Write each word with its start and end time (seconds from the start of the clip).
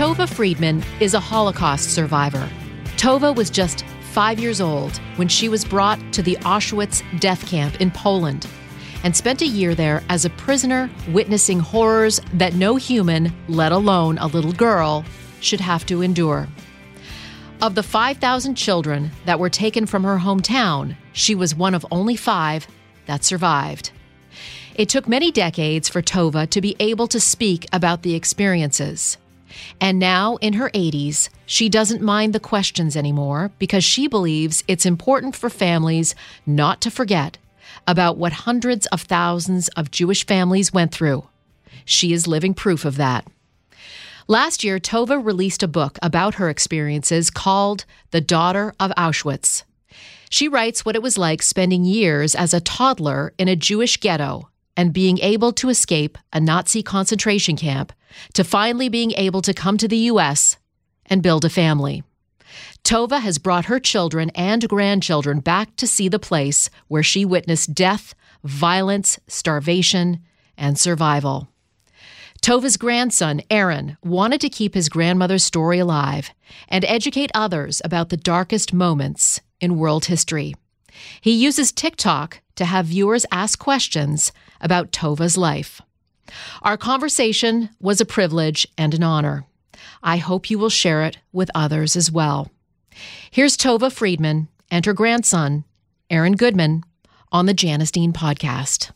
Tova 0.00 0.26
Friedman 0.26 0.82
is 0.98 1.12
a 1.12 1.20
Holocaust 1.20 1.90
survivor. 1.90 2.48
Tova 2.96 3.36
was 3.36 3.50
just 3.50 3.84
five 4.12 4.38
years 4.40 4.58
old 4.58 4.96
when 5.16 5.28
she 5.28 5.50
was 5.50 5.62
brought 5.62 6.00
to 6.14 6.22
the 6.22 6.36
Auschwitz 6.36 7.02
death 7.20 7.46
camp 7.46 7.78
in 7.82 7.90
Poland 7.90 8.46
and 9.04 9.14
spent 9.14 9.42
a 9.42 9.46
year 9.46 9.74
there 9.74 10.02
as 10.08 10.24
a 10.24 10.30
prisoner 10.30 10.88
witnessing 11.10 11.60
horrors 11.60 12.18
that 12.32 12.54
no 12.54 12.76
human, 12.76 13.30
let 13.46 13.72
alone 13.72 14.16
a 14.16 14.26
little 14.26 14.54
girl, 14.54 15.04
should 15.42 15.60
have 15.60 15.84
to 15.84 16.00
endure. 16.00 16.48
Of 17.60 17.74
the 17.74 17.82
5,000 17.82 18.54
children 18.54 19.10
that 19.26 19.38
were 19.38 19.50
taken 19.50 19.84
from 19.84 20.04
her 20.04 20.16
hometown, 20.16 20.96
she 21.12 21.34
was 21.34 21.54
one 21.54 21.74
of 21.74 21.84
only 21.90 22.16
five 22.16 22.66
that 23.04 23.22
survived. 23.22 23.90
It 24.74 24.88
took 24.88 25.06
many 25.06 25.30
decades 25.30 25.90
for 25.90 26.00
Tova 26.00 26.48
to 26.48 26.62
be 26.62 26.74
able 26.80 27.06
to 27.08 27.20
speak 27.20 27.66
about 27.70 28.00
the 28.00 28.14
experiences. 28.14 29.18
And 29.80 29.98
now, 29.98 30.36
in 30.36 30.54
her 30.54 30.70
80s, 30.70 31.28
she 31.46 31.68
doesn't 31.68 32.02
mind 32.02 32.32
the 32.32 32.40
questions 32.40 32.96
anymore 32.96 33.50
because 33.58 33.84
she 33.84 34.06
believes 34.06 34.64
it's 34.68 34.86
important 34.86 35.36
for 35.36 35.50
families 35.50 36.14
not 36.46 36.80
to 36.82 36.90
forget 36.90 37.38
about 37.86 38.16
what 38.16 38.32
hundreds 38.32 38.86
of 38.86 39.02
thousands 39.02 39.68
of 39.70 39.90
Jewish 39.90 40.26
families 40.26 40.72
went 40.72 40.92
through. 40.92 41.24
She 41.84 42.12
is 42.12 42.26
living 42.26 42.54
proof 42.54 42.84
of 42.84 42.96
that. 42.96 43.26
Last 44.28 44.62
year, 44.62 44.78
Tova 44.78 45.24
released 45.24 45.62
a 45.62 45.68
book 45.68 45.98
about 46.02 46.34
her 46.34 46.48
experiences 46.48 47.30
called 47.30 47.84
The 48.12 48.20
Daughter 48.20 48.74
of 48.78 48.92
Auschwitz. 48.92 49.64
She 50.28 50.46
writes 50.46 50.84
what 50.84 50.94
it 50.94 51.02
was 51.02 51.18
like 51.18 51.42
spending 51.42 51.84
years 51.84 52.36
as 52.36 52.54
a 52.54 52.60
toddler 52.60 53.32
in 53.38 53.48
a 53.48 53.56
Jewish 53.56 53.96
ghetto 53.96 54.48
and 54.76 54.92
being 54.92 55.18
able 55.18 55.52
to 55.52 55.68
escape 55.68 56.18
a 56.32 56.40
Nazi 56.40 56.82
concentration 56.82 57.56
camp 57.56 57.92
to 58.34 58.44
finally 58.44 58.88
being 58.88 59.12
able 59.12 59.42
to 59.42 59.54
come 59.54 59.76
to 59.78 59.88
the 59.88 59.96
U.S. 59.96 60.56
and 61.06 61.22
build 61.22 61.44
a 61.44 61.50
family. 61.50 62.02
Tova 62.82 63.20
has 63.20 63.38
brought 63.38 63.66
her 63.66 63.78
children 63.78 64.30
and 64.30 64.68
grandchildren 64.68 65.40
back 65.40 65.76
to 65.76 65.86
see 65.86 66.08
the 66.08 66.18
place 66.18 66.70
where 66.88 67.02
she 67.02 67.24
witnessed 67.24 67.74
death, 67.74 68.14
violence, 68.42 69.18
starvation, 69.28 70.20
and 70.56 70.78
survival. 70.78 71.48
Tova's 72.42 72.78
grandson, 72.78 73.42
Aron, 73.50 73.98
wanted 74.02 74.40
to 74.40 74.48
keep 74.48 74.74
his 74.74 74.88
grandmother's 74.88 75.44
story 75.44 75.78
alive 75.78 76.30
and 76.68 76.84
educate 76.86 77.30
others 77.34 77.82
about 77.84 78.08
the 78.08 78.16
darkest 78.16 78.72
moments 78.72 79.40
in 79.60 79.76
world 79.76 80.06
history. 80.06 80.54
He 81.20 81.32
uses 81.32 81.72
TikTok 81.72 82.40
to 82.56 82.64
have 82.64 82.86
viewers 82.86 83.26
ask 83.32 83.58
questions 83.58 84.32
about 84.60 84.92
Tova's 84.92 85.36
life. 85.36 85.80
Our 86.62 86.76
conversation 86.76 87.70
was 87.80 88.00
a 88.00 88.04
privilege 88.06 88.66
and 88.78 88.94
an 88.94 89.02
honor. 89.02 89.44
I 90.02 90.18
hope 90.18 90.50
you 90.50 90.58
will 90.58 90.70
share 90.70 91.02
it 91.04 91.18
with 91.32 91.50
others 91.54 91.96
as 91.96 92.10
well. 92.10 92.50
Here's 93.30 93.56
Tova 93.56 93.92
Friedman 93.92 94.48
and 94.70 94.86
her 94.86 94.92
grandson, 94.92 95.64
Aron 96.10 96.36
Goodman, 96.36 96.84
on 97.32 97.46
the 97.46 97.54
Janice 97.54 97.90
Dean 97.90 98.12
podcast. 98.12 98.90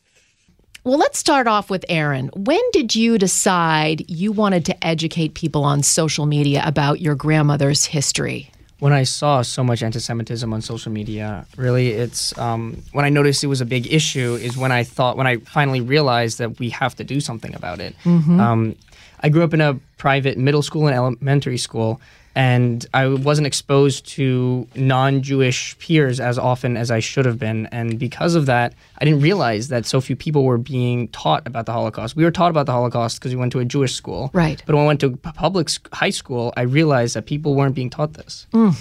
Well, 0.82 0.98
let's 0.98 1.18
start 1.18 1.46
off 1.46 1.70
with 1.70 1.84
Aron. 1.88 2.30
When 2.36 2.60
did 2.72 2.94
you 2.94 3.16
decide 3.16 4.10
you 4.10 4.32
wanted 4.32 4.66
to 4.66 4.86
educate 4.86 5.32
people 5.32 5.64
on 5.64 5.82
social 5.82 6.26
media 6.26 6.62
about 6.66 7.00
your 7.00 7.14
grandmother's 7.14 7.86
history? 7.86 8.50
When 8.80 8.92
I 8.92 9.04
saw 9.04 9.42
so 9.42 9.62
much 9.62 9.82
anti-Semitism 9.82 10.52
on 10.52 10.60
social 10.60 10.92
media, 10.92 11.46
really, 11.56 11.90
it's 11.90 12.36
um, 12.38 12.82
when 12.92 13.04
I 13.04 13.08
noticed 13.08 13.44
it 13.44 13.48
was 13.48 13.60
a 13.60 13.66
big 13.66 13.92
issue. 13.92 14.34
Is 14.34 14.56
when 14.56 14.72
I 14.72 14.84
thought 14.84 15.16
when 15.16 15.26
I 15.26 15.36
finally 15.38 15.80
realized 15.80 16.38
that 16.38 16.58
we 16.58 16.70
have 16.70 16.94
to 16.96 17.04
do 17.04 17.20
something 17.20 17.54
about 17.54 17.80
it. 17.80 17.94
Mm-hmm. 18.04 18.40
Um, 18.40 18.76
I 19.20 19.28
grew 19.28 19.42
up 19.42 19.54
in 19.54 19.60
a 19.60 19.78
private 19.96 20.36
middle 20.36 20.62
school 20.62 20.86
and 20.86 20.94
elementary 20.94 21.56
school, 21.56 22.00
and 22.34 22.86
I 22.92 23.08
wasn't 23.08 23.46
exposed 23.46 24.06
to 24.08 24.66
non-Jewish 24.74 25.78
peers 25.78 26.20
as 26.20 26.38
often 26.38 26.76
as 26.76 26.90
I 26.90 27.00
should 27.00 27.24
have 27.26 27.38
been, 27.38 27.66
and 27.66 27.98
because 27.98 28.34
of 28.34 28.46
that, 28.46 28.74
I 28.98 29.04
didn't 29.04 29.20
realize 29.20 29.68
that 29.68 29.86
so 29.86 30.00
few 30.00 30.16
people 30.16 30.44
were 30.44 30.58
being 30.58 31.08
taught 31.08 31.46
about 31.46 31.66
the 31.66 31.72
Holocaust. 31.72 32.16
We 32.16 32.24
were 32.24 32.30
taught 32.30 32.50
about 32.50 32.66
the 32.66 32.72
Holocaust 32.72 33.20
because 33.20 33.32
we 33.32 33.40
went 33.40 33.52
to 33.52 33.60
a 33.60 33.64
Jewish 33.64 33.94
school, 33.94 34.30
right? 34.32 34.62
But 34.66 34.74
when 34.74 34.84
I 34.84 34.86
went 34.86 35.00
to 35.00 35.16
public 35.16 35.68
high 35.92 36.10
school, 36.10 36.52
I 36.56 36.62
realized 36.62 37.14
that 37.16 37.26
people 37.26 37.54
weren't 37.54 37.74
being 37.74 37.90
taught 37.90 38.14
this. 38.14 38.46
Mm. 38.52 38.76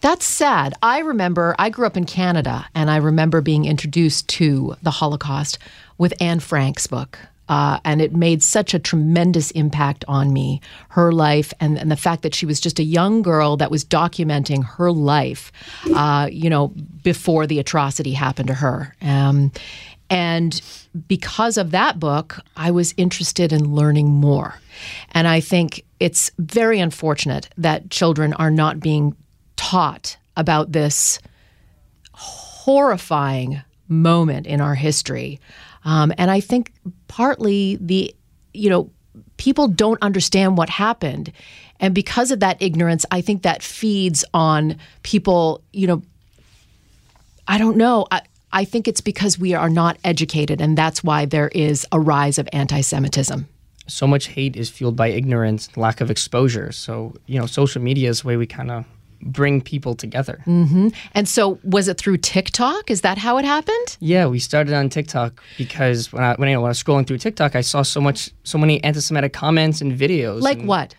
That's 0.00 0.24
sad. 0.24 0.74
I 0.82 0.98
remember 0.98 1.54
I 1.58 1.70
grew 1.70 1.86
up 1.86 1.96
in 1.96 2.04
Canada, 2.04 2.66
and 2.74 2.90
I 2.90 2.96
remember 2.96 3.40
being 3.40 3.64
introduced 3.64 4.28
to 4.30 4.76
the 4.82 4.90
Holocaust 4.90 5.58
with 5.96 6.12
Anne 6.20 6.40
Frank's 6.40 6.86
book. 6.86 7.18
Uh, 7.48 7.78
and 7.84 8.00
it 8.00 8.14
made 8.14 8.42
such 8.42 8.72
a 8.72 8.78
tremendous 8.78 9.50
impact 9.50 10.04
on 10.06 10.32
me, 10.32 10.60
her 10.90 11.12
life, 11.12 11.52
and, 11.60 11.76
and 11.76 11.90
the 11.90 11.96
fact 11.96 12.22
that 12.22 12.34
she 12.34 12.46
was 12.46 12.60
just 12.60 12.78
a 12.78 12.84
young 12.84 13.20
girl 13.20 13.56
that 13.56 13.70
was 13.70 13.84
documenting 13.84 14.64
her 14.64 14.92
life, 14.92 15.50
uh, 15.94 16.28
you 16.30 16.48
know, 16.48 16.68
before 17.02 17.46
the 17.46 17.58
atrocity 17.58 18.12
happened 18.12 18.46
to 18.46 18.54
her. 18.54 18.94
Um, 19.02 19.50
and 20.08 20.60
because 21.08 21.56
of 21.56 21.72
that 21.72 21.98
book, 21.98 22.38
I 22.56 22.70
was 22.70 22.94
interested 22.96 23.52
in 23.52 23.74
learning 23.74 24.08
more. 24.08 24.54
And 25.10 25.26
I 25.26 25.40
think 25.40 25.84
it's 25.98 26.30
very 26.38 26.78
unfortunate 26.80 27.48
that 27.58 27.90
children 27.90 28.34
are 28.34 28.50
not 28.50 28.78
being 28.78 29.16
taught 29.56 30.16
about 30.36 30.72
this 30.72 31.18
horrifying 32.12 33.62
moment 33.88 34.46
in 34.46 34.60
our 34.60 34.74
history 34.74 35.40
um, 35.84 36.12
and 36.18 36.30
I 36.30 36.40
think 36.40 36.72
partly 37.12 37.76
the, 37.78 38.14
you 38.54 38.70
know, 38.70 38.90
people 39.36 39.68
don't 39.68 40.00
understand 40.00 40.56
what 40.56 40.70
happened. 40.70 41.30
And 41.78 41.94
because 41.94 42.30
of 42.30 42.40
that 42.40 42.56
ignorance, 42.62 43.04
I 43.10 43.20
think 43.20 43.42
that 43.42 43.62
feeds 43.62 44.24
on 44.32 44.78
people, 45.02 45.62
you 45.74 45.86
know, 45.86 46.02
I 47.46 47.58
don't 47.58 47.76
know. 47.76 48.06
I, 48.10 48.22
I 48.50 48.64
think 48.64 48.88
it's 48.88 49.02
because 49.02 49.38
we 49.38 49.52
are 49.52 49.68
not 49.68 49.98
educated, 50.04 50.62
and 50.62 50.78
that's 50.78 51.04
why 51.04 51.26
there 51.26 51.48
is 51.48 51.86
a 51.92 52.00
rise 52.00 52.38
of 52.38 52.48
anti 52.50 52.80
Semitism. 52.80 53.46
So 53.88 54.06
much 54.06 54.28
hate 54.28 54.56
is 54.56 54.70
fueled 54.70 54.96
by 54.96 55.08
ignorance, 55.08 55.76
lack 55.76 56.00
of 56.00 56.10
exposure. 56.10 56.72
So, 56.72 57.14
you 57.26 57.38
know, 57.38 57.46
social 57.46 57.82
media 57.82 58.08
is 58.08 58.22
the 58.22 58.28
way 58.28 58.36
we 58.38 58.46
kind 58.46 58.70
of 58.70 58.86
bring 59.22 59.60
people 59.60 59.94
together. 59.94 60.42
Mm-hmm. 60.46 60.88
And 61.14 61.28
so, 61.28 61.58
was 61.62 61.88
it 61.88 61.98
through 61.98 62.18
TikTok? 62.18 62.90
Is 62.90 63.02
that 63.02 63.18
how 63.18 63.38
it 63.38 63.44
happened? 63.44 63.96
Yeah, 64.00 64.26
we 64.26 64.38
started 64.38 64.74
on 64.74 64.88
TikTok 64.88 65.42
because 65.56 66.12
when 66.12 66.22
I 66.22 66.34
when, 66.34 66.48
you 66.48 66.56
when 66.60 66.66
I 66.66 66.68
was 66.68 66.82
scrolling 66.82 67.06
through 67.06 67.18
TikTok, 67.18 67.56
I 67.56 67.60
saw 67.60 67.82
so 67.82 68.00
much, 68.00 68.30
so 68.44 68.58
many 68.58 68.82
anti-Semitic 68.82 69.32
comments 69.32 69.80
and 69.80 69.92
videos. 69.92 70.42
Like 70.42 70.58
and, 70.58 70.68
what? 70.68 70.94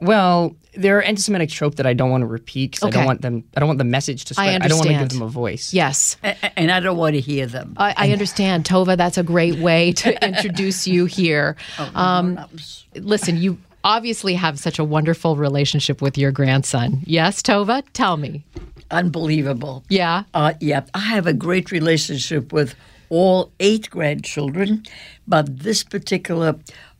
Well, 0.00 0.56
there 0.74 0.96
are 0.96 1.02
anti-Semitic 1.02 1.50
trope 1.50 1.74
that 1.76 1.86
I 1.86 1.92
don't 1.92 2.10
want 2.10 2.22
to 2.22 2.26
repeat 2.26 2.70
because 2.72 2.88
okay. 2.88 2.98
I 2.98 3.00
don't 3.00 3.06
want 3.06 3.22
them. 3.22 3.44
I 3.56 3.60
don't 3.60 3.68
want 3.68 3.78
the 3.78 3.84
message 3.84 4.26
to 4.26 4.34
spread. 4.34 4.62
I, 4.62 4.64
I 4.64 4.68
don't 4.68 4.78
want 4.78 4.90
to 4.90 4.98
give 4.98 5.08
them 5.08 5.22
a 5.22 5.28
voice. 5.28 5.74
Yes, 5.74 6.16
and 6.22 6.70
I 6.70 6.80
don't 6.80 6.96
want 6.96 7.14
to 7.14 7.20
hear 7.20 7.46
them. 7.46 7.74
I, 7.76 7.94
I 7.96 8.12
understand, 8.12 8.64
Tova. 8.64 8.96
That's 8.96 9.18
a 9.18 9.22
great 9.22 9.58
way 9.58 9.92
to 9.92 10.24
introduce 10.24 10.86
you 10.86 11.06
here. 11.06 11.56
Oh, 11.80 11.90
um, 11.94 12.40
listen, 12.94 13.36
you 13.36 13.58
obviously 13.84 14.34
have 14.34 14.58
such 14.58 14.78
a 14.78 14.84
wonderful 14.84 15.36
relationship 15.36 16.02
with 16.02 16.18
your 16.18 16.32
grandson. 16.32 17.00
Yes, 17.04 17.42
Tova? 17.42 17.82
Tell 17.92 18.16
me. 18.16 18.44
Unbelievable. 18.90 19.84
Yeah. 19.88 20.24
Uh, 20.34 20.54
yeah. 20.60 20.84
I 20.94 21.00
have 21.00 21.26
a 21.26 21.32
great 21.32 21.70
relationship 21.70 22.52
with 22.52 22.74
all 23.10 23.50
eight 23.60 23.90
grandchildren, 23.90 24.84
but 25.26 25.60
this 25.60 25.82
particular 25.82 26.56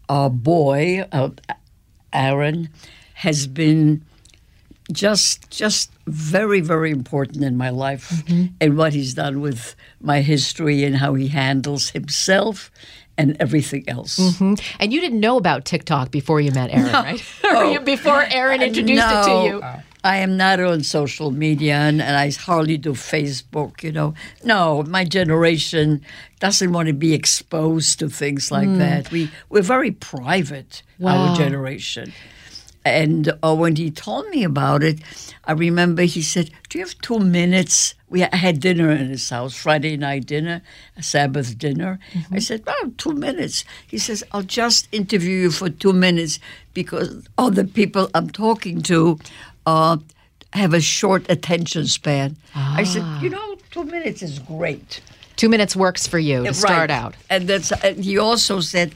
uh, 0.09 0.29
boy, 0.29 1.07
uh, 1.13 1.31
Aron, 2.13 2.69
has 3.15 3.47
been 3.47 4.05
just 4.91 5.51
just 5.51 5.91
very 6.07 6.61
very 6.61 6.91
important 6.91 7.45
in 7.45 7.59
my 7.59 7.69
life 7.69 8.09
mm-hmm. 8.09 8.47
and 8.59 8.79
what 8.79 8.95
he's 8.95 9.13
done 9.13 9.43
with 9.43 9.77
my 10.01 10.23
history 10.23 10.83
and 10.83 10.97
how 10.97 11.13
he 11.13 11.29
handles 11.29 11.91
himself 11.91 12.71
and 13.19 13.37
everything 13.41 13.85
else. 13.89 14.19
Mm-hmm. 14.19 14.55
And 14.81 14.93
you 14.93 15.01
didn't 15.01 15.21
know 15.21 15.37
about 15.37 15.65
TikTok 15.65 16.11
before 16.11 16.41
you 16.41 16.53
met 16.53 16.71
Aron, 16.71 16.93
no. 16.93 17.03
right? 17.03 17.25
oh, 17.45 17.79
before 17.85 18.23
Aron 18.31 18.63
introduced 18.63 19.05
no. 19.07 19.21
it 19.21 19.25
to 19.25 19.49
you. 19.49 19.63
I 20.05 20.19
am 20.19 20.37
not 20.37 20.61
on 20.61 20.85
social 20.85 21.33
media 21.33 21.75
and, 21.75 22.01
and 22.01 22.17
I 22.17 22.31
hardly 22.31 22.79
do 22.79 22.93
Facebook, 22.93 23.83
you 23.83 23.91
know. 23.91 24.15
No, 24.45 24.85
my 24.85 25.05
generation 25.05 26.01
doesn't 26.39 26.73
want 26.73 26.87
to 26.87 26.95
be 26.95 27.15
exposed 27.15 27.99
to 27.99 28.09
things 28.09 28.53
like 28.53 28.73
that. 28.79 29.11
We, 29.11 29.29
we're 29.49 29.63
very 29.63 29.91
private, 29.91 30.83
Wow. 31.01 31.31
our 31.31 31.37
generation. 31.37 32.13
And 32.89 33.33
uh, 33.43 33.55
when 33.55 33.77
he 33.77 33.91
told 33.91 34.29
me 34.31 34.45
about 34.45 34.83
it, 34.83 35.01
I 35.45 35.53
remember 35.53 36.03
he 36.03 36.23
said, 36.23 36.51
Do 36.69 36.79
you 36.79 36.85
have 36.85 36.99
two 37.01 37.19
minutes? 37.19 37.95
We 38.09 38.21
had 38.21 38.61
dinner 38.61 38.91
in 38.91 39.09
his 39.09 39.29
house, 39.29 39.55
Friday 39.55 39.97
night 39.97 40.27
dinner, 40.27 40.63
a 40.97 41.03
Sabbath 41.03 41.59
dinner. 41.59 41.99
I 42.33 42.39
said, 42.39 42.65
Well, 42.67 42.93
two 42.97 43.13
minutes. 43.13 43.65
He 43.87 43.99
says, 43.99 44.25
I'll 44.33 44.43
just 44.43 44.89
interview 44.93 45.43
you 45.43 45.51
for 45.51 45.69
two 45.69 45.93
minutes 45.93 46.39
because 46.75 47.27
all 47.37 47.51
the 47.51 47.65
people 47.65 48.11
I'm 48.15 48.31
talking 48.31 48.81
to 48.83 49.19
uh, 49.67 49.99
have 50.53 50.73
a 50.75 50.81
short 50.81 51.27
attention 51.31 51.87
span. 51.87 52.37
I 52.55 52.85
said, 52.85 53.05
You 53.23 53.31
know, 53.31 53.57
two 53.71 53.85
minutes 53.85 54.23
is 54.23 54.39
great. 54.39 55.01
Two 55.37 55.49
minutes 55.49 55.77
works 55.77 56.07
for 56.07 56.19
you 56.19 56.45
to 56.45 56.55
start 56.55 56.91
out. 56.91 57.15
And 57.31 57.49
that's 57.49 57.71
and 57.71 58.05
he 58.05 58.19
also 58.19 58.61
said 58.61 58.93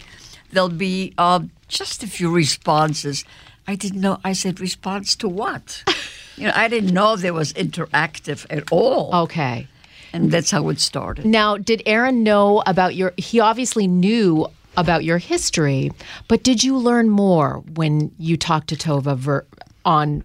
there'll 0.51 0.69
be 0.69 1.15
uh, 1.17 1.41
just 1.69 2.03
a 2.03 2.07
few 2.07 2.31
responses. 2.31 3.25
I 3.67 3.75
didn't 3.75 4.01
know. 4.01 4.19
I 4.25 4.33
said 4.33 4.61
response 4.61 5.17
to 5.17 5.29
what? 5.29 5.85
you 6.37 6.47
know, 6.47 6.53
I 6.55 6.69
didn't 6.69 6.93
know 6.93 7.17
there 7.17 7.35
was 7.35 7.53
interactive 7.53 8.47
at 8.51 8.71
all. 8.73 9.15
Okay. 9.25 9.69
And 10.13 10.31
that's 10.31 10.51
how 10.51 10.69
it 10.69 10.79
started. 10.79 11.25
Now, 11.25 11.57
did 11.57 11.83
Aron 11.87 12.23
know 12.23 12.63
about 12.67 12.95
your? 12.95 13.15
He 13.17 13.41
obviously 13.41 13.87
knew 13.87 14.47
about 14.77 15.05
your 15.05 15.19
history, 15.19 15.91
but 16.29 16.43
did 16.43 16.63
you 16.63 16.77
learn 16.77 17.09
more 17.09 17.63
when 17.75 18.13
you 18.19 18.37
talked 18.37 18.69
to 18.69 18.77
Tova 18.77 19.17
ver- 19.17 19.47
on 19.85 20.23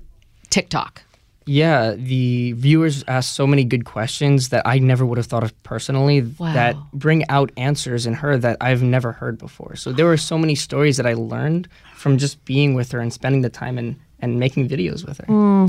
TikTok? 0.50 1.04
Yeah, 1.48 1.94
the 1.98 2.52
viewers 2.52 3.04
asked 3.08 3.34
so 3.34 3.48
many 3.48 3.64
good 3.64 3.86
questions 3.86 4.50
that 4.50 4.62
I 4.68 4.80
never 4.80 5.06
would 5.06 5.18
have 5.18 5.28
thought 5.28 5.44
of 5.44 5.54
personally 5.64 6.22
Wow. 6.38 6.54
that 6.54 6.76
bring 6.94 7.28
out 7.30 7.52
answers 7.58 8.06
in 8.06 8.14
her 8.16 8.38
that 8.38 8.58
I've 8.62 8.84
never 8.84 9.14
heard 9.14 9.38
before. 9.38 9.76
So 9.78 9.92
there 9.94 10.06
were 10.06 10.18
so 10.18 10.38
many 10.38 10.56
stories 10.56 10.98
that 10.98 11.06
I 11.08 11.14
learned 11.14 11.70
from 11.96 12.18
just 12.18 12.44
being 12.46 12.76
with 12.76 12.92
her 12.92 13.00
and 13.00 13.12
spending 13.14 13.42
the 13.42 13.50
time 13.50 13.78
and, 13.78 13.96
and 14.20 14.40
making 14.40 14.68
videos 14.68 15.06
with 15.08 15.18
her. 15.20 15.26
Hmm. 15.26 15.66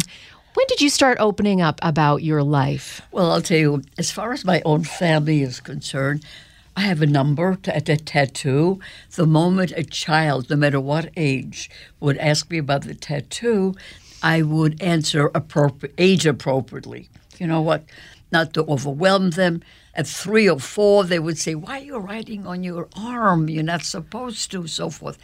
When 0.54 0.66
did 0.66 0.80
you 0.80 0.90
start 0.90 1.19
opening 1.20 1.60
up 1.62 1.78
about 1.82 2.25
your 2.25 2.42
life? 2.42 3.00
Well, 3.12 3.30
I'll 3.30 3.40
tell 3.42 3.58
you, 3.58 3.82
as 3.96 4.10
far 4.10 4.32
as 4.32 4.44
my 4.44 4.60
own 4.64 4.82
family 4.82 5.42
is 5.42 5.60
concerned, 5.60 6.25
I 6.76 6.80
have 6.82 7.00
a 7.02 7.06
number 7.06 7.54
to, 7.62 7.76
at 7.76 7.88
a 7.88 7.96
tattoo. 7.96 8.80
The 9.14 9.26
moment 9.26 9.72
a 9.76 9.84
child, 9.84 10.50
no 10.50 10.56
matter 10.56 10.80
what 10.80 11.10
age, 11.16 11.70
would 12.00 12.19
ask 12.19 12.50
me 12.50 12.58
about 12.58 12.82
the 12.82 12.94
tattoo, 12.94 13.75
I 14.22 14.42
would 14.42 14.82
answer 14.82 15.28
appropri- 15.30 15.92
age 15.98 16.26
appropriately. 16.26 17.08
You 17.38 17.46
know 17.46 17.60
what? 17.60 17.84
Not 18.32 18.52
to 18.54 18.64
overwhelm 18.64 19.30
them. 19.30 19.62
At 19.94 20.06
three 20.06 20.48
or 20.48 20.60
four, 20.60 21.04
they 21.04 21.18
would 21.18 21.38
say, 21.38 21.54
Why 21.54 21.78
are 21.80 21.84
you 21.84 21.98
writing 21.98 22.46
on 22.46 22.62
your 22.62 22.88
arm? 22.96 23.48
You're 23.48 23.62
not 23.62 23.82
supposed 23.82 24.50
to, 24.52 24.66
so 24.66 24.90
forth. 24.90 25.18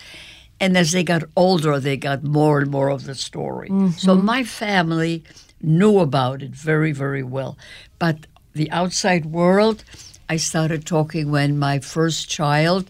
And 0.61 0.77
as 0.77 0.93
they 0.93 1.03
got 1.05 1.25
older, 1.37 1.79
they 1.81 1.97
got 1.97 2.23
more 2.23 2.61
and 2.61 2.71
more 2.71 2.89
of 2.89 3.05
the 3.05 3.15
story. 3.15 3.69
So 3.99 4.15
my 4.15 4.45
family 4.45 5.25
knew 5.61 5.99
about 5.99 6.43
it 6.43 6.53
very, 6.53 6.93
very 6.93 7.23
well. 7.23 7.59
But 7.99 8.27
the 8.53 8.71
outside 8.71 9.27
world, 9.27 9.85
I 10.29 10.37
started 10.37 10.87
talking 10.87 11.31
when 11.31 11.59
my 11.59 11.81
first 11.81 12.29
child 12.29 12.89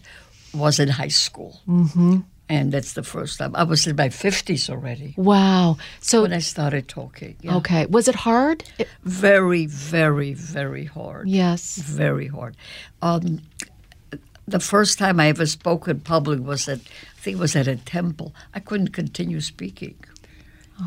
was 0.53 0.79
in 0.79 0.89
high 0.89 1.09
school. 1.09 1.61
Mm-hmm. 1.67 2.19
And 2.47 2.71
that's 2.71 2.93
the 2.93 3.01
first 3.03 3.39
time. 3.39 3.55
I 3.55 3.63
was 3.63 3.87
in 3.87 3.95
my 3.95 4.09
50s 4.09 4.69
already 4.69 5.15
Wow. 5.17 5.77
So 5.99 6.21
when 6.21 6.31
I 6.33 6.39
started 6.39 6.87
talking. 6.87 7.35
Yeah. 7.41 7.55
okay, 7.57 7.85
was 7.87 8.07
it 8.07 8.15
hard? 8.15 8.63
It- 8.77 8.87
Very, 9.03 9.65
very, 9.65 10.33
very 10.35 10.85
hard. 10.85 11.27
yes. 11.27 11.77
Very 11.77 12.27
hard. 12.27 12.55
Um, 13.01 13.41
the 14.47 14.59
first 14.59 14.99
time 14.99 15.19
I 15.19 15.29
ever 15.29 15.47
spoke 15.47 15.87
in 15.87 16.01
public 16.01 16.39
was 16.39 16.67
at, 16.69 16.77
I 16.79 17.19
think 17.21 17.37
it 17.37 17.39
was 17.39 17.55
at 17.55 17.67
a 17.67 17.77
temple. 17.77 18.35
I 18.53 18.59
couldn't 18.59 18.89
continue 18.93 19.41
speaking. 19.41 19.95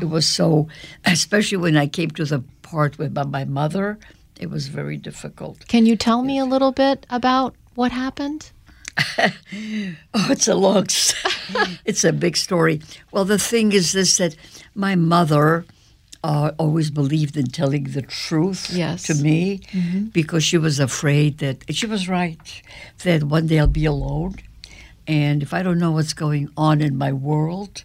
It 0.01 0.05
was 0.05 0.25
so, 0.27 0.67
especially 1.03 1.57
when 1.57 1.75
I 1.75 1.87
came 1.87 2.11
to 2.11 2.23
the 2.23 2.43
part 2.61 2.97
with 2.97 3.13
my, 3.13 3.25
my 3.25 3.43
mother, 3.43 3.97
it 4.39 4.49
was 4.49 4.67
very 4.67 4.95
difficult. 4.97 5.67
Can 5.67 5.85
you 5.85 5.97
tell 5.97 6.21
me 6.21 6.37
a 6.39 6.45
little 6.45 6.71
bit 6.71 7.05
about 7.09 7.55
what 7.75 7.91
happened? 7.91 8.51
Oh, 10.13 10.27
it's 10.31 10.47
a 10.47 10.55
long, 10.55 10.85
it's 11.85 12.03
a 12.03 12.13
big 12.13 12.37
story. 12.37 12.81
Well, 13.11 13.25
the 13.25 13.39
thing 13.39 13.71
is 13.73 13.91
this 13.93 14.17
that 14.17 14.35
my 14.75 14.95
mother 14.95 15.65
uh, 16.23 16.51
always 16.57 16.89
believed 16.91 17.37
in 17.37 17.47
telling 17.47 17.85
the 17.85 18.01
truth 18.01 18.69
Yes. 18.71 19.03
to 19.03 19.15
me 19.15 19.61
because 20.13 20.43
she 20.43 20.57
was 20.57 20.79
afraid 20.79 21.37
that, 21.39 21.63
she 21.69 21.85
was 21.85 22.07
right, 22.09 22.61
that 23.03 23.23
one 23.23 23.47
day 23.47 23.59
I'll 23.59 23.67
be 23.67 23.85
alone. 23.85 24.35
And 25.07 25.41
if 25.41 25.53
I 25.53 25.63
don't 25.63 25.79
know 25.79 25.91
what's 25.91 26.13
going 26.13 26.49
on 26.57 26.81
in 26.81 26.97
my 26.97 27.11
world, 27.13 27.83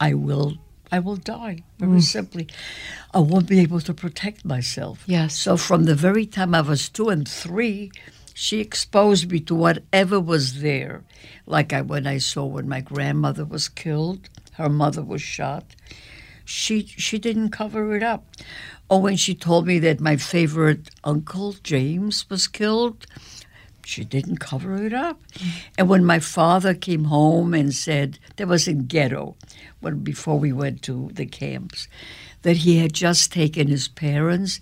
I 0.00 0.14
will 0.14 0.58
I 0.92 0.98
will 0.98 1.16
die, 1.16 1.62
very 1.78 2.02
simply. 2.02 2.48
I 3.14 3.20
won't 3.20 3.48
be 3.48 3.60
able 3.60 3.80
to 3.80 3.94
protect 3.94 4.44
myself. 4.44 5.02
Yes. 5.06 5.34
So 5.34 5.56
from 5.56 5.84
the 5.84 5.94
very 5.94 6.26
time 6.26 6.54
I 6.54 6.60
was 6.60 6.90
two 6.90 7.08
and 7.08 7.26
three, 7.26 7.90
she 8.34 8.60
exposed 8.60 9.30
me 9.30 9.40
to 9.40 9.54
whatever 9.54 10.20
was 10.20 10.60
there. 10.60 11.04
Like 11.46 11.72
I, 11.72 11.80
when 11.82 12.06
I 12.06 12.18
saw 12.18 12.44
when 12.46 12.68
my 12.68 12.80
grandmother 12.80 13.44
was 13.44 13.68
killed, 13.68 14.28
her 14.54 14.68
mother 14.68 15.02
was 15.02 15.22
shot. 15.22 15.64
She 16.44 16.86
she 16.86 17.18
didn't 17.18 17.50
cover 17.50 17.94
it 17.94 18.02
up. 18.02 18.26
Or 18.88 19.00
when 19.00 19.16
she 19.16 19.34
told 19.34 19.66
me 19.66 19.78
that 19.80 20.00
my 20.00 20.16
favorite 20.16 20.90
uncle 21.04 21.54
James 21.62 22.28
was 22.28 22.46
killed, 22.46 23.06
she 23.84 24.04
didn't 24.04 24.38
cover 24.38 24.84
it 24.84 24.92
up. 24.92 25.20
And 25.78 25.88
when 25.88 26.04
my 26.04 26.18
father 26.18 26.74
came 26.74 27.04
home 27.04 27.54
and 27.54 27.74
said 27.74 28.18
there 28.36 28.46
was 28.46 28.68
a 28.68 28.74
ghetto, 28.74 29.36
when 29.80 30.00
before 30.00 30.38
we 30.38 30.52
went 30.52 30.82
to 30.82 31.10
the 31.12 31.26
camps, 31.26 31.88
that 32.42 32.58
he 32.58 32.78
had 32.78 32.92
just 32.92 33.32
taken 33.32 33.68
his 33.68 33.88
parents 33.88 34.60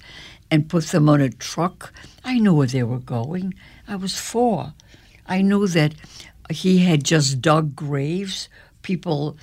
and 0.50 0.68
put 0.68 0.86
them 0.86 1.08
on 1.08 1.20
a 1.20 1.30
truck. 1.30 1.92
I 2.24 2.38
knew 2.38 2.54
where 2.54 2.66
they 2.66 2.82
were 2.82 2.98
going. 2.98 3.54
I 3.86 3.96
was 3.96 4.18
four. 4.18 4.74
I 5.26 5.42
knew 5.42 5.66
that 5.68 5.94
he 6.50 6.78
had 6.78 7.04
just 7.04 7.40
dug 7.40 7.76
graves. 7.76 8.48
People, 8.82 9.36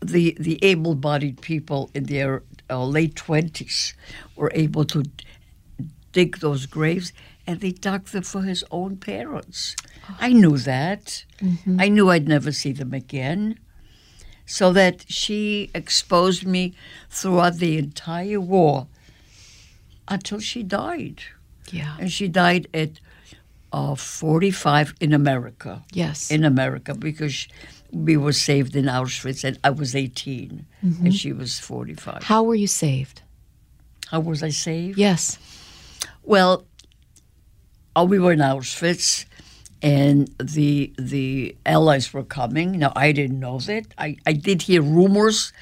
the 0.00 0.36
the 0.38 0.58
able-bodied 0.62 1.40
people 1.40 1.90
in 1.94 2.04
their 2.04 2.42
uh, 2.70 2.84
late 2.84 3.16
twenties, 3.16 3.94
were 4.36 4.52
able 4.54 4.84
to 4.84 5.02
dig 6.12 6.38
those 6.38 6.66
graves 6.66 7.12
and 7.46 7.60
they 7.60 7.72
dug 7.72 8.06
them 8.06 8.22
for 8.22 8.42
his 8.42 8.64
own 8.70 8.96
parents. 8.96 9.74
I 10.20 10.32
knew 10.32 10.58
that. 10.58 11.24
I 11.80 11.88
knew 11.88 12.10
I'd 12.10 12.28
never 12.28 12.52
see 12.52 12.72
them 12.72 12.92
again. 12.92 13.58
So 14.46 14.72
that 14.72 15.04
she 15.08 15.70
exposed 15.74 16.46
me 16.46 16.74
throughout 17.10 17.56
the 17.56 17.76
entire 17.78 18.40
war 18.40 18.86
until 20.08 20.40
she 20.40 20.62
died. 20.62 21.22
Yeah. 21.70 21.96
And 22.00 22.10
she 22.10 22.28
died 22.28 22.68
at 22.72 23.00
uh, 23.72 23.94
45 23.94 24.94
in 25.00 25.12
America. 25.12 25.84
Yes. 25.92 26.30
In 26.30 26.44
America, 26.44 26.94
because 26.94 27.46
we 27.92 28.16
were 28.16 28.32
saved 28.32 28.76
in 28.76 28.86
Auschwitz 28.86 29.44
and 29.44 29.58
I 29.64 29.70
was 29.70 29.94
18 29.94 30.66
and 30.82 31.14
she 31.14 31.32
was 31.32 31.58
45. 31.58 32.22
How 32.22 32.42
were 32.42 32.54
you 32.54 32.66
saved? 32.66 33.22
How 34.10 34.20
was 34.20 34.42
I 34.42 34.50
saved? 34.50 34.98
Yes. 34.98 35.38
Well, 36.22 36.64
uh, 37.98 38.04
we 38.04 38.18
were 38.18 38.32
in 38.32 38.38
Auschwitz, 38.38 39.24
and 39.82 40.28
the 40.38 40.92
the 40.98 41.56
Allies 41.66 42.12
were 42.12 42.22
coming. 42.22 42.78
Now 42.78 42.92
I 42.94 43.12
didn't 43.12 43.40
know 43.40 43.58
that. 43.60 43.86
I, 43.98 44.16
I 44.26 44.32
did 44.32 44.62
hear 44.62 44.82
rumors. 44.82 45.52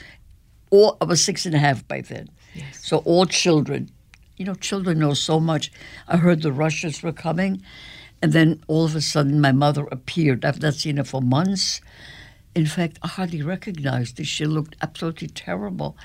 All 0.71 0.97
I 1.01 1.05
was 1.05 1.23
six 1.23 1.47
and 1.47 1.55
a 1.55 1.59
half 1.59 1.87
by 1.87 2.01
then, 2.01 2.29
yes. 2.55 2.85
so 2.85 2.99
all 2.99 3.25
children, 3.27 3.91
you 4.37 4.45
know, 4.45 4.55
children 4.55 4.99
know 4.99 5.15
so 5.15 5.41
much. 5.41 5.73
I 6.09 6.17
heard 6.19 6.43
the 6.43 6.53
Russians 6.53 7.03
were 7.03 7.13
coming, 7.13 7.63
and 8.23 8.33
then 8.33 8.63
all 8.67 8.85
of 8.85 8.95
a 8.95 9.01
sudden 9.01 9.41
my 9.41 9.53
mother 9.53 9.87
appeared. 9.91 10.45
I've 10.45 10.63
not 10.63 10.75
seen 10.75 10.99
her 10.99 11.05
for 11.05 11.23
months. 11.23 11.81
In 12.55 12.67
fact, 12.67 12.99
I 13.03 13.09
hardly 13.09 13.43
recognized 13.43 14.19
her. 14.19 14.25
She 14.25 14.47
looked 14.47 14.77
absolutely 14.81 15.29
terrible. 15.29 15.97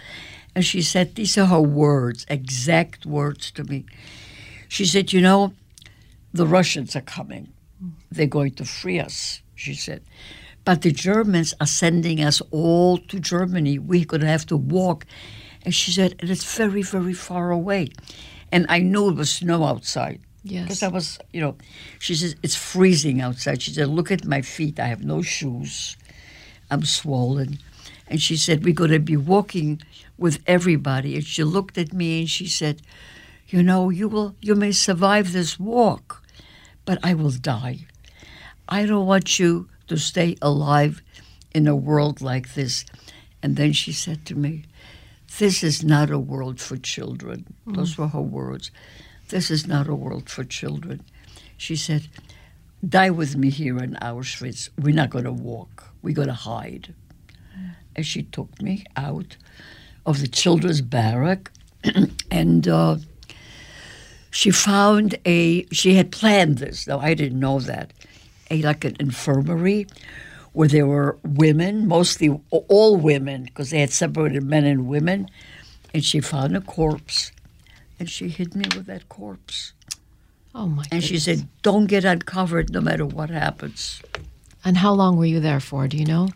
And 0.54 0.66
she 0.66 0.82
said, 0.82 1.16
These 1.16 1.38
are 1.38 1.46
her 1.46 1.62
words, 1.62 2.26
exact 2.30 3.06
words 3.06 3.52
to 3.52 3.64
me. 3.64 3.86
She 4.68 4.86
said, 4.86 5.14
You 5.14 5.22
know, 5.22 5.54
the 6.34 6.48
Russians 6.48 6.96
are 6.96 7.02
coming. 7.02 7.54
They're 8.12 8.28
going 8.28 8.56
to 8.56 8.66
free 8.66 9.00
us, 9.00 9.42
she 9.56 9.74
said. 9.74 10.04
But 10.64 10.82
the 10.82 10.92
Germans 10.92 11.54
are 11.60 11.68
sending 11.68 12.22
us 12.22 12.42
all 12.52 12.98
to 12.98 13.20
Germany. 13.20 13.80
We're 13.80 14.06
going 14.06 14.22
to 14.22 14.28
have 14.28 14.46
to 14.48 14.58
walk. 14.58 15.06
And 15.64 15.74
she 15.74 15.92
said, 15.92 16.16
And 16.20 16.30
it's 16.30 16.56
very, 16.56 16.82
very 16.82 17.14
far 17.14 17.52
away. 17.52 17.90
And 18.52 18.66
I 18.70 18.80
knew 18.80 19.10
it 19.10 19.16
was 19.16 19.32
snow 19.32 19.64
outside. 19.64 20.22
Yes. 20.44 20.64
Because 20.64 20.84
I 20.84 20.88
was, 20.88 21.20
you 21.32 21.42
know, 21.42 21.56
she 22.00 22.16
says, 22.16 22.36
It's 22.44 22.56
freezing 22.56 23.22
outside. 23.22 23.62
She 23.62 23.72
said, 23.72 23.88
Look 23.88 24.12
at 24.12 24.26
my 24.26 24.42
feet. 24.42 24.80
I 24.80 24.88
have 24.88 25.04
no 25.04 25.22
shoes. 25.22 25.98
I'm 26.70 26.84
swollen. 26.84 27.60
and 28.08 28.22
she 28.22 28.36
said, 28.38 28.64
We're 28.64 28.74
going 28.74 28.92
to 28.92 29.00
be 29.00 29.18
walking 29.18 29.82
with 30.18 30.40
everybody. 30.48 31.16
And 31.16 31.26
she 31.26 31.44
looked 31.44 31.78
at 31.78 31.94
me 31.94 32.22
and 32.22 32.30
she 32.30 32.48
said, 32.48 32.82
You 33.48 33.62
know, 33.64 33.90
you 33.90 34.08
will 34.08 34.36
you 34.42 34.56
may 34.56 34.72
survive 34.72 35.32
this 35.32 35.60
walk, 35.60 36.24
but 36.86 36.98
I 37.04 37.14
will 37.14 37.32
die. 37.32 37.86
I 38.68 38.86
don't 38.86 39.06
want 39.06 39.38
you 39.40 39.70
to 39.88 39.98
stay 39.98 40.38
alive 40.42 41.02
in 41.54 41.68
a 41.68 41.76
world 41.76 42.22
like 42.22 42.54
this. 42.54 42.86
And 43.44 43.56
then 43.58 43.74
she 43.74 43.92
said 43.92 44.26
to 44.28 44.36
me, 44.36 44.64
This 45.38 45.64
is 45.64 45.84
not 45.84 46.10
a 46.12 46.20
world 46.20 46.60
for 46.60 46.78
children. 46.78 47.54
Those 47.66 47.98
were 47.98 48.08
her 48.10 48.22
words. 48.22 48.72
This 49.30 49.50
is 49.50 49.66
not 49.66 49.88
a 49.88 49.96
world 49.96 50.30
for 50.30 50.44
children. 50.44 51.04
She 51.58 51.76
said, 51.76 52.08
Die 52.88 53.10
with 53.10 53.36
me 53.36 53.50
here 53.50 53.78
in 53.78 53.94
Auschwitz. 54.02 54.70
We're 54.78 54.96
not 54.96 55.10
going 55.10 55.26
to 55.26 55.32
walk, 55.32 55.92
we're 56.02 56.16
going 56.16 56.28
to 56.28 56.34
hide. 56.34 56.94
And 57.96 58.06
she 58.06 58.24
took 58.24 58.62
me 58.62 58.86
out 58.96 59.38
of 60.06 60.22
the 60.22 60.28
children's 60.28 60.82
barrack 60.82 61.52
and 62.32 62.68
uh, 62.68 62.98
she 64.32 64.52
found 64.52 65.16
a, 65.26 65.66
she 65.72 65.96
had 65.96 66.12
planned 66.12 66.58
this, 66.60 66.86
though 66.86 67.00
I 67.00 67.14
didn't 67.14 67.40
know 67.40 67.60
that, 67.60 67.92
a 68.50 68.62
like 68.62 68.86
an 68.86 68.96
infirmary 69.00 69.88
where 70.54 70.68
there 70.68 70.88
were 70.88 71.18
women, 71.24 71.88
mostly 71.88 72.40
all 72.50 72.98
women, 72.98 73.46
because 73.46 73.70
they 73.70 73.80
had 73.80 73.92
separated 73.92 74.44
men 74.44 74.66
and 74.66 74.88
women. 74.88 75.30
And 75.94 76.04
she 76.04 76.20
found 76.22 76.56
a 76.56 76.62
corpse, 76.62 77.32
and 78.00 78.10
she 78.10 78.30
hid 78.30 78.56
me 78.56 78.66
with 78.76 78.86
that 78.86 79.10
corpse. 79.10 79.74
Oh 80.54 80.68
my 80.68 80.84
And 80.92 81.04
she 81.04 81.20
said, 81.20 81.48
"Don't 81.62 81.88
get 81.88 82.04
uncovered, 82.06 82.72
no 82.72 82.82
matter 82.82 83.06
what 83.06 83.30
happens." 83.30 84.02
And 84.64 84.78
how 84.78 84.94
long 84.94 85.18
were 85.18 85.26
you 85.26 85.40
there 85.40 85.60
for? 85.60 85.88
Do 85.88 85.98
you 85.98 86.06
know? 86.06 86.30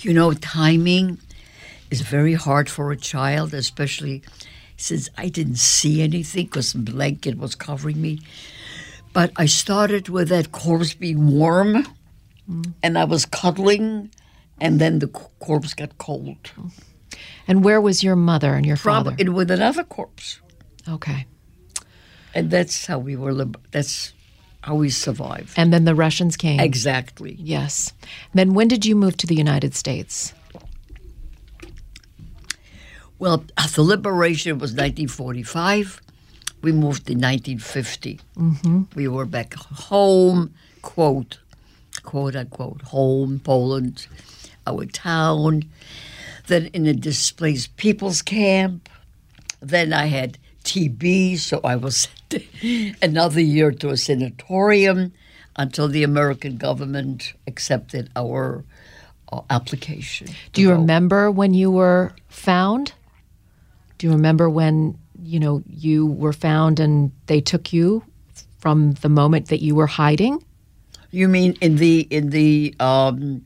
You 0.00 0.12
know, 0.12 0.32
timing 0.32 1.18
is 1.90 2.00
very 2.00 2.34
hard 2.34 2.68
for 2.68 2.90
a 2.90 2.96
child, 2.96 3.54
especially 3.54 4.22
since 4.76 5.08
I 5.16 5.28
didn't 5.28 5.58
see 5.58 6.02
anything 6.02 6.46
because 6.46 6.72
the 6.72 6.80
blanket 6.80 7.38
was 7.38 7.54
covering 7.54 8.00
me. 8.00 8.20
But 9.12 9.32
I 9.36 9.46
started 9.46 10.08
with 10.08 10.28
that 10.28 10.52
corpse 10.52 10.94
being 10.94 11.32
warm, 11.38 11.86
and 12.82 12.98
I 12.98 13.04
was 13.04 13.26
cuddling, 13.26 14.10
and 14.60 14.80
then 14.80 14.98
the 15.00 15.08
corpse 15.08 15.74
got 15.74 15.98
cold. 15.98 16.50
And 17.46 17.62
where 17.64 17.80
was 17.80 18.02
your 18.02 18.16
mother 18.16 18.54
and 18.54 18.64
your 18.64 18.76
father? 18.76 19.10
Probably 19.10 19.28
with 19.28 19.50
another 19.50 19.84
corpse, 19.84 20.40
Okay. 20.88 21.26
and 22.34 22.50
that's 22.50 22.86
how 22.86 22.98
we 22.98 23.16
were. 23.16 23.32
Lib- 23.34 23.60
that's 23.70 24.12
how 24.62 24.76
we 24.76 24.88
survived. 24.90 25.52
And 25.58 25.72
then 25.72 25.84
the 25.84 25.94
Russians 25.94 26.36
came. 26.36 26.60
Exactly. 26.60 27.36
Yes. 27.38 27.92
Then 28.32 28.54
when 28.54 28.68
did 28.68 28.86
you 28.86 28.94
move 28.96 29.16
to 29.18 29.26
the 29.26 29.34
United 29.34 29.74
States? 29.74 30.32
Well, 33.18 33.44
the 33.74 33.82
liberation 33.82 34.58
was 34.58 34.70
1945. 34.72 36.00
We 36.62 36.72
moved 36.72 37.10
in 37.10 37.18
1950. 37.18 38.20
Mm-hmm. 38.36 38.82
We 38.94 39.08
were 39.08 39.26
back 39.26 39.54
home, 39.54 40.54
quote, 40.80 41.38
quote 42.02 42.36
unquote, 42.36 42.82
home, 42.82 43.40
Poland, 43.42 44.06
our 44.66 44.86
town. 44.86 45.64
Then 46.46 46.66
in 46.72 46.86
a 46.86 46.94
displaced 46.94 47.76
people's 47.76 48.22
camp. 48.22 48.88
Then 49.60 49.92
I 49.92 50.06
had 50.06 50.38
TB, 50.64 51.38
so 51.38 51.60
I 51.62 51.76
was 51.76 52.08
sent 52.30 52.96
another 53.02 53.40
year 53.40 53.70
to 53.72 53.90
a 53.90 53.96
sanatorium 53.96 55.12
until 55.56 55.88
the 55.88 56.02
American 56.02 56.56
government 56.56 57.34
accepted 57.46 58.10
our 58.16 58.64
uh, 59.30 59.42
application. 59.50 60.28
Do 60.52 60.62
you 60.62 60.70
remember 60.70 61.30
when 61.30 61.54
you 61.54 61.70
were 61.70 62.12
found? 62.28 62.92
Do 63.98 64.06
you 64.06 64.12
remember 64.12 64.48
when, 64.48 64.98
you 65.32 65.40
know, 65.40 65.62
you 65.66 66.06
were 66.06 66.34
found 66.34 66.78
and 66.78 67.10
they 67.26 67.40
took 67.40 67.72
you 67.72 68.04
from 68.58 68.92
the 69.00 69.08
moment 69.08 69.48
that 69.48 69.62
you 69.62 69.74
were 69.74 69.86
hiding? 69.86 70.44
You 71.10 71.28
mean 71.28 71.56
in 71.60 71.76
the 71.76 72.06
in 72.10 72.30
the 72.30 72.74
um, 72.80 73.42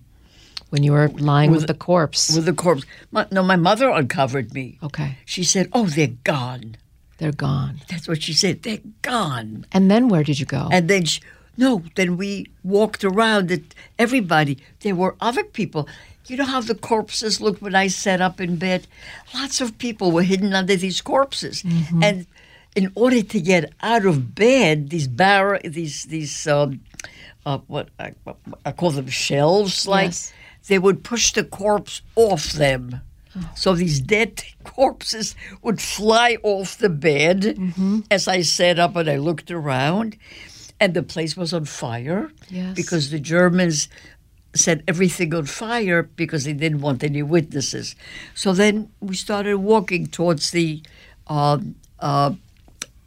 When 0.70 0.82
you 0.82 0.92
were 0.92 1.08
lying 1.08 1.50
with, 1.52 1.66
the 1.66 1.74
corpse? 1.74 2.34
with 2.34 2.44
the 2.44 2.52
corpse? 2.52 2.84
My, 3.12 3.26
no, 3.30 3.42
my 3.42 3.56
mother 3.56 3.88
uncovered 3.90 4.52
me. 4.52 4.78
okay. 4.82 5.16
She 5.24 5.44
said, 5.44 5.68
"Oh, 5.72 5.86
they're 5.86 6.18
gone." 6.24 6.76
They're 7.18 7.32
gone. 7.32 7.80
That's 7.88 8.06
what 8.08 8.20
she 8.22 8.34
said. 8.34 8.62
They're 8.62 8.86
gone. 9.00 9.64
And 9.72 9.90
then 9.90 10.08
where 10.10 10.22
did 10.22 10.38
you 10.38 10.44
go? 10.44 10.68
And 10.70 10.86
then 10.90 11.04
she, 11.06 11.20
no, 11.56 11.82
then 11.94 12.18
we 12.18 12.46
walked 12.62 13.02
around. 13.04 13.48
That 13.48 13.62
everybody. 13.98 14.58
There 14.80 14.94
were 14.94 15.14
other 15.20 15.42
people. 15.42 15.88
You 16.26 16.36
know 16.36 16.44
how 16.44 16.60
the 16.60 16.74
corpses 16.74 17.40
looked 17.40 17.62
when 17.62 17.74
I 17.74 17.86
sat 17.88 18.20
up 18.20 18.40
in 18.40 18.56
bed? 18.56 18.86
Lots 19.34 19.60
of 19.60 19.78
people 19.78 20.10
were 20.12 20.22
hidden 20.22 20.52
under 20.54 20.76
these 20.76 21.00
corpses, 21.00 21.62
and 22.02 22.26
in 22.74 22.90
order 22.94 23.22
to 23.22 23.40
get 23.40 23.72
out 23.80 24.04
of 24.04 24.34
bed, 24.34 24.90
these 24.90 25.08
bar 25.08 25.60
these 25.64 26.04
these 26.04 26.46
um, 26.46 26.80
uh, 27.44 27.58
what 27.68 27.88
I, 27.98 28.12
I 28.64 28.72
call 28.72 28.90
them 28.90 29.08
shelves, 29.08 29.86
like 29.86 30.06
Yes. 30.08 30.32
they 30.68 30.78
would 30.78 31.04
push 31.04 31.32
the 31.32 31.44
corpse 31.44 32.02
off 32.16 32.52
them. 32.52 33.00
So 33.54 33.74
these 33.74 34.00
dead 34.00 34.42
corpses 34.64 35.36
would 35.62 35.80
fly 35.80 36.38
off 36.42 36.78
the 36.78 36.88
bed 36.88 37.56
as 38.10 38.26
I 38.28 38.40
sat 38.42 38.78
up 38.78 38.96
and 38.96 39.08
I 39.08 39.16
looked 39.18 39.50
around, 39.50 40.16
and 40.80 40.92
the 40.94 41.02
place 41.02 41.36
was 41.36 41.52
on 41.54 41.66
fire 41.66 42.30
Yes. 42.50 42.74
because 42.74 43.10
the 43.10 43.20
Germans 43.20 43.88
set 44.56 44.82
everything 44.88 45.34
on 45.34 45.46
fire 45.46 46.02
because 46.02 46.44
they 46.44 46.52
didn't 46.52 46.80
want 46.80 47.02
any 47.04 47.22
witnesses. 47.22 47.94
So 48.34 48.52
then 48.52 48.90
we 49.00 49.14
started 49.14 49.58
walking 49.58 50.06
towards 50.06 50.50
the 50.50 50.82
um, 51.28 51.74
uh, 52.00 52.32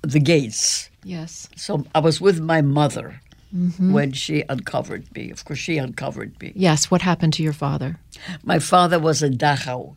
the 0.01 0.19
gates. 0.19 0.89
yes. 1.03 1.49
So 1.55 1.85
I 1.93 1.99
was 1.99 2.19
with 2.21 2.39
my 2.39 2.61
mother 2.61 3.21
when 3.79 4.11
she 4.11 4.43
uncovered 4.47 5.05
me. 5.15 5.31
Of 5.31 5.43
course, 5.43 5.59
she 5.59 5.77
uncovered 5.77 6.39
me. 6.41 6.51
Yes. 6.55 6.91
What 6.91 7.01
happened 7.01 7.33
to 7.33 7.43
your 7.43 7.53
father? 7.53 7.97
My 8.43 8.59
father 8.59 8.99
was 8.99 9.23
in 9.23 9.37
Dachau, 9.37 9.95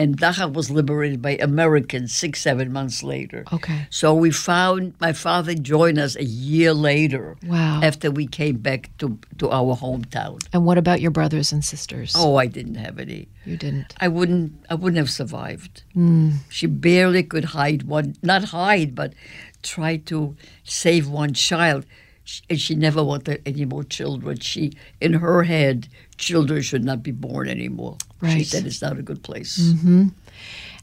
and 0.00 0.16
Dachau 0.16 0.54
was 0.54 0.70
liberated 0.70 1.20
by 1.20 1.36
Americans 1.36 2.14
six, 2.14 2.40
seven 2.40 2.72
months 2.72 3.02
later. 3.02 3.44
Okay. 3.52 3.86
So 3.90 4.14
we 4.14 4.30
found 4.30 4.94
my 4.98 5.12
father 5.12 5.52
joined 5.52 5.98
us 5.98 6.16
a 6.16 6.24
year 6.24 6.72
later. 6.72 7.36
Wow. 7.44 7.82
After 7.82 8.10
we 8.10 8.26
came 8.26 8.56
back 8.56 8.88
to, 8.96 9.18
to 9.36 9.50
our 9.50 9.76
hometown. 9.76 10.40
And 10.54 10.64
what 10.64 10.78
about 10.78 11.02
your 11.02 11.10
brothers 11.10 11.52
and 11.52 11.62
sisters? 11.62 12.14
Oh, 12.16 12.36
I 12.36 12.46
didn't 12.46 12.76
have 12.76 12.98
any. 12.98 13.28
You 13.44 13.58
didn't. 13.58 13.92
I 14.00 14.08
wouldn't. 14.08 14.52
I 14.70 14.74
wouldn't 14.74 14.96
have 14.96 15.10
survived. 15.10 15.82
Hmm. 15.92 16.30
She 16.48 16.66
barely 16.66 17.22
could 17.22 17.44
hide 17.56 17.82
one. 17.82 18.16
Not 18.22 18.44
hide, 18.44 18.94
but 18.94 19.12
try 19.62 19.98
to 20.10 20.34
save 20.64 21.08
one 21.08 21.34
child. 21.34 21.84
And 22.48 22.58
she 22.58 22.74
never 22.74 23.04
wanted 23.04 23.42
any 23.44 23.66
more 23.66 23.84
children. 23.84 24.38
She, 24.38 24.72
in 24.98 25.14
her 25.14 25.42
head, 25.42 25.88
children 26.16 26.62
should 26.62 26.84
not 26.84 27.02
be 27.02 27.10
born 27.10 27.48
anymore. 27.48 27.98
She 28.28 28.44
said 28.44 28.66
it's 28.66 28.82
not 28.82 28.98
a 28.98 29.02
good 29.02 29.22
place. 29.22 29.58
Mm-hmm. 29.58 30.08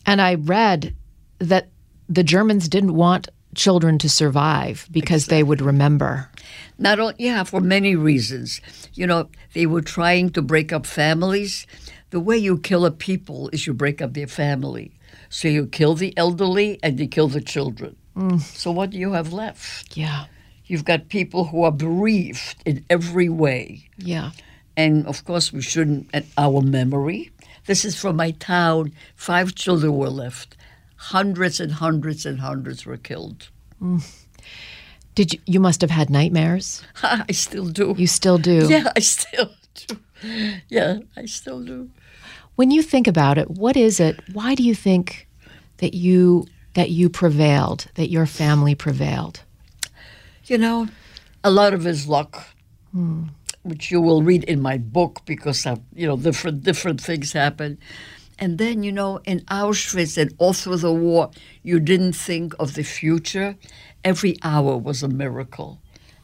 And 0.06 0.22
I 0.22 0.36
read 0.36 0.96
that 1.40 1.70
the 2.10 2.24
Germans 2.24 2.68
didn't 2.68 2.96
want 2.96 3.28
children 3.56 3.98
to 4.00 4.10
survive 4.10 4.88
because 4.92 5.28
they 5.28 5.44
would 5.44 5.62
remember. 5.62 6.30
Not 6.78 7.00
only, 7.00 7.16
yeah, 7.18 7.44
for 7.44 7.60
many 7.60 7.96
reasons. 7.96 8.62
You 8.94 9.08
know, 9.08 9.30
they 9.54 9.66
were 9.66 9.82
trying 9.82 10.30
to 10.32 10.42
break 10.42 10.72
up 10.72 10.86
families. 10.86 11.66
The 12.12 12.20
way 12.20 12.38
you 12.38 12.60
kill 12.60 12.86
a 12.86 12.92
people 12.92 13.50
is 13.50 13.68
you 13.68 13.74
break 13.74 14.02
up 14.02 14.14
their 14.14 14.28
family. 14.28 14.94
So 15.30 15.48
you 15.48 15.68
kill 15.68 15.96
the 15.96 16.16
elderly 16.18 16.80
and 16.82 17.00
you 17.00 17.08
kill 17.08 17.28
the 17.28 17.42
children. 17.42 17.96
Mm. 18.16 18.40
So 18.42 18.72
what 18.72 18.92
do 18.92 18.98
you 18.98 19.12
have 19.12 19.34
left? 19.34 19.98
Yeah. 19.98 20.26
You've 20.66 20.86
got 20.86 21.10
people 21.10 21.46
who 21.46 21.64
are 21.64 21.72
bereaved 21.72 22.62
in 22.66 22.86
every 22.90 23.30
way. 23.30 23.90
Yeah. 23.98 24.32
And 24.78 25.08
of 25.08 25.26
course, 25.26 25.52
we 25.52 25.62
shouldn't, 25.62 26.08
at 26.14 26.26
our 26.38 26.62
memory. 26.62 27.32
This 27.66 27.84
is 27.84 28.00
from 28.00 28.16
my 28.16 28.32
town. 28.32 28.94
Five 29.16 29.56
children 29.56 29.98
were 29.98 30.10
left. 30.10 30.56
Hundreds 30.96 31.60
and 31.60 31.72
hundreds 31.74 32.26
and 32.26 32.40
hundreds 32.40 32.86
were 32.86 32.98
killed. 32.98 33.50
Mm. 33.82 34.02
Did 35.16 35.34
you 35.34 35.40
you 35.46 35.60
must 35.60 35.82
have 35.82 35.90
had 35.90 36.10
nightmares? 36.10 36.84
I 37.04 37.32
still 37.32 37.66
do. 37.66 37.96
You 37.98 38.08
still 38.08 38.38
do. 38.38 38.68
Yeah, 38.70 38.92
I 38.96 39.00
still 39.00 39.50
do. 39.74 39.98
Yeah, 40.70 41.00
I 41.16 41.26
still 41.26 41.62
do. 41.62 41.90
When 42.56 42.72
you 42.72 42.82
think 42.82 43.08
about 43.08 43.38
it, 43.38 43.50
what 43.52 43.76
is 43.76 44.00
it? 44.00 44.20
Why 44.34 44.56
do 44.56 44.64
you 44.64 44.76
think 44.76 45.28
that 45.78 45.94
you 45.94 46.46
that 46.74 46.92
you 46.92 47.10
prevailed, 47.10 47.88
that 47.96 48.10
your 48.10 48.28
family 48.28 48.76
prevailed? 48.76 49.42
You 50.46 50.58
know, 50.60 50.88
a 51.44 51.50
lot 51.50 51.74
of 51.74 51.84
his 51.84 52.08
luck, 52.08 52.48
hmm. 52.92 53.24
Which 53.70 53.92
you 53.92 54.02
will 54.02 54.24
read 54.24 54.44
in 54.46 54.62
my 54.62 54.78
book 54.78 55.22
because 55.26 55.66
of, 55.66 55.80
you 55.94 56.08
know 56.08 56.18
different 56.18 56.64
different 56.64 57.02
things 57.02 57.34
happen. 57.34 57.78
And 58.40 58.58
then 58.58 58.84
you 58.84 58.92
know, 58.92 59.20
in 59.26 59.40
Auschwitz 59.50 60.18
and 60.18 60.34
all 60.38 60.54
through 60.54 60.78
the 60.78 60.94
war, 60.94 61.32
you 61.64 61.80
didn't 61.80 62.14
think 62.14 62.54
of 62.60 62.74
the 62.76 62.84
future. 62.84 63.56
Every 64.04 64.38
hour 64.44 64.78
was 64.78 65.04
a 65.04 65.08
miracle. 65.08 65.80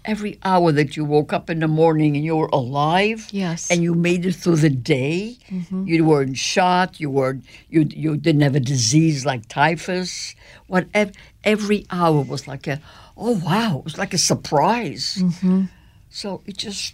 every 0.05 0.37
hour 0.43 0.71
that 0.71 0.95
you 0.97 1.05
woke 1.05 1.33
up 1.33 1.49
in 1.49 1.59
the 1.59 1.67
morning 1.67 2.15
and 2.15 2.25
you 2.25 2.35
were 2.35 2.49
alive. 2.51 3.27
Yes. 3.31 3.69
And 3.71 3.81
you 3.83 3.95
made 3.95 4.25
it 4.25 4.35
through 4.35 4.57
the 4.57 4.69
day. 4.69 5.37
Mm-hmm. 5.49 5.87
You 5.87 6.05
weren't 6.05 6.37
shot. 6.37 6.99
You 6.99 7.09
weren't. 7.09 7.45
You 7.69 7.87
you 7.89 8.17
didn't 8.17 8.41
have 8.41 8.55
a 8.55 8.59
disease 8.59 9.25
like 9.25 9.47
typhus. 9.47 10.35
Whatever. 10.67 11.11
Every 11.43 11.85
hour 11.91 12.21
was 12.21 12.47
like 12.47 12.67
a. 12.67 12.79
Oh 13.15 13.39
wow! 13.43 13.79
It 13.79 13.83
was 13.83 13.97
like 13.97 14.13
a 14.13 14.17
surprise. 14.17 15.17
Mm-hmm. 15.19 15.65
So 16.09 16.41
it 16.45 16.57
just. 16.57 16.93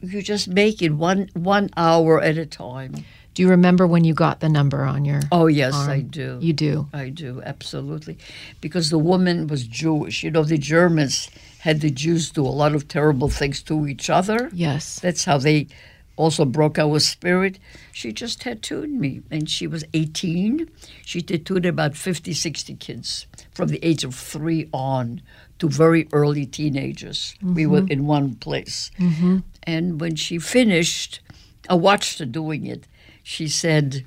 You 0.00 0.22
just 0.22 0.48
make 0.48 0.80
it 0.82 0.90
one 0.90 1.30
one 1.34 1.70
hour 1.76 2.20
at 2.20 2.38
a 2.38 2.46
time. 2.46 3.04
Do 3.34 3.42
you 3.42 3.50
remember 3.50 3.86
when 3.86 4.02
you 4.02 4.14
got 4.14 4.40
the 4.40 4.48
number 4.48 4.82
on 4.82 5.04
your? 5.04 5.20
Oh 5.30 5.46
yes, 5.46 5.74
I 5.74 6.00
do. 6.00 6.38
You 6.40 6.52
do. 6.52 6.88
I 6.92 7.08
do, 7.08 7.40
absolutely. 7.44 8.18
Because 8.60 8.90
the 8.90 8.98
woman 8.98 9.46
was 9.46 9.64
Jewish. 9.64 10.24
You 10.24 10.30
know, 10.30 10.42
the 10.44 10.58
Germans 10.58 11.30
had 11.60 11.80
the 11.80 11.90
Jews 11.90 12.30
do 12.30 12.44
a 12.44 12.48
lot 12.48 12.74
of 12.74 12.88
terrible 12.88 13.28
things 13.28 13.62
to 13.62 13.86
each 13.86 14.10
other. 14.10 14.50
Yes. 14.52 14.98
That's 15.00 15.24
how 15.24 15.38
they 15.38 15.68
also 16.16 16.44
broke 16.44 16.78
our 16.78 16.98
spirit. 16.98 17.58
She 17.92 18.12
just 18.12 18.40
tattooed 18.42 18.90
me, 18.90 19.22
and 19.30 19.48
she 19.48 19.66
was 19.66 19.84
18. 19.94 20.68
She 21.04 21.22
tattooed 21.22 21.64
about 21.64 21.96
50, 21.96 22.32
60 22.32 22.74
kids 22.74 23.26
from 23.52 23.68
the 23.68 23.78
age 23.84 24.04
of 24.04 24.14
three 24.14 24.68
on 24.72 25.22
to 25.58 25.68
very 25.68 26.08
early 26.12 26.46
teenagers. 26.46 27.34
We 27.42 27.66
were 27.66 27.80
mm-hmm. 27.80 27.92
in 27.92 28.06
one 28.06 28.34
place. 28.36 28.90
Mm-hmm. 28.98 29.38
And 29.64 30.00
when 30.00 30.16
she 30.16 30.38
finished, 30.38 31.20
I 31.68 31.74
watched 31.74 32.18
her 32.20 32.24
doing 32.24 32.66
it. 32.66 32.86
She 33.22 33.48
said, 33.48 34.04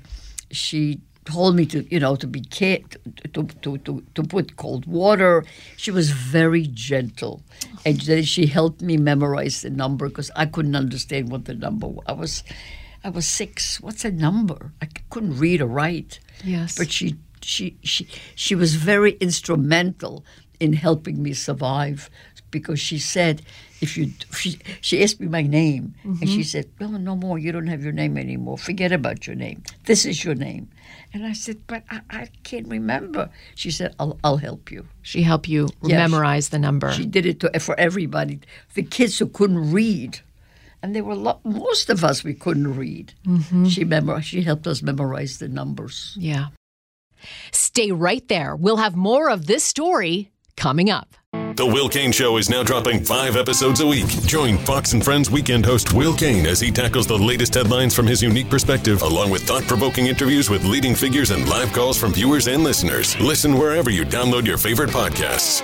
she 0.50 1.00
told 1.24 1.54
me 1.54 1.66
to, 1.66 1.86
you 1.92 2.00
know, 2.00 2.16
to 2.16 2.26
be 2.26 2.40
care, 2.40 2.80
to, 3.32 3.44
to, 3.44 3.78
to, 3.78 4.02
to 4.14 4.22
put 4.24 4.56
cold 4.56 4.86
water. 4.86 5.44
She 5.76 5.90
was 5.90 6.10
very 6.10 6.66
gentle. 6.66 7.42
And 7.84 8.00
then 8.00 8.24
she 8.24 8.46
helped 8.46 8.82
me 8.82 8.96
memorize 8.96 9.62
the 9.62 9.70
number 9.70 10.08
because 10.08 10.30
I 10.34 10.46
couldn't 10.46 10.74
understand 10.74 11.30
what 11.30 11.44
the 11.44 11.54
number 11.54 11.86
was. 11.86 12.04
I 12.08 12.12
was, 12.12 12.42
I 13.04 13.10
was 13.10 13.26
six. 13.26 13.80
What's 13.80 14.04
a 14.04 14.10
number? 14.10 14.72
I 14.80 14.88
couldn't 15.10 15.38
read 15.38 15.60
or 15.60 15.66
write. 15.66 16.18
Yes. 16.42 16.76
But 16.76 16.90
she, 16.90 17.16
she, 17.42 17.76
she, 17.82 18.08
she 18.34 18.54
was 18.54 18.74
very 18.74 19.12
instrumental 19.12 20.24
in 20.62 20.72
helping 20.74 21.20
me 21.22 21.32
survive 21.34 22.08
because 22.52 22.78
she 22.78 22.98
said, 22.98 23.42
if 23.80 23.96
you, 23.96 24.12
she, 24.32 24.58
she 24.80 25.02
asked 25.02 25.18
me 25.18 25.26
my 25.26 25.42
name 25.42 25.94
and 26.04 26.28
she 26.28 26.40
mm-hmm. 26.40 26.42
said, 26.42 26.66
no, 26.78 26.86
no 26.86 27.16
more. 27.16 27.36
You 27.38 27.50
don't 27.50 27.66
have 27.66 27.82
your 27.82 27.92
name 27.92 28.16
anymore. 28.16 28.58
Forget 28.58 28.92
about 28.92 29.26
your 29.26 29.34
name. 29.34 29.62
This 29.86 30.06
is 30.06 30.24
your 30.24 30.36
name. 30.36 30.68
And 31.12 31.26
I 31.26 31.32
said, 31.32 31.56
but 31.66 31.82
I, 31.90 32.00
I 32.10 32.28
can't 32.44 32.68
remember. 32.68 33.28
She 33.56 33.70
said, 33.72 33.94
I'll, 33.98 34.18
I'll 34.22 34.36
help 34.36 34.70
you. 34.70 34.86
She 35.02 35.22
helped 35.22 35.48
you 35.48 35.68
Yes. 35.82 35.98
memorize 35.98 36.50
the 36.50 36.60
number. 36.60 36.92
She 36.92 37.06
did 37.06 37.26
it 37.26 37.40
to, 37.40 37.58
for 37.58 37.78
everybody. 37.78 38.38
The 38.74 38.84
kids 38.84 39.18
who 39.18 39.26
couldn't 39.26 39.72
read, 39.72 40.20
and 40.82 40.94
there 40.94 41.02
were 41.04 41.16
lo- 41.16 41.40
most 41.42 41.90
of 41.90 42.04
us 42.04 42.22
we 42.22 42.34
couldn't 42.34 42.76
read. 42.76 43.14
Mm-hmm. 43.26 43.66
She 43.66 43.84
memor- 43.84 44.22
She 44.22 44.42
helped 44.42 44.66
us 44.68 44.80
memorize 44.80 45.38
the 45.38 45.48
numbers. 45.48 46.16
yeah. 46.20 46.46
Stay 47.52 47.92
right 47.92 48.26
there. 48.28 48.56
We'll 48.56 48.78
have 48.78 48.96
more 48.96 49.30
of 49.30 49.46
this 49.46 49.62
story 49.62 50.32
coming 50.56 50.90
up. 50.90 51.16
The 51.56 51.66
Will 51.66 51.88
Cain 51.88 52.12
Show 52.12 52.38
is 52.38 52.48
now 52.48 52.62
dropping 52.62 53.04
five 53.04 53.36
episodes 53.36 53.80
a 53.80 53.86
week. 53.86 54.06
Join 54.26 54.56
Fox 54.58 54.94
and 54.94 55.04
Friends 55.04 55.30
weekend 55.30 55.66
host 55.66 55.92
Will 55.92 56.14
Cain 56.14 56.46
as 56.46 56.60
he 56.60 56.70
tackles 56.70 57.06
the 57.06 57.18
latest 57.18 57.52
headlines 57.54 57.94
from 57.94 58.06
his 58.06 58.22
unique 58.22 58.48
perspective, 58.48 59.02
along 59.02 59.30
with 59.30 59.42
thought 59.42 59.64
provoking 59.64 60.06
interviews 60.06 60.48
with 60.48 60.64
leading 60.64 60.94
figures 60.94 61.30
and 61.30 61.46
live 61.48 61.72
calls 61.72 61.98
from 61.98 62.12
viewers 62.14 62.48
and 62.48 62.64
listeners. 62.64 63.18
Listen 63.20 63.58
wherever 63.58 63.90
you 63.90 64.04
download 64.04 64.46
your 64.46 64.56
favorite 64.56 64.88
podcasts. 64.90 65.62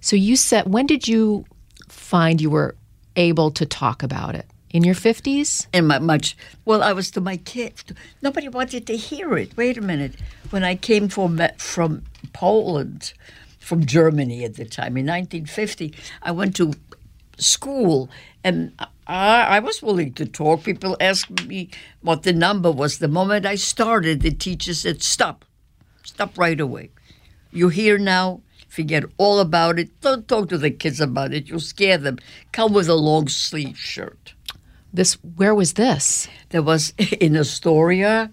So 0.00 0.16
you 0.16 0.36
said, 0.36 0.70
when 0.70 0.86
did 0.86 1.08
you 1.08 1.46
find 1.88 2.40
you 2.40 2.50
were 2.50 2.76
able 3.16 3.50
to 3.52 3.64
talk 3.64 4.02
about 4.02 4.34
it? 4.34 4.46
In 4.70 4.84
your 4.84 4.94
50s? 4.94 5.66
And 5.72 5.88
my, 5.88 6.00
much, 6.00 6.36
well, 6.66 6.82
I 6.82 6.92
was 6.92 7.10
to 7.12 7.20
my 7.22 7.38
kids. 7.38 7.84
Nobody 8.20 8.48
wanted 8.48 8.86
to 8.88 8.96
hear 8.96 9.38
it. 9.38 9.56
Wait 9.56 9.78
a 9.78 9.80
minute. 9.80 10.16
When 10.50 10.64
I 10.64 10.74
came 10.74 11.08
from, 11.08 11.40
from 11.56 12.02
Poland, 12.32 13.14
from 13.64 13.84
Germany 13.86 14.44
at 14.44 14.54
the 14.54 14.64
time, 14.64 14.96
in 14.96 15.06
1950, 15.06 15.94
I 16.22 16.30
went 16.30 16.54
to 16.56 16.74
school 17.38 18.10
and 18.42 18.72
I, 19.06 19.56
I 19.56 19.58
was 19.60 19.82
willing 19.82 20.12
to 20.14 20.26
talk. 20.26 20.64
People 20.64 20.96
asked 21.00 21.46
me 21.46 21.70
what 22.02 22.22
the 22.22 22.32
number 22.32 22.70
was. 22.70 22.98
The 22.98 23.08
moment 23.08 23.46
I 23.46 23.54
started, 23.56 24.20
the 24.20 24.30
teacher 24.30 24.74
said, 24.74 25.02
Stop. 25.02 25.44
Stop 26.04 26.38
right 26.38 26.60
away. 26.60 26.90
You're 27.50 27.70
here 27.70 27.98
now. 27.98 28.42
Forget 28.68 29.04
all 29.18 29.38
about 29.38 29.78
it. 29.78 30.00
Don't 30.00 30.26
talk 30.26 30.48
to 30.48 30.58
the 30.58 30.70
kids 30.70 31.00
about 31.00 31.32
it. 31.32 31.48
You'll 31.48 31.60
scare 31.60 31.96
them. 31.96 32.18
Come 32.52 32.72
with 32.72 32.88
a 32.88 32.94
long 32.94 33.28
sleeve 33.28 33.78
shirt. 33.78 34.34
This 34.92 35.14
where 35.36 35.54
was 35.54 35.74
this? 35.74 36.28
There 36.50 36.62
was 36.62 36.92
in 36.98 37.36
Astoria, 37.36 38.30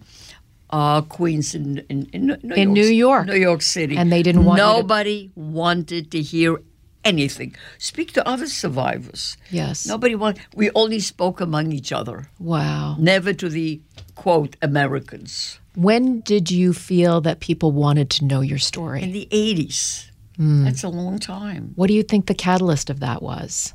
uh, 0.71 1.01
Queens, 1.01 1.53
in 1.55 1.79
in, 1.89 2.07
in, 2.13 2.25
New, 2.27 2.53
In 2.55 2.73
New 2.73 2.85
York. 2.87 3.27
New 3.27 3.35
York 3.49 3.61
City, 3.61 3.95
And 3.97 4.11
they 4.11 4.23
didn't 4.23 4.45
want 4.45 4.59
you 4.59 4.65
to- 4.65 4.71
Nobody 4.77 5.31
wanted 5.35 6.11
to 6.11 6.21
hear 6.21 6.61
anything. 7.03 7.55
Speak 7.77 8.13
to 8.13 8.21
other 8.27 8.47
survivors. 8.47 9.37
Yes. 9.49 9.85
Nobody 9.87 10.15
want. 10.15 10.37
We 10.55 10.69
only 10.75 10.99
spoke 10.99 11.41
among 11.41 11.71
each 11.71 11.91
other, 11.91 12.29
Wow. 12.39 12.95
never 12.99 13.33
to 13.33 13.49
the 13.49 13.81
quote 14.15 14.55
Americans. 14.61 15.59
When 15.75 16.19
did 16.21 16.51
you 16.51 16.73
feel 16.73 17.21
that 17.21 17.39
people 17.39 17.71
wanted 17.71 18.09
to 18.11 18.25
know 18.25 18.41
your 18.41 18.59
story? 18.59 19.01
In 19.01 19.11
the 19.13 19.27
eighties, 19.31 20.11
Hmm. 20.37 20.63
that's 20.65 20.83
a 20.83 20.89
long 20.89 21.17
time. 21.19 21.71
What 21.75 21.87
do 21.87 21.93
you 21.93 22.03
think 22.03 22.25
the 22.27 22.33
catalyst 22.35 22.89
of 22.89 22.99
that 22.99 23.21
was? 23.23 23.73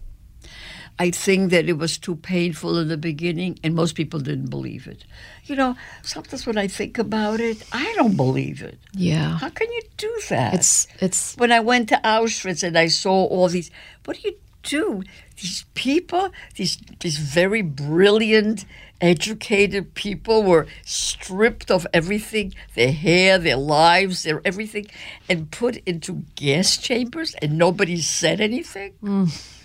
I 0.99 1.11
think 1.11 1.51
that 1.51 1.69
it 1.69 1.75
was 1.75 1.99
too 1.99 2.17
painful 2.17 2.79
in 2.79 2.89
the 2.89 2.97
beginning, 2.97 3.59
and 3.63 3.75
most 3.75 3.95
people 3.95 4.19
didn't 4.19 4.49
believe 4.49 4.87
it. 4.87 5.05
You 5.45 5.57
know, 5.57 5.77
sometimes 6.03 6.47
when 6.47 6.57
I 6.57 6.69
think 6.69 6.99
about 6.99 7.41
it, 7.41 7.63
I 7.73 7.93
don't 7.97 8.17
believe 8.17 8.63
it. 8.63 8.79
Yeah. 8.93 9.39
How 9.39 9.51
can 9.51 9.71
you 9.71 9.83
do 9.99 10.21
that? 10.31 10.55
It's 10.55 10.87
it's 11.01 11.37
when 11.37 11.53
I 11.53 11.61
went 11.61 11.91
to 11.91 12.01
Auschwitz 12.03 12.63
and 12.63 12.79
I 12.79 12.87
saw 12.87 13.27
all 13.27 13.49
these, 13.49 13.71
what 14.05 14.17
do 14.17 14.29
you 14.29 14.37
do? 14.63 15.03
These 15.37 15.67
people, 15.75 16.31
these 16.55 16.79
these 17.01 17.19
very 17.19 17.61
brilliant, 17.61 18.65
educated 19.01 19.93
people 19.95 20.43
were 20.43 20.67
stripped 20.85 21.71
of 21.71 21.87
everything, 21.93 22.55
their 22.75 22.93
hair, 22.93 23.39
their 23.39 23.57
lives, 23.57 24.23
their 24.23 24.41
everything, 24.47 24.87
and 25.29 25.51
put 25.51 25.77
into 25.85 26.25
gas 26.37 26.79
chambers 26.79 27.35
and 27.43 27.59
nobody 27.59 27.99
said 27.99 28.41
anything. 28.41 28.95
Mm. 29.03 29.56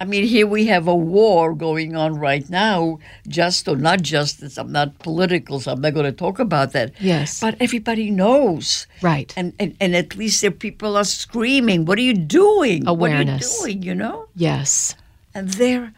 I 0.00 0.04
mean, 0.04 0.24
here 0.24 0.46
we 0.46 0.66
have 0.66 0.86
a 0.86 0.94
war 0.94 1.54
going 1.54 1.96
on 1.96 2.14
right 2.18 2.48
now, 2.48 3.00
just 3.26 3.66
or 3.66 3.76
not 3.76 4.02
justice. 4.02 4.56
I'm 4.56 4.70
not 4.70 4.98
political, 5.00 5.58
so 5.58 5.72
I'm 5.72 5.80
not 5.80 5.94
going 5.94 6.06
to 6.06 6.12
talk 6.12 6.38
about 6.38 6.72
that. 6.72 6.92
Yes. 7.00 7.40
But 7.40 7.56
everybody 7.58 8.10
knows. 8.10 8.86
Right. 9.02 9.32
And, 9.36 9.54
and, 9.58 9.76
and 9.80 9.96
at 9.96 10.14
least 10.14 10.40
there 10.40 10.52
people 10.52 10.96
are 10.96 11.04
screaming, 11.04 11.84
What 11.84 11.98
are 11.98 12.02
you 12.02 12.14
doing? 12.14 12.86
Awareness. 12.86 13.58
What 13.58 13.66
are 13.66 13.70
you 13.70 13.74
doing? 13.74 13.82
You 13.82 13.94
know? 13.94 14.28
yes. 14.36 14.94
And 15.34 15.50
they're 15.50 15.92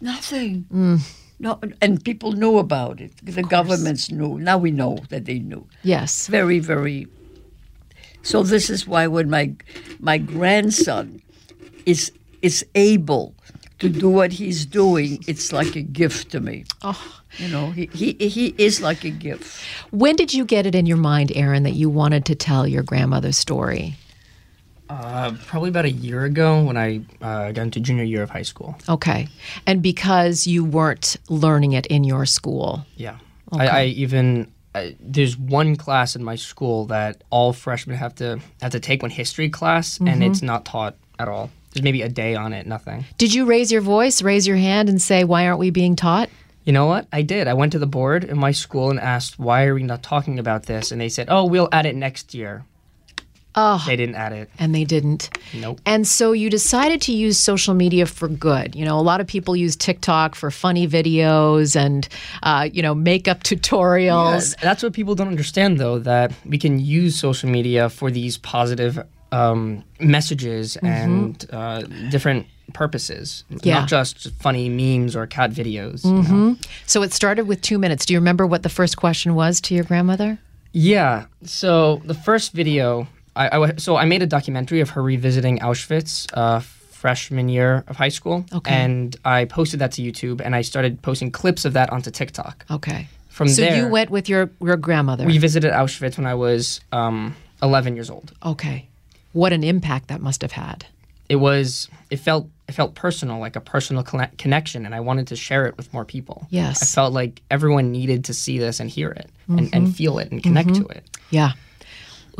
nothing. 0.00 0.66
Mm. 0.72 1.00
No, 1.38 1.58
and 1.80 2.02
people 2.04 2.32
knew 2.32 2.58
about 2.58 3.00
it. 3.00 3.12
The 3.22 3.42
governments 3.42 4.10
knew. 4.10 4.38
Now 4.38 4.58
we 4.58 4.70
know 4.70 4.98
that 5.08 5.24
they 5.24 5.40
knew. 5.40 5.66
Yes. 5.82 6.28
Very, 6.28 6.60
very. 6.60 7.08
So 8.22 8.44
this 8.44 8.70
is 8.70 8.86
why 8.86 9.08
when 9.08 9.28
my 9.28 9.54
my 9.98 10.18
grandson 10.18 11.20
is 11.84 12.12
is 12.42 12.66
able 12.74 13.34
to 13.78 13.88
do 13.88 14.08
what 14.08 14.32
he's 14.32 14.66
doing, 14.66 15.22
it's 15.26 15.52
like 15.52 15.74
a 15.76 15.82
gift 15.82 16.30
to 16.32 16.40
me. 16.40 16.64
Oh. 16.82 17.18
You 17.38 17.48
know, 17.48 17.70
he, 17.70 17.86
he 17.94 18.12
he 18.28 18.54
is 18.58 18.82
like 18.82 19.04
a 19.04 19.10
gift. 19.10 19.64
When 19.90 20.16
did 20.16 20.34
you 20.34 20.44
get 20.44 20.66
it 20.66 20.74
in 20.74 20.84
your 20.84 20.98
mind, 20.98 21.32
Aron, 21.34 21.62
that 21.62 21.70
you 21.70 21.88
wanted 21.88 22.26
to 22.26 22.34
tell 22.34 22.68
your 22.68 22.82
grandmother's 22.82 23.38
story? 23.38 23.96
Uh, 24.90 25.32
probably 25.46 25.70
about 25.70 25.86
a 25.86 25.90
year 25.90 26.24
ago 26.24 26.62
when 26.62 26.76
I 26.76 27.00
uh, 27.22 27.52
got 27.52 27.62
into 27.62 27.80
junior 27.80 28.04
year 28.04 28.22
of 28.22 28.28
high 28.28 28.42
school. 28.42 28.76
Okay. 28.86 29.28
And 29.66 29.80
because 29.80 30.46
you 30.46 30.62
weren't 30.62 31.16
learning 31.30 31.72
it 31.72 31.86
in 31.86 32.04
your 32.04 32.26
school. 32.26 32.84
Yeah. 32.96 33.16
I, 33.50 33.68
I 33.68 33.84
even 33.84 34.52
I, 34.74 34.96
there's 35.00 35.36
one 35.38 35.76
class 35.76 36.14
in 36.14 36.22
my 36.22 36.36
school 36.36 36.86
that 36.86 37.24
all 37.30 37.54
freshmen 37.54 37.96
have 37.96 38.14
to 38.16 38.40
have 38.60 38.72
to 38.72 38.80
take 38.80 39.02
one 39.02 39.10
history 39.10 39.48
class, 39.48 39.98
and 40.00 40.22
it's 40.22 40.42
not 40.42 40.64
taught 40.64 40.96
at 41.18 41.28
all. 41.28 41.50
There's 41.72 41.82
maybe 41.82 42.02
a 42.02 42.08
day 42.08 42.34
on 42.34 42.52
it, 42.52 42.66
nothing. 42.66 43.04
Did 43.18 43.32
you 43.32 43.44
raise 43.46 43.72
your 43.72 43.80
voice, 43.80 44.22
raise 44.22 44.46
your 44.46 44.56
hand, 44.56 44.88
and 44.88 45.00
say, 45.00 45.24
why 45.24 45.46
aren't 45.46 45.58
we 45.58 45.70
being 45.70 45.96
taught? 45.96 46.28
You 46.64 46.72
know 46.72 46.86
what? 46.86 47.06
I 47.12 47.22
did. 47.22 47.48
I 47.48 47.54
went 47.54 47.72
to 47.72 47.78
the 47.78 47.86
board 47.86 48.24
in 48.24 48.38
my 48.38 48.52
school 48.52 48.90
and 48.90 49.00
asked, 49.00 49.36
"Why 49.36 49.64
are 49.64 49.74
we 49.74 49.82
not 49.82 50.02
talking 50.02 50.38
about 50.38 50.66
this?" 50.66 50.92
And 50.92 51.00
they 51.00 51.08
said, 51.08 51.26
"Oh, 51.28 51.44
we'll 51.44 51.68
add 51.72 51.86
it 51.86 51.96
next 51.96 52.34
year." 52.34 52.64
Oh. 53.54 53.82
They 53.86 53.96
didn't 53.96 54.14
add 54.14 54.32
it. 54.32 54.48
And 54.58 54.74
they 54.74 54.84
didn't. 54.84 55.28
Nope. 55.52 55.80
And 55.84 56.06
so 56.06 56.32
you 56.32 56.48
decided 56.48 57.02
to 57.02 57.12
use 57.12 57.38
social 57.38 57.74
media 57.74 58.06
for 58.06 58.28
good. 58.28 58.74
You 58.74 58.84
know, 58.86 58.98
a 58.98 59.02
lot 59.02 59.20
of 59.20 59.26
people 59.26 59.54
use 59.54 59.76
TikTok 59.76 60.34
for 60.34 60.50
funny 60.50 60.88
videos 60.88 61.76
and, 61.76 62.08
uh, 62.42 62.68
you 62.72 62.80
know, 62.80 62.94
makeup 62.94 63.42
tutorials. 63.44 64.58
That's 64.60 64.82
what 64.82 64.94
people 64.94 65.14
don't 65.14 65.28
understand, 65.28 65.78
though, 65.78 65.98
that 65.98 66.32
we 66.46 66.56
can 66.56 66.78
use 66.78 67.18
social 67.18 67.50
media 67.50 67.90
for 67.90 68.10
these 68.10 68.38
positive 68.38 69.04
um, 69.32 69.82
messages 70.00 70.76
and 70.76 71.44
uh, 71.52 71.82
different 72.10 72.46
purposes, 72.72 73.44
Yeah. 73.62 73.80
not 73.80 73.88
just 73.88 74.30
funny 74.40 74.68
memes 74.68 75.16
or 75.16 75.26
cat 75.26 75.50
videos. 75.50 76.04
you 76.04 76.22
know? 76.22 76.56
So 76.86 77.02
it 77.02 77.12
started 77.12 77.46
with 77.46 77.60
two 77.62 77.78
minutes. 77.78 78.06
Do 78.06 78.14
you 78.14 78.20
remember 78.20 78.46
what 78.46 78.62
the 78.62 78.68
first 78.68 78.96
question 78.96 79.34
was 79.34 79.60
to 79.62 79.74
your 79.74 79.84
grandmother? 79.84 80.38
Yeah. 80.72 81.26
So 81.44 82.00
the 82.04 82.14
first 82.14 82.52
video, 82.52 83.06
I, 83.36 83.48
I 83.58 83.72
so 83.76 83.96
I 83.96 84.04
made 84.04 84.22
a 84.22 84.26
documentary 84.26 84.80
of 84.80 84.90
her 84.90 85.02
revisiting 85.02 85.58
Auschwitz, 85.58 86.26
uh, 86.34 86.60
freshman 86.60 87.48
year 87.48 87.84
of 87.88 87.96
high 87.96 88.10
school, 88.10 88.44
Okay. 88.54 88.72
and 88.72 89.16
I 89.24 89.44
posted 89.46 89.80
that 89.80 89.92
to 89.92 90.02
YouTube, 90.02 90.40
and 90.44 90.54
I 90.54 90.62
started 90.62 91.02
posting 91.02 91.30
clips 91.32 91.64
of 91.64 91.72
that 91.72 91.90
onto 91.90 92.10
TikTok. 92.10 92.64
Okay. 92.70 93.08
From 93.28 93.48
so 93.48 93.62
there, 93.62 93.76
you 93.76 93.88
went 93.88 94.10
with 94.10 94.28
your 94.28 94.50
your 94.62 94.76
grandmother. 94.76 95.26
we 95.26 95.38
visited 95.38 95.72
Auschwitz 95.72 96.16
when 96.16 96.26
I 96.26 96.34
was 96.34 96.80
um, 96.92 97.34
11 97.62 97.96
years 97.96 98.08
old. 98.10 98.32
okay. 98.44 98.88
What 99.32 99.52
an 99.52 99.64
impact 99.64 100.08
that 100.08 100.20
must 100.20 100.42
have 100.42 100.52
had. 100.52 100.86
It 101.28 101.36
was 101.36 101.88
it 102.10 102.16
felt 102.16 102.48
it 102.68 102.72
felt 102.72 102.94
personal, 102.94 103.38
like 103.38 103.56
a 103.56 103.60
personal 103.60 104.02
conne- 104.02 104.30
connection, 104.38 104.84
and 104.84 104.94
I 104.94 105.00
wanted 105.00 105.26
to 105.28 105.36
share 105.36 105.66
it 105.66 105.76
with 105.76 105.92
more 105.92 106.04
people. 106.04 106.46
Yes. 106.50 106.82
I 106.82 106.86
felt 106.86 107.12
like 107.12 107.42
everyone 107.50 107.90
needed 107.92 108.24
to 108.26 108.34
see 108.34 108.58
this 108.58 108.80
and 108.80 108.90
hear 108.90 109.10
it 109.10 109.30
and, 109.48 109.68
and 109.74 109.94
feel 109.94 110.18
it 110.18 110.30
and 110.30 110.42
connect 110.42 110.74
to 110.74 110.86
it. 110.86 111.04
Yeah. 111.30 111.52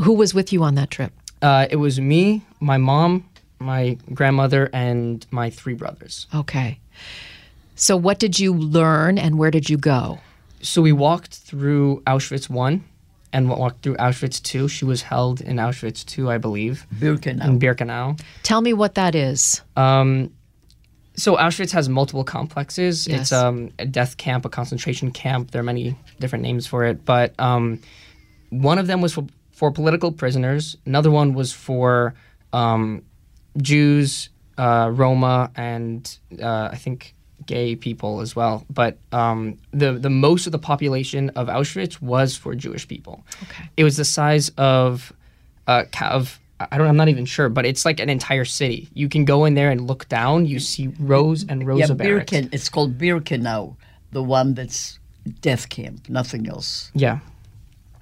Who 0.01 0.13
was 0.13 0.33
with 0.33 0.51
you 0.53 0.63
on 0.63 0.75
that 0.75 0.89
trip? 0.89 1.13
Uh, 1.41 1.67
it 1.69 1.75
was 1.75 1.99
me, 1.99 2.41
my 2.59 2.77
mom, 2.77 3.29
my 3.59 3.97
grandmother, 4.13 4.69
and 4.73 5.25
my 5.31 5.49
three 5.49 5.73
brothers. 5.73 6.27
Okay. 6.33 6.79
So 7.75 7.97
what 7.97 8.19
did 8.19 8.39
you 8.39 8.53
learn 8.53 9.17
and 9.17 9.37
where 9.37 9.51
did 9.51 9.69
you 9.69 9.77
go? 9.77 10.19
So 10.61 10.81
we 10.81 10.91
walked 10.93 11.35
through 11.35 12.01
Auschwitz 12.07 12.49
one, 12.49 12.85
and 13.33 13.49
wa- 13.49 13.57
walked 13.57 13.81
through 13.83 13.95
Auschwitz 13.97 14.41
two. 14.41 14.67
She 14.67 14.85
was 14.85 15.01
held 15.01 15.41
in 15.41 15.57
Auschwitz 15.57 16.05
two, 16.05 16.31
I 16.31 16.37
believe, 16.37 16.85
Birkenau. 16.95 17.43
in 17.43 17.59
Birkenau. 17.59 18.19
Tell 18.43 18.61
me 18.61 18.73
what 18.73 18.95
that 18.95 19.15
is. 19.15 19.61
Um, 19.75 20.31
so 21.15 21.35
Auschwitz 21.35 21.71
has 21.71 21.89
multiple 21.89 22.23
complexes. 22.23 23.07
Yes. 23.07 23.21
It's 23.21 23.31
um, 23.31 23.71
a 23.77 23.85
death 23.85 24.17
camp, 24.17 24.45
a 24.45 24.49
concentration 24.49 25.11
camp. 25.11 25.51
There 25.51 25.59
are 25.59 25.63
many 25.63 25.95
different 26.19 26.43
names 26.43 26.65
for 26.65 26.85
it, 26.85 27.03
but 27.05 27.33
um, 27.39 27.79
one 28.49 28.79
of 28.79 28.87
them 28.87 29.01
was 29.01 29.13
for, 29.13 29.25
for 29.51 29.71
political 29.71 30.11
prisoners. 30.11 30.77
Another 30.85 31.11
one 31.11 31.33
was 31.33 31.51
for 31.51 32.13
um, 32.51 33.03
Jews, 33.57 34.29
uh, 34.57 34.89
Roma, 34.91 35.51
and 35.55 36.17
uh, 36.41 36.69
I 36.71 36.75
think 36.75 37.13
gay 37.45 37.75
people 37.75 38.21
as 38.21 38.35
well. 38.35 38.65
But 38.69 38.97
um, 39.11 39.57
the 39.71 39.93
the 39.93 40.09
most 40.09 40.45
of 40.45 40.51
the 40.51 40.59
population 40.59 41.29
of 41.31 41.47
Auschwitz 41.47 42.01
was 42.01 42.35
for 42.35 42.55
Jewish 42.55 42.87
people. 42.87 43.23
Okay. 43.43 43.69
It 43.77 43.83
was 43.83 43.97
the 43.97 44.05
size 44.05 44.51
of 44.57 45.13
uh, 45.67 45.83
of 46.01 46.39
I 46.59 46.77
don't 46.77 46.87
I'm 46.87 46.97
not 46.97 47.09
even 47.09 47.25
sure, 47.25 47.49
but 47.49 47.65
it's 47.65 47.85
like 47.85 47.99
an 47.99 48.09
entire 48.09 48.45
city. 48.45 48.89
You 48.93 49.09
can 49.09 49.25
go 49.25 49.45
in 49.45 49.53
there 49.53 49.71
and 49.71 49.87
look 49.87 50.07
down. 50.09 50.45
You 50.45 50.59
see 50.59 50.87
rows 50.99 51.45
and 51.47 51.65
rows 51.65 51.79
yeah, 51.79 51.91
of 51.91 51.97
barracks. 51.97 52.31
Birken. 52.31 52.53
It's 52.53 52.69
called 52.69 52.97
Birkenau, 52.97 53.75
the 54.11 54.23
one 54.23 54.53
that's 54.53 54.99
death 55.41 55.69
camp, 55.69 56.09
nothing 56.09 56.47
else. 56.47 56.91
Yeah. 56.93 57.19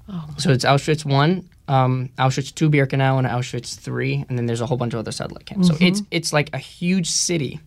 Oh. 0.09 0.27
So 0.37 0.51
it's 0.51 0.65
Auschwitz 0.65 1.05
one, 1.05 1.47
um, 1.67 2.09
Auschwitz 2.17 2.53
two, 2.53 2.69
Birkenau, 2.69 3.17
and 3.17 3.27
Auschwitz 3.27 3.79
three, 3.79 4.25
and 4.27 4.37
then 4.37 4.45
there's 4.45 4.61
a 4.61 4.65
whole 4.65 4.77
bunch 4.77 4.93
of 4.93 4.99
other 4.99 5.11
satellite 5.11 5.45
camps. 5.45 5.67
So 5.67 5.77
it's 5.79 6.01
it's 6.11 6.33
like 6.33 6.49
a 6.53 6.57
huge 6.57 7.09
city, 7.09 7.59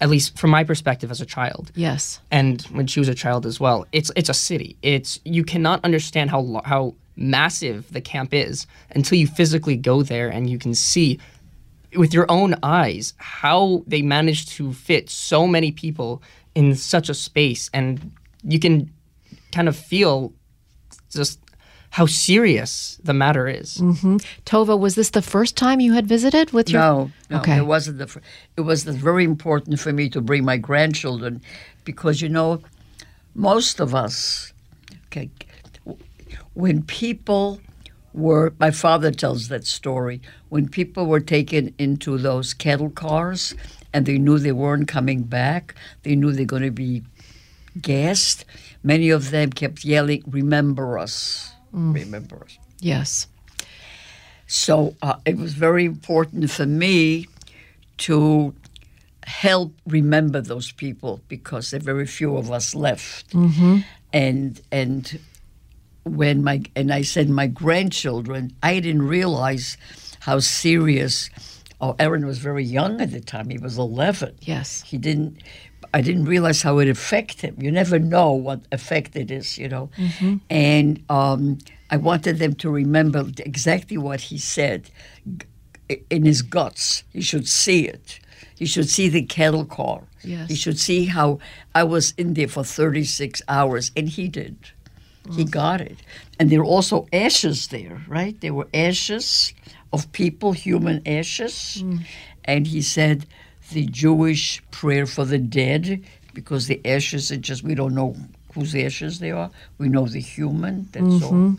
at 0.00 0.08
least 0.08 0.38
from 0.38 0.50
my 0.50 0.64
perspective 0.64 1.10
as 1.10 1.20
a 1.20 1.26
child. 1.26 1.72
Yes. 1.74 2.20
and 2.30 2.62
when 2.72 2.86
she 2.86 3.00
was 3.00 3.08
a 3.08 3.14
child 3.14 3.46
as 3.46 3.58
well. 3.60 3.86
It's 3.92 4.10
it's 4.16 4.28
a 4.28 4.34
city. 4.34 4.76
It's 4.82 5.20
you 5.24 5.44
cannot 5.44 5.84
understand 5.84 6.30
how 6.30 6.60
how 6.64 6.94
massive 7.16 7.90
the 7.92 8.00
camp 8.00 8.34
is 8.34 8.66
until 8.90 9.18
you 9.18 9.26
physically 9.26 9.76
go 9.76 10.02
there 10.02 10.28
and 10.28 10.50
you 10.50 10.58
can 10.58 10.74
see 10.74 11.18
with 11.96 12.12
your 12.12 12.26
own 12.28 12.54
eyes 12.62 13.14
how 13.16 13.82
they 13.86 14.02
managed 14.02 14.48
to 14.50 14.72
fit 14.72 15.08
so 15.08 15.46
many 15.46 15.72
people 15.72 16.22
in 16.54 16.74
such 16.74 17.08
a 17.08 17.14
space 17.14 17.70
and 17.72 18.12
you 18.44 18.58
can 18.58 18.90
kind 19.52 19.68
of 19.68 19.76
feel 19.76 20.32
just 21.10 21.40
how 21.96 22.04
serious 22.04 23.00
the 23.02 23.14
matter 23.14 23.48
is. 23.48 23.78
Mm-hmm. 23.78 24.16
Tova, 24.44 24.78
was 24.78 24.96
this 24.96 25.10
the 25.10 25.22
first 25.22 25.56
time 25.56 25.80
you 25.80 25.94
had 25.94 26.06
visited 26.06 26.50
with 26.52 26.68
your 26.68 26.80
No, 26.82 27.10
no, 27.30 27.38
Okay. 27.40 27.56
it 27.56 27.66
wasn't 27.66 27.96
the. 27.96 28.06
fir- 28.06 28.20
It 28.58 28.60
was 28.70 28.84
the 28.84 28.92
very 28.92 29.24
important 29.24 29.80
for 29.80 29.92
me 29.94 30.10
to 30.10 30.20
bring 30.20 30.44
my 30.44 30.58
grandchildren, 30.58 31.40
because 31.84 32.20
you 32.20 32.28
know, 32.28 32.60
most 33.34 33.80
of 33.80 33.94
us, 33.94 34.52
okay, 35.06 35.30
when 36.52 36.82
people 36.82 37.60
were, 38.12 38.52
my 38.58 38.70
father 38.70 39.10
tells 39.10 39.48
that 39.48 39.64
story. 39.66 40.20
When 40.50 40.68
people 40.68 41.06
were 41.06 41.20
taken 41.20 41.74
into 41.78 42.18
those 42.18 42.52
cattle 42.54 42.90
cars, 42.90 43.54
and 43.94 44.04
they 44.04 44.18
knew 44.18 44.38
they 44.38 44.52
weren't 44.52 44.86
coming 44.88 45.22
back, 45.22 45.74
they 46.02 46.14
knew 46.14 46.30
they're 46.32 46.44
going 46.44 46.62
to 46.62 46.70
be 46.70 47.02
gassed. 47.80 48.44
Many 48.82 49.08
of 49.08 49.30
them 49.30 49.48
kept 49.50 49.82
yelling, 49.84 50.22
"Remember 50.26 50.98
us! 50.98 51.52
Remember 51.72 52.42
us!" 52.44 52.58
Yes. 52.80 53.26
So 54.46 54.94
uh, 55.02 55.16
it 55.24 55.36
was 55.36 55.54
very 55.54 55.84
important 55.84 56.50
for 56.50 56.66
me 56.66 57.26
to 57.98 58.54
help 59.24 59.72
remember 59.86 60.40
those 60.40 60.70
people 60.70 61.20
because 61.28 61.70
there 61.70 61.80
are 61.80 61.82
very 61.82 62.06
few 62.06 62.36
of 62.36 62.50
us 62.52 62.74
left. 62.74 63.34
And 64.12 64.60
and 64.70 65.18
when 66.04 66.44
my 66.44 66.62
and 66.76 66.92
I 66.92 67.02
said 67.02 67.28
my 67.28 67.48
grandchildren, 67.48 68.52
I 68.62 68.78
didn't 68.80 69.02
realize 69.02 69.76
how 70.20 70.38
serious. 70.38 71.28
Oh, 71.80 71.94
Aron 71.98 72.24
was 72.24 72.38
very 72.38 72.64
young 72.64 73.00
at 73.02 73.10
the 73.10 73.20
time. 73.20 73.50
He 73.50 73.58
was 73.58 73.76
eleven. 73.78 74.34
Yes. 74.42 74.82
He 74.82 74.96
didn't. 74.96 75.42
I 75.92 76.00
didn't 76.00 76.24
realize 76.24 76.62
how 76.62 76.78
it 76.78 76.88
affected 76.88 77.40
him. 77.40 77.56
You 77.58 77.70
never 77.70 77.98
know 77.98 78.32
what 78.32 78.60
effect 78.72 79.16
it 79.16 79.30
is, 79.30 79.58
you 79.58 79.68
know. 79.68 79.90
Mm-hmm. 79.96 80.36
And 80.50 81.04
um, 81.08 81.58
I 81.90 81.96
wanted 81.96 82.38
them 82.38 82.54
to 82.56 82.70
remember 82.70 83.26
exactly 83.38 83.96
what 83.96 84.20
he 84.20 84.38
said 84.38 84.90
in 86.10 86.24
his 86.24 86.42
guts. 86.42 87.04
He 87.12 87.20
should 87.20 87.48
see 87.48 87.86
it. 87.86 88.20
He 88.56 88.66
should 88.66 88.88
see 88.88 89.08
the 89.08 89.22
cattle 89.22 89.64
car. 89.64 90.02
Yes. 90.22 90.48
He 90.48 90.56
should 90.56 90.78
see 90.78 91.04
how 91.06 91.38
I 91.74 91.84
was 91.84 92.14
in 92.16 92.34
there 92.34 92.48
for 92.48 92.64
36 92.64 93.42
hours, 93.48 93.92
and 93.96 94.08
he 94.08 94.28
did. 94.28 94.56
He 95.32 95.42
mm-hmm. 95.42 95.50
got 95.50 95.80
it. 95.80 95.98
And 96.38 96.50
there 96.50 96.60
were 96.60 96.66
also 96.66 97.06
ashes 97.12 97.68
there, 97.68 98.02
right? 98.08 98.40
There 98.40 98.54
were 98.54 98.68
ashes 98.72 99.52
of 99.92 100.10
people, 100.12 100.52
human 100.52 101.02
ashes. 101.06 101.82
Mm. 101.82 102.04
And 102.44 102.66
he 102.66 102.80
said 102.80 103.26
the 103.72 103.86
Jewish 103.86 104.62
prayer 104.70 105.06
for 105.06 105.24
the 105.24 105.38
dead, 105.38 106.02
because 106.34 106.66
the 106.66 106.80
ashes 106.84 107.30
are 107.32 107.36
just, 107.36 107.62
we 107.62 107.74
don't 107.74 107.94
know 107.94 108.14
whose 108.54 108.74
ashes 108.74 109.18
they 109.18 109.30
are. 109.32 109.50
We 109.78 109.88
know 109.88 110.06
the 110.06 110.20
human, 110.20 110.88
that's 110.92 111.22
all. 111.22 111.56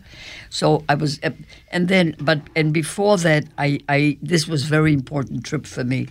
So 0.50 0.84
I 0.88 0.94
was, 0.94 1.20
uh, 1.22 1.30
and 1.70 1.88
then, 1.88 2.16
but, 2.20 2.40
and 2.56 2.72
before 2.72 3.16
that, 3.18 3.44
I, 3.56 3.78
I, 3.88 4.18
this 4.22 4.48
was 4.48 4.64
very 4.64 4.92
important 4.92 5.44
trip 5.44 5.66
for 5.66 5.84
me. 5.84 6.08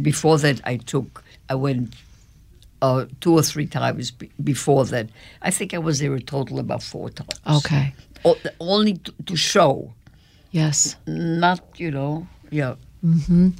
Before 0.00 0.38
that, 0.38 0.60
I 0.64 0.78
took, 0.78 1.22
I 1.48 1.54
went 1.54 1.94
uh, 2.82 3.04
two 3.20 3.34
or 3.34 3.42
three 3.42 3.66
times 3.66 4.10
be- 4.10 4.30
before 4.42 4.84
that. 4.86 5.10
I 5.42 5.50
think 5.50 5.74
I 5.74 5.78
was 5.78 5.98
there 6.00 6.14
a 6.14 6.20
total 6.20 6.58
about 6.58 6.82
four 6.82 7.10
times. 7.10 7.30
Okay. 7.64 7.94
O- 8.24 8.38
only 8.58 8.94
to, 8.94 9.12
to 9.26 9.36
show, 9.36 9.92
Yes. 10.50 10.96
not 11.06 11.60
you 11.76 11.90
know, 11.92 12.26
yeah. 12.50 12.74
Mm-hmm. 13.04 13.50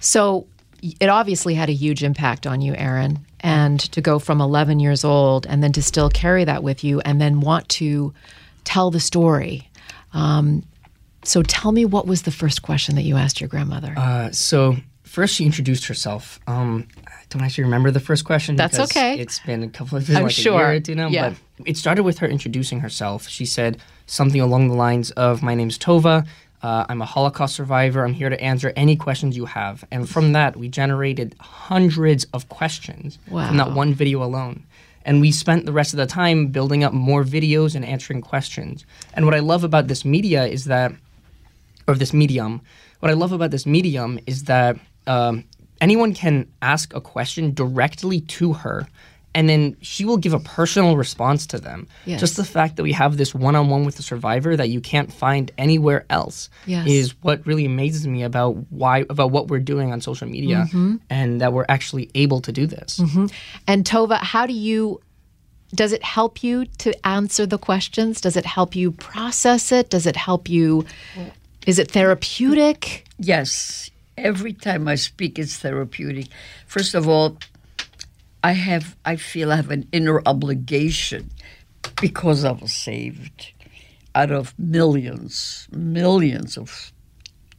So 0.00 0.46
it 0.82 1.08
obviously 1.08 1.54
had 1.54 1.68
a 1.68 1.72
huge 1.72 2.02
impact 2.02 2.46
on 2.46 2.60
you, 2.60 2.74
Aron, 2.74 3.24
and 3.40 3.80
to 3.92 4.00
go 4.00 4.18
from 4.18 4.40
11 4.40 4.80
years 4.80 5.04
old 5.04 5.46
and 5.46 5.62
then 5.62 5.72
to 5.72 5.82
still 5.82 6.08
carry 6.10 6.44
that 6.44 6.62
with 6.62 6.84
you 6.84 7.00
and 7.00 7.20
then 7.20 7.40
want 7.40 7.68
to 7.70 8.12
tell 8.64 8.90
the 8.90 9.00
story. 9.00 9.68
Um, 10.12 10.62
so 11.22 11.42
tell 11.42 11.72
me 11.72 11.84
what 11.84 12.06
was 12.06 12.22
the 12.22 12.30
first 12.30 12.62
question 12.62 12.94
that 12.94 13.02
you 13.02 13.16
asked 13.16 13.40
your 13.40 13.48
grandmother? 13.48 13.94
Uh, 13.96 14.30
so 14.30 14.76
first, 15.02 15.34
she 15.34 15.44
introduced 15.44 15.86
herself. 15.86 16.38
Um, 16.46 16.86
I 17.06 17.10
don't 17.30 17.42
actually 17.42 17.64
remember 17.64 17.90
the 17.90 18.00
first 18.00 18.24
question. 18.24 18.56
That's 18.56 18.78
okay. 18.78 19.18
It's 19.18 19.40
been 19.40 19.62
a 19.62 19.68
couple 19.68 19.98
of 19.98 20.06
years, 20.08 20.16
I'm 20.16 20.24
like 20.24 20.32
sure. 20.32 20.60
a 20.60 20.68
year 20.72 20.76
or 20.76 20.80
two 20.80 20.94
now. 20.94 21.08
Yeah. 21.08 21.34
But 21.58 21.68
it 21.68 21.76
started 21.76 22.02
with 22.02 22.18
her 22.18 22.28
introducing 22.28 22.80
herself. 22.80 23.28
She 23.28 23.46
said 23.46 23.78
something 24.06 24.40
along 24.40 24.68
the 24.68 24.74
lines 24.74 25.10
of, 25.12 25.42
"My 25.42 25.54
name's 25.54 25.78
Tova. 25.78 26.26
Uh, 26.62 26.86
I'm 26.88 27.02
a 27.02 27.04
Holocaust 27.04 27.54
survivor. 27.54 28.04
I'm 28.04 28.14
here 28.14 28.30
to 28.30 28.40
answer 28.40 28.72
any 28.76 28.96
questions 28.96 29.36
you 29.36 29.46
have." 29.46 29.84
And 29.90 30.08
from 30.08 30.32
that, 30.32 30.56
we 30.56 30.68
generated 30.68 31.34
hundreds 31.40 32.24
of 32.32 32.48
questions 32.48 33.18
from 33.48 33.56
that 33.56 33.72
one 33.72 33.94
video 33.94 34.22
alone. 34.22 34.64
And 35.04 35.20
we 35.20 35.30
spent 35.30 35.66
the 35.66 35.72
rest 35.72 35.92
of 35.92 35.98
the 35.98 36.06
time 36.06 36.48
building 36.48 36.82
up 36.82 36.92
more 36.92 37.22
videos 37.22 37.76
and 37.76 37.84
answering 37.84 38.22
questions. 38.22 38.84
And 39.14 39.24
what 39.24 39.34
I 39.34 39.38
love 39.38 39.62
about 39.62 39.86
this 39.86 40.04
media 40.04 40.46
is 40.46 40.64
that 40.64 40.92
or 41.86 41.94
this 41.94 42.12
medium. 42.12 42.60
What 43.00 43.10
I 43.10 43.14
love 43.14 43.32
about 43.32 43.50
this 43.50 43.66
medium 43.66 44.18
is 44.26 44.44
that 44.44 44.76
um, 45.06 45.44
anyone 45.80 46.14
can 46.14 46.48
ask 46.62 46.94
a 46.94 47.00
question 47.00 47.54
directly 47.54 48.20
to 48.22 48.54
her, 48.54 48.88
and 49.36 49.48
then 49.50 49.76
she 49.82 50.04
will 50.04 50.16
give 50.16 50.32
a 50.32 50.40
personal 50.40 50.96
response 50.96 51.46
to 51.46 51.58
them. 51.60 51.86
Yes. 52.06 52.18
Just 52.20 52.36
the 52.36 52.44
fact 52.44 52.76
that 52.76 52.82
we 52.82 52.92
have 52.92 53.16
this 53.18 53.34
one-on-one 53.34 53.84
with 53.84 53.96
the 53.96 54.02
survivor 54.02 54.56
that 54.56 54.70
you 54.70 54.80
can't 54.80 55.12
find 55.12 55.52
anywhere 55.58 56.06
else 56.10 56.48
Yes. 56.64 56.86
is 56.88 57.14
what 57.22 57.46
really 57.46 57.66
amazes 57.66 58.06
me 58.06 58.22
about 58.24 58.52
why 58.70 59.04
about 59.10 59.30
what 59.30 59.48
we're 59.48 59.60
doing 59.72 59.92
on 59.92 60.00
social 60.00 60.26
media 60.26 60.56
Mm-hmm. 60.56 60.96
and 61.10 61.40
that 61.40 61.52
we're 61.52 61.66
actually 61.68 62.10
able 62.14 62.40
to 62.40 62.50
do 62.52 62.66
this. 62.66 62.98
And 63.68 63.84
Tova, 63.84 64.18
how 64.18 64.46
do 64.46 64.54
you 64.54 65.00
does 65.74 65.92
it 65.92 66.02
help 66.02 66.42
you 66.42 66.64
to 66.78 66.90
answer 67.06 67.44
the 67.44 67.58
questions? 67.58 68.20
Does 68.20 68.36
it 68.36 68.46
help 68.46 68.74
you 68.74 68.92
process 68.92 69.72
it? 69.72 69.90
Does 69.90 70.06
it 70.06 70.16
help 70.16 70.48
you 70.48 70.86
is 71.66 71.78
it 71.78 71.90
therapeutic? 71.90 73.04
Yes, 73.18 73.90
every 74.16 74.52
time 74.52 74.88
I 74.88 74.94
speak, 74.96 75.38
it's 75.38 75.56
therapeutic. 75.58 76.26
First 76.66 76.94
of 76.94 77.08
all, 77.08 77.36
I 78.42 78.52
have, 78.52 78.96
I 79.04 79.16
feel 79.16 79.52
I 79.52 79.56
have 79.56 79.70
an 79.70 79.88
inner 79.92 80.22
obligation 80.26 81.30
because 82.00 82.44
I 82.44 82.52
was 82.52 82.72
saved 82.72 83.52
out 84.14 84.30
of 84.30 84.54
millions, 84.58 85.68
millions 85.72 86.56
of 86.56 86.92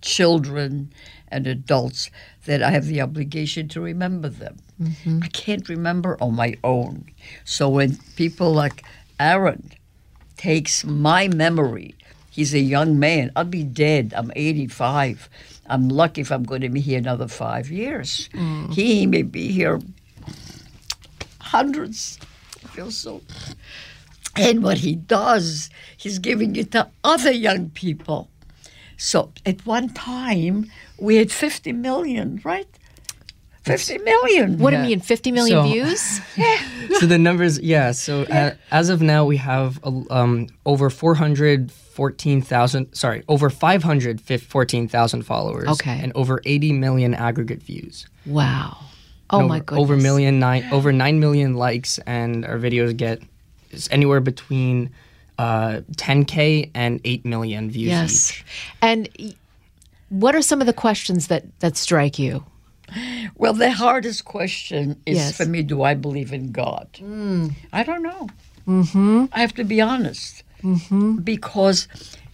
children 0.01 0.91
and 1.29 1.45
adults 1.45 2.09
that 2.45 2.63
I 2.63 2.71
have 2.71 2.85
the 2.85 3.01
obligation 3.01 3.67
to 3.69 3.81
remember 3.81 4.29
them. 4.29 4.57
Mm-hmm. 4.81 5.19
I 5.23 5.27
can't 5.27 5.67
remember 5.67 6.17
on 6.21 6.35
my 6.35 6.55
own. 6.63 7.05
So 7.43 7.67
when 7.69 7.97
people 8.15 8.53
like 8.53 8.83
Aron 9.19 9.71
takes 10.37 10.85
my 10.85 11.27
memory. 11.27 11.95
He's 12.29 12.53
a 12.53 12.59
young 12.59 12.99
man. 12.99 13.31
I'll 13.35 13.43
be 13.43 13.63
dead. 13.63 14.13
I'm 14.15 14.31
85. 14.35 15.29
I'm 15.67 15.89
lucky 15.89 16.21
if 16.21 16.31
I'm 16.31 16.43
going 16.43 16.61
to 16.61 16.69
be 16.69 16.79
here 16.79 16.99
another 16.99 17.27
five 17.27 17.69
years. 17.69 18.29
Mm. 18.33 18.73
He 18.73 19.07
may 19.07 19.23
be 19.23 19.51
here 19.51 19.81
hundreds. 21.47 22.19
I 22.63 22.67
feel 22.69 22.91
so. 22.91 23.21
And 24.35 24.63
what 24.63 24.77
he 24.79 24.95
does, 24.95 25.69
he's 25.97 26.19
giving 26.19 26.55
it 26.55 26.71
to 26.73 26.89
other 27.03 27.31
young 27.31 27.69
people. 27.71 28.29
So 28.97 29.31
at 29.45 29.65
one 29.65 29.89
time, 29.89 30.71
we 30.99 31.15
had 31.17 31.31
50 31.31 31.71
million, 31.73 32.41
right? 32.43 32.67
50 33.63 33.97
million. 33.99 34.59
What 34.59 34.71
do 34.71 34.77
you 34.77 34.83
mean 34.83 34.99
50 35.01 35.31
million 35.31 35.57
So- 35.57 35.63
views? 35.69 36.21
so 36.99 37.05
the 37.05 37.17
numbers, 37.17 37.59
yeah. 37.59 37.91
So 37.91 38.21
uh, 38.23 38.55
as 38.71 38.89
of 38.89 39.01
now, 39.01 39.25
we 39.25 39.37
have 39.37 39.79
um, 40.09 40.47
over 40.65 40.89
four 40.89 41.15
hundred 41.15 41.69
fourteen 41.71 42.41
thousand. 42.41 42.93
Sorry, 42.93 43.23
over 43.27 43.49
five 43.49 43.83
hundred 43.83 44.21
fourteen 44.41 44.87
thousand 44.87 45.23
followers. 45.23 45.67
Okay. 45.67 45.99
and 46.01 46.13
over 46.15 46.39
eighty 46.45 46.71
million 46.71 47.13
aggregate 47.13 47.61
views. 47.61 48.07
Wow. 48.25 48.77
Oh 49.29 49.39
over, 49.39 49.47
my 49.47 49.59
goodness. 49.59 49.83
Over 49.83 49.97
million 49.97 50.39
nine, 50.39 50.67
over 50.71 50.91
nine 50.91 51.19
million 51.19 51.55
likes, 51.55 51.99
and 51.99 52.45
our 52.45 52.57
videos 52.57 52.95
get 52.95 53.21
it's 53.71 53.89
anywhere 53.91 54.21
between 54.21 54.89
uh, 55.37 55.81
10k 55.97 56.71
and 56.73 56.99
8 57.03 57.25
million 57.25 57.69
views 57.69 57.89
Yes. 57.89 58.31
each. 58.31 58.45
And 58.81 59.35
what 60.09 60.33
are 60.35 60.41
some 60.41 60.61
of 60.61 60.67
the 60.67 60.73
questions 60.73 61.27
that 61.27 61.43
that 61.59 61.75
strike 61.77 62.17
you? 62.17 62.45
Well, 63.35 63.53
the 63.53 63.71
hardest 63.71 64.23
question 64.23 64.95
is 65.05 65.17
Yes. 65.17 65.37
for 65.37 65.45
me 65.45 65.61
do 65.61 65.83
I 65.83 65.93
believe 65.93 66.31
in 66.31 66.51
God? 66.53 66.87
I 67.73 67.83
don't 67.83 68.01
know. 68.01 68.29
Mm-hmm. 68.65 69.25
I 69.33 69.39
have 69.41 69.53
to 69.55 69.63
be 69.65 69.81
honest. 69.81 70.43
Mm-hmm. 70.63 71.17
Because 71.17 71.87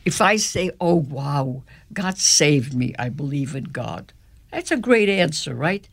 if 0.06 0.22
I 0.22 0.36
say, 0.38 0.72
oh, 0.80 0.96
wow, 0.96 1.64
God 1.94 2.18
saved 2.18 2.74
me, 2.74 2.94
I 3.00 3.10
believe 3.10 3.56
in 3.56 3.66
God, 3.66 4.14
that's 4.52 4.72
a 4.72 4.78
great 4.78 5.10
answer, 5.10 5.56
right? 5.56 5.88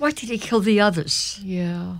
Why 0.00 0.10
did 0.12 0.30
he 0.30 0.38
kill 0.38 0.60
the 0.60 0.80
others? 0.80 1.38
Yeah. 1.42 1.98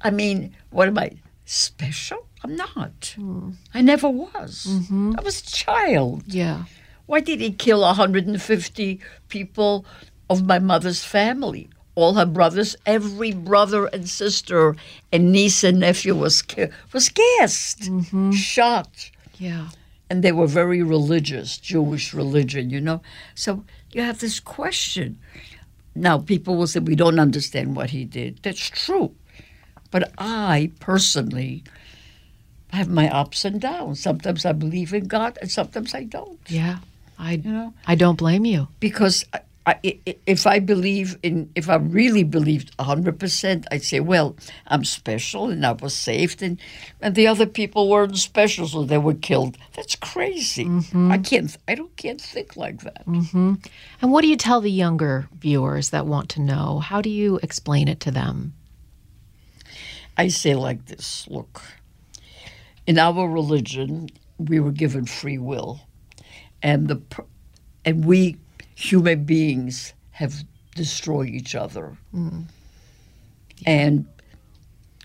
I 0.00 0.10
mean, 0.10 0.54
what 0.70 0.86
am 0.86 0.96
I, 0.98 1.10
special? 1.46 2.26
I'm 2.44 2.54
not. 2.54 3.14
Hmm. 3.16 3.50
I 3.74 3.80
never 3.80 4.08
was. 4.08 4.66
Mm-hmm. 4.70 5.14
I 5.18 5.22
was 5.22 5.40
a 5.40 5.46
child. 5.46 6.22
Yeah. 6.28 6.64
Why 7.06 7.18
did 7.18 7.40
he 7.40 7.50
kill 7.50 7.80
150 7.80 9.00
people 9.28 9.84
of 10.30 10.46
my 10.46 10.60
mother's 10.60 11.02
family? 11.04 11.68
All 11.96 12.14
her 12.14 12.26
brothers, 12.26 12.76
every 12.86 13.32
brother 13.32 13.86
and 13.86 14.08
sister 14.08 14.76
and 15.12 15.32
niece 15.32 15.64
and 15.64 15.80
nephew 15.80 16.14
was 16.14 16.42
ki- 16.42 16.68
was 16.92 17.08
gassed, 17.08 17.80
mm-hmm. 17.80 18.30
shot, 18.30 19.10
Yeah. 19.38 19.70
and 20.08 20.22
they 20.22 20.30
were 20.30 20.46
very 20.46 20.84
religious, 20.84 21.58
Jewish 21.58 22.14
religion, 22.14 22.70
you 22.70 22.80
know. 22.80 23.02
So 23.34 23.64
you 23.90 24.02
have 24.02 24.20
this 24.20 24.38
question. 24.38 25.18
Now 25.94 26.18
people 26.18 26.56
will 26.56 26.66
say 26.66 26.80
we 26.80 26.94
don't 26.96 27.18
understand 27.18 27.74
what 27.76 27.90
he 27.90 28.04
did. 28.04 28.40
That's 28.42 28.68
true, 28.70 29.14
but 29.90 30.12
I 30.18 30.70
personally 30.80 31.64
have 32.72 32.88
my 32.88 33.08
ups 33.08 33.44
and 33.44 33.60
downs. 33.60 34.00
Sometimes 34.00 34.44
I 34.44 34.52
believe 34.52 34.92
in 34.92 35.06
God, 35.08 35.38
and 35.40 35.50
sometimes 35.50 35.94
I 35.94 36.04
don't 36.04 36.38
Yeah. 36.48 36.78
I 37.18 37.32
you 37.32 37.50
know? 37.50 37.74
I 37.86 37.94
don't 37.96 38.16
blame 38.18 38.44
you. 38.44 38.68
because 38.78 39.24
I, 39.68 40.00
if 40.26 40.46
I 40.46 40.60
believe 40.60 41.18
in, 41.22 41.50
if 41.54 41.68
I 41.68 41.74
really 41.74 42.24
believed 42.24 42.74
100%, 42.78 43.66
I'd 43.70 43.82
say, 43.82 44.00
well, 44.00 44.34
I'm 44.66 44.82
special 44.82 45.50
and 45.50 45.66
I 45.66 45.72
was 45.72 45.94
saved, 45.94 46.42
and, 46.42 46.58
and 47.02 47.14
the 47.14 47.26
other 47.26 47.44
people 47.44 47.90
weren't 47.90 48.16
special, 48.16 48.66
so 48.66 48.84
they 48.84 48.96
were 48.96 49.12
killed. 49.12 49.58
That's 49.76 49.94
crazy. 49.94 50.64
Mm-hmm. 50.64 51.12
I 51.12 51.18
can't, 51.18 51.54
I 51.68 51.74
don't, 51.74 51.94
can't 51.98 52.18
think 52.20 52.56
like 52.56 52.80
that. 52.80 53.06
Mm-hmm. 53.06 53.54
And 54.00 54.10
what 54.10 54.22
do 54.22 54.28
you 54.28 54.38
tell 54.38 54.62
the 54.62 54.70
younger 54.70 55.28
viewers 55.38 55.90
that 55.90 56.06
want 56.06 56.30
to 56.30 56.40
know? 56.40 56.78
How 56.78 57.02
do 57.02 57.10
you 57.10 57.38
explain 57.42 57.88
it 57.88 58.00
to 58.00 58.10
them? 58.10 58.54
I 60.16 60.28
say 60.28 60.54
like 60.54 60.86
this 60.86 61.26
look, 61.28 61.60
in 62.86 62.98
our 62.98 63.28
religion, 63.28 64.08
we 64.38 64.60
were 64.60 64.72
given 64.72 65.04
free 65.04 65.36
will, 65.36 65.80
and 66.62 66.88
the 66.88 67.02
and 67.84 68.04
we 68.06 68.38
human 68.78 69.24
beings 69.24 69.92
have 70.12 70.44
destroyed 70.76 71.28
each 71.28 71.54
other, 71.56 71.96
mm. 72.14 72.44
and 73.66 74.06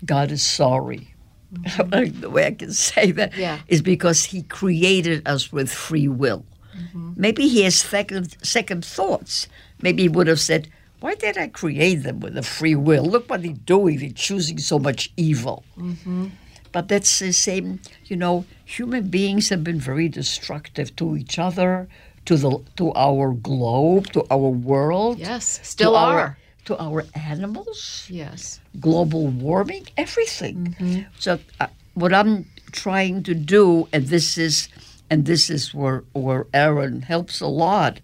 God 0.04 0.30
is 0.30 0.46
sorry. 0.46 1.08
Mm-hmm. 1.52 2.20
the 2.20 2.30
way 2.30 2.46
I 2.46 2.52
can 2.52 2.72
say 2.72 3.10
that 3.12 3.32
is 3.32 3.38
Yeah. 3.38 3.58
because 3.82 4.24
He 4.24 4.42
created 4.42 5.26
us 5.26 5.52
with 5.52 5.70
free 5.72 6.08
will. 6.08 6.44
Mm-hmm. 6.76 7.12
Maybe 7.16 7.48
He 7.48 7.62
has 7.62 7.74
second 7.76 8.36
second 8.42 8.84
thoughts. 8.84 9.48
Maybe 9.82 10.02
He 10.02 10.08
would 10.08 10.28
have 10.28 10.40
said, 10.40 10.68
"Why 11.00 11.14
did 11.14 11.36
I 11.36 11.48
create 11.48 12.02
them 12.02 12.20
with 12.20 12.36
a 12.36 12.42
free 12.42 12.76
will? 12.76 13.04
Look 13.04 13.28
what 13.28 13.42
they're 13.42 13.52
doing. 13.66 13.98
They're 13.98 14.10
choosing 14.28 14.58
so 14.58 14.78
much 14.78 15.12
evil." 15.16 15.64
Mm-hmm. 15.76 16.26
But 16.72 16.88
that's 16.88 17.20
the 17.20 17.32
same, 17.32 17.78
you 18.06 18.16
know, 18.16 18.46
human 18.64 19.06
beings 19.08 19.48
have 19.50 19.62
been 19.62 19.78
very 19.78 20.08
destructive 20.08 20.96
to 20.96 21.16
each 21.16 21.38
other, 21.38 21.88
to 22.26 22.36
the 22.36 22.58
to 22.76 22.92
our 22.94 23.32
globe, 23.32 24.06
to 24.12 24.24
our 24.30 24.48
world. 24.50 25.18
Yes, 25.18 25.60
still 25.62 25.96
our- 25.96 26.20
are. 26.20 26.38
to 26.64 26.74
our 26.80 27.04
animals, 27.14 28.06
Yes. 28.08 28.58
global 28.80 29.26
warming, 29.28 29.84
everything. 29.98 30.74
So 31.18 31.38
uh, 31.60 31.66
what 31.92 32.12
I'm 32.14 32.46
trying 32.72 33.22
to 33.24 33.34
do, 33.34 33.86
and 33.92 34.06
this 34.08 34.38
is, 34.38 34.68
and 35.10 35.26
this 35.26 35.50
is 35.50 35.74
where 35.74 36.04
where 36.14 36.46
Aron 36.54 37.02
helps 37.02 37.42
a 37.42 37.46
lot, 37.46 38.00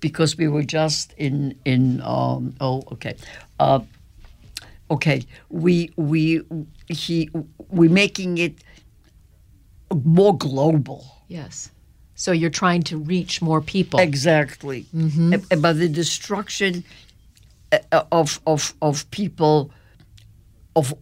because 0.00 0.36
we 0.36 0.46
were 0.46 0.62
just 0.62 1.14
in 1.16 1.54
in 1.64 2.02
um, 2.04 2.52
oh 2.60 2.82
okay, 2.92 3.16
uh, 3.58 3.80
okay 4.90 5.24
we 5.48 5.90
we 5.96 6.42
he 6.88 7.30
we're 7.70 7.88
making 8.04 8.36
it 8.38 8.60
more 10.04 10.36
global. 10.36 11.00
Yes. 11.28 11.70
So 12.16 12.32
you're 12.32 12.50
trying 12.50 12.82
to 12.84 12.96
reach 12.98 13.40
more 13.40 13.60
people. 13.60 14.00
Exactly. 14.00 14.86
A- 14.94 15.40
About 15.54 15.76
the 15.76 15.88
destruction 15.88 16.82
uh, 17.72 18.02
of 18.10 18.40
of 18.46 18.74
of 18.82 19.08
people 19.10 19.70
of 20.74 20.92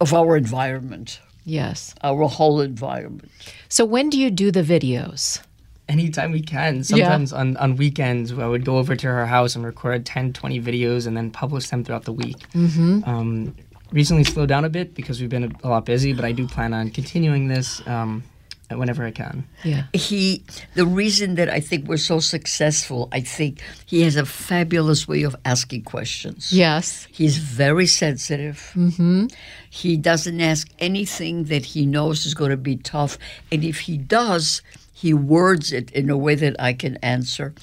of 0.00 0.12
our 0.12 0.36
environment, 0.36 1.20
yes. 1.44 1.94
our 2.02 2.26
whole 2.26 2.60
environment. 2.60 3.30
So 3.68 3.84
when 3.84 4.10
do 4.10 4.18
you 4.18 4.30
do 4.30 4.50
the 4.50 4.62
videos? 4.62 5.40
Anytime 5.88 6.32
we 6.32 6.40
can. 6.40 6.84
Sometimes 6.84 7.32
on, 7.32 7.56
on 7.56 7.74
weekends, 7.76 8.32
I 8.32 8.46
would 8.46 8.64
go 8.64 8.78
over 8.78 8.94
to 8.96 9.06
her 9.08 9.26
house 9.26 9.56
and 9.56 9.64
record 9.64 10.06
10, 10.06 10.32
20 10.32 10.60
videos 10.60 11.06
and 11.06 11.16
then 11.16 11.30
publish 11.32 11.68
them 11.68 11.82
throughout 11.84 12.04
the 12.04 12.12
week. 12.12 12.38
Mm-hmm. 12.54 13.02
Um, 13.10 13.56
recently 13.92 14.22
slowed 14.24 14.48
down 14.48 14.64
a 14.64 14.68
bit 14.68 14.94
because 14.94 15.20
we've 15.20 15.28
been 15.28 15.44
a, 15.44 15.66
a 15.66 15.68
lot 15.68 15.84
busy, 15.84 16.12
but 16.12 16.24
I 16.24 16.30
do 16.32 16.46
plan 16.46 16.72
on 16.72 16.90
continuing 16.90 17.48
this 17.48 17.84
um, 17.88 18.22
whenever 18.70 19.04
I 19.04 19.10
can. 19.10 19.44
Yeah. 19.64 19.84
He, 19.92 20.44
the 20.74 20.86
reason 20.86 21.34
that 21.34 21.48
I 21.48 21.60
think 21.60 21.88
we're 21.88 21.96
so 21.96 22.20
successful, 22.20 23.08
I 23.12 23.20
think 23.20 23.60
he 23.86 24.02
has 24.02 24.16
a 24.16 24.24
fabulous 24.24 25.08
way 25.08 25.22
of 25.22 25.34
asking 25.44 25.82
questions. 25.82 26.52
Yes. 26.52 27.06
He's 27.10 27.38
very 27.38 27.86
sensitive. 27.86 28.70
Mm-hmm. 28.74 29.26
He 29.68 29.96
doesn't 29.96 30.40
ask 30.40 30.68
anything 30.78 31.44
that 31.44 31.64
he 31.64 31.86
knows 31.86 32.26
is 32.26 32.34
going 32.34 32.50
to 32.50 32.56
be 32.56 32.76
tough. 32.76 33.18
And 33.50 33.64
if 33.64 33.80
he 33.80 33.96
does, 33.96 34.62
he 34.92 35.14
words 35.14 35.72
it 35.72 35.90
in 35.92 36.10
a 36.10 36.16
way 36.16 36.34
that 36.34 36.56
I 36.58 36.72
can 36.72 36.96
answer. 36.98 37.54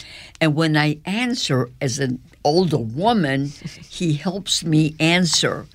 And 0.42 0.56
when 0.56 0.76
I 0.76 1.00
answer 1.06 1.70
as 1.80 2.00
an 2.00 2.22
older 2.44 2.80
woman, 2.80 3.52
he 3.90 4.14
helps 4.14 4.64
me 4.64 4.96
answer 5.00 5.68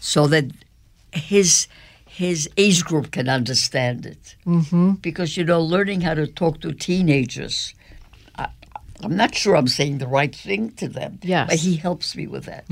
so 0.00 0.26
that 0.26 0.46
his 1.12 1.68
his 2.18 2.48
age 2.56 2.84
group 2.84 3.12
can 3.12 3.28
understand 3.28 4.04
it 4.04 4.34
mm-hmm. 4.44 4.90
because 4.94 5.36
you 5.36 5.44
know 5.44 5.62
learning 5.62 6.00
how 6.00 6.14
to 6.14 6.26
talk 6.26 6.60
to 6.60 6.72
teenagers. 6.72 7.74
I, 8.36 8.48
I'm 9.04 9.14
not 9.14 9.36
sure 9.36 9.54
I'm 9.56 9.68
saying 9.68 9.98
the 9.98 10.08
right 10.08 10.34
thing 10.34 10.72
to 10.72 10.88
them, 10.88 11.20
Yes. 11.22 11.48
but 11.48 11.58
he 11.60 11.76
helps 11.76 12.16
me 12.16 12.26
with 12.26 12.46
that. 12.46 12.64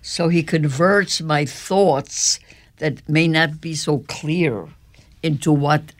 So 0.00 0.28
he 0.28 0.42
converts 0.42 1.20
my 1.20 1.44
thoughts 1.44 2.40
that 2.78 3.06
may 3.06 3.28
not 3.28 3.60
be 3.60 3.74
so 3.74 3.98
clear 4.08 4.66
into 5.22 5.52
what 5.52 5.92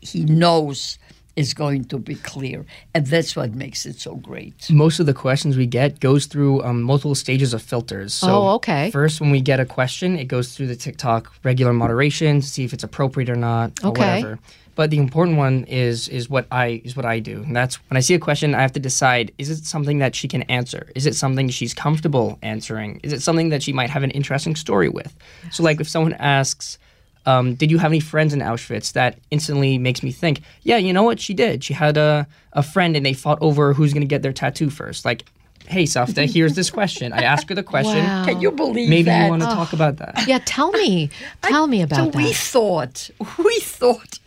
he 0.00 0.24
knows 0.24 0.98
is 1.36 1.52
going 1.54 1.84
to 1.84 1.98
be 1.98 2.14
clear, 2.16 2.64
and 2.94 3.06
that's 3.06 3.36
what 3.36 3.54
makes 3.54 3.84
it 3.86 4.00
so 4.00 4.14
great. 4.16 4.68
most 4.70 4.98
of 5.00 5.06
the 5.06 5.14
questions 5.14 5.56
we 5.56 5.66
get 5.66 6.00
goes 6.00 6.26
through 6.26 6.62
um, 6.64 6.82
multiple 6.82 7.14
stages 7.14 7.52
of 7.54 7.62
filters. 7.62 8.14
So 8.14 8.28
Oh, 8.32 8.48
okay. 8.54 8.90
First, 8.90 9.20
when 9.20 9.30
we 9.30 9.40
get 9.40 9.60
a 9.60 9.66
question, 9.66 10.18
it 10.18 10.24
goes 10.28 10.54
through 10.56 10.68
the 10.68 10.76
TikTok 10.76 11.32
regular 11.44 11.72
moderation 11.72 12.40
to 12.40 12.46
see 12.46 12.64
if 12.64 12.72
it's 12.72 12.84
appropriate 12.84 13.28
or 13.30 13.36
not, 13.36 13.72
or 13.84 13.90
Okay. 13.90 14.00
whatever. 14.00 14.38
But 14.74 14.90
the 14.90 14.98
important 14.98 15.38
one 15.38 15.64
is 15.64 16.06
is 16.08 16.28
what 16.28 16.46
I 16.50 16.82
is 16.84 16.96
what 16.96 17.06
I 17.06 17.18
do, 17.18 17.42
and 17.46 17.56
that's 17.56 17.76
when 17.88 17.96
I 17.96 18.00
see 18.00 18.12
a 18.14 18.18
question, 18.18 18.54
I 18.54 18.60
have 18.60 18.72
to 18.72 18.80
decide: 18.80 19.32
is 19.38 19.48
it 19.50 19.64
something 19.64 19.98
that 20.00 20.14
she 20.14 20.28
can 20.28 20.42
answer? 20.58 20.90
Is 20.94 21.06
it 21.06 21.14
something 21.14 21.48
she's 21.48 21.72
comfortable 21.72 22.38
answering? 22.42 23.00
Is 23.02 23.12
it 23.14 23.22
something 23.22 23.48
that 23.50 23.62
she 23.62 23.72
might 23.72 23.88
have 23.90 24.02
an 24.04 24.10
interesting 24.10 24.54
story 24.54 24.90
with? 24.90 25.14
So, 25.50 25.62
like 25.62 25.80
if 25.80 25.88
someone 25.88 26.14
asks. 26.14 26.78
Um, 27.26 27.54
did 27.54 27.70
you 27.70 27.78
have 27.78 27.90
any 27.90 28.00
friends 28.00 28.32
in 28.32 28.40
Auschwitz? 28.40 28.92
That 28.92 29.18
instantly 29.30 29.78
makes 29.78 30.02
me 30.02 30.12
think, 30.12 30.42
yeah, 30.62 30.76
you 30.76 30.92
know 30.92 31.02
what? 31.02 31.20
She 31.20 31.34
did. 31.34 31.64
She 31.64 31.74
had 31.74 31.96
a, 31.96 32.26
a 32.52 32.62
friend 32.62 32.96
and 32.96 33.04
they 33.04 33.12
fought 33.12 33.38
over 33.40 33.72
who's 33.72 33.92
going 33.92 34.02
to 34.02 34.06
get 34.06 34.22
their 34.22 34.32
tattoo 34.32 34.70
first. 34.70 35.04
Like, 35.04 35.24
hey, 35.66 35.84
Safta, 35.84 36.24
here's 36.32 36.54
this 36.54 36.70
question. 36.70 37.12
I 37.12 37.22
ask 37.22 37.48
her 37.48 37.54
the 37.54 37.62
question. 37.62 37.96
Wow. 38.04 38.24
Can 38.24 38.40
you 38.40 38.52
believe 38.52 38.86
that? 38.86 38.90
Maybe 38.90 39.02
that? 39.04 39.24
you 39.24 39.30
want 39.30 39.42
to 39.42 39.48
talk 39.48 39.72
about 39.72 39.96
that. 39.96 40.24
Yeah, 40.28 40.38
tell 40.44 40.70
me. 40.70 41.10
Tell 41.42 41.66
me 41.66 41.82
about 41.82 41.96
so 41.96 42.04
that. 42.10 42.16
we 42.16 42.32
thought, 42.32 43.10
we 43.38 43.58
thought 43.60 44.18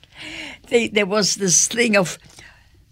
they, 0.68 0.90
there 0.90 1.06
was 1.06 1.36
this 1.36 1.68
thing 1.68 1.96
of 1.96 2.18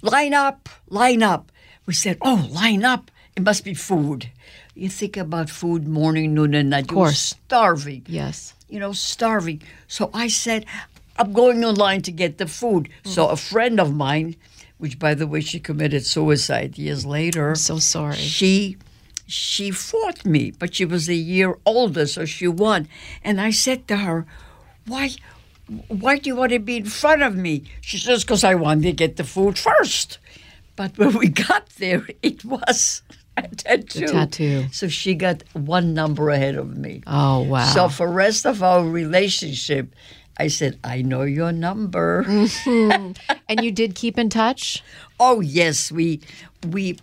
line 0.02 0.34
up, 0.34 0.70
line 0.90 1.22
up. 1.24 1.52
We 1.86 1.94
said, 1.94 2.18
oh, 2.22 2.48
line 2.52 2.86
up. 2.86 3.12
It 3.36 3.44
must 3.44 3.64
be 3.64 3.74
food. 3.74 4.30
You 4.76 4.90
think 4.90 5.18
about 5.18 5.50
food 5.50 5.88
morning, 5.88 6.34
noon, 6.34 6.54
and 6.54 6.70
night. 6.70 6.84
Of 6.84 6.90
course. 6.90 7.36
starving. 7.46 8.06
yes. 8.08 8.54
You 8.70 8.80
know, 8.80 8.94
starving. 8.94 9.62
So 9.88 10.10
I 10.14 10.28
said, 10.28 10.66
I'm 11.18 11.34
going 11.34 11.64
online 11.64 12.02
to 12.04 12.12
get 12.12 12.38
the 12.38 12.48
food. 12.48 12.90
So 13.04 13.30
a 13.30 13.36
friend 13.36 13.80
of 13.80 13.94
mine, 13.94 14.36
which 14.78 15.00
by 15.00 15.14
the 15.14 15.28
way, 15.28 15.42
she 15.42 15.60
committed 15.60 16.06
suicide 16.06 16.78
years 16.78 17.06
later. 17.06 17.56
so 17.56 17.80
sorry. 17.80 18.16
She 18.16 18.78
she 19.30 19.72
fought 19.72 20.26
me, 20.26 20.52
but 20.52 20.76
she 20.76 20.86
was 20.86 21.10
a 21.10 21.14
year 21.16 21.58
older, 21.66 22.06
so 22.06 22.24
she 22.24 22.48
won. 22.48 22.88
And 23.24 23.42
I 23.42 23.52
said 23.52 23.88
to 23.90 23.98
her, 23.98 24.26
Why 24.86 25.10
why 25.90 26.18
do 26.18 26.30
you 26.30 26.36
want 26.36 26.54
to 26.54 26.60
be 26.60 26.78
in 26.78 26.86
front 26.86 27.24
of 27.24 27.36
me? 27.36 27.64
She 27.82 27.98
says, 27.98 28.24
Because 28.24 28.44
I 28.44 28.56
wanted 28.56 28.84
to 28.84 28.92
get 28.94 29.18
the 29.18 29.24
food 29.24 29.58
first. 29.58 30.20
But 30.76 30.98
when 30.98 31.18
we 31.18 31.28
got 31.30 31.68
there, 31.78 32.08
it 32.22 32.46
was 32.46 33.02
a 33.44 33.56
tattoo. 33.56 34.08
tattoo. 34.08 34.66
So 34.72 34.88
she 34.88 35.14
got 35.14 35.44
one 35.54 35.94
number 35.94 36.30
ahead 36.30 36.56
of 36.56 36.78
me. 36.78 37.04
Oh, 37.08 37.42
wow. 37.42 37.66
So 37.66 37.90
for 37.90 38.08
rest 38.08 38.46
of 38.46 38.64
our 38.64 38.84
relationship, 38.84 39.94
I 40.40 40.48
said, 40.48 40.78
I 40.84 41.02
know 41.02 41.24
your 41.24 41.52
number. 41.52 42.24
Mm-hmm. 42.24 43.12
and 43.50 43.64
you 43.64 43.72
did 43.72 43.96
keep 43.96 44.18
in 44.18 44.30
touch? 44.30 44.84
oh 45.20 45.42
yes, 45.42 45.92
we 45.92 46.22
we 46.68 46.98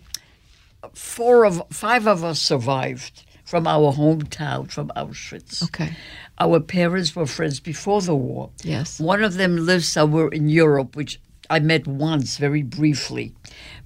four 0.93 1.45
of 1.45 1.61
five 1.71 2.07
of 2.07 2.23
us 2.23 2.41
survived 2.41 3.23
from 3.43 3.67
our 3.67 3.93
hometown, 3.93 4.71
from 4.71 4.89
Auschwitz. 4.95 5.63
Okay. 5.63 5.95
Our 6.39 6.59
parents 6.59 7.15
were 7.15 7.27
friends 7.27 7.59
before 7.59 8.01
the 8.01 8.15
war. 8.15 8.49
Yes. 8.63 8.99
One 8.99 9.23
of 9.23 9.35
them 9.35 9.57
lives 9.57 9.87
somewhere 9.87 10.29
in 10.29 10.49
Europe, 10.49 10.95
which 10.95 11.19
I 11.49 11.59
met 11.59 11.85
once 11.85 12.37
very 12.37 12.63
briefly. 12.63 13.33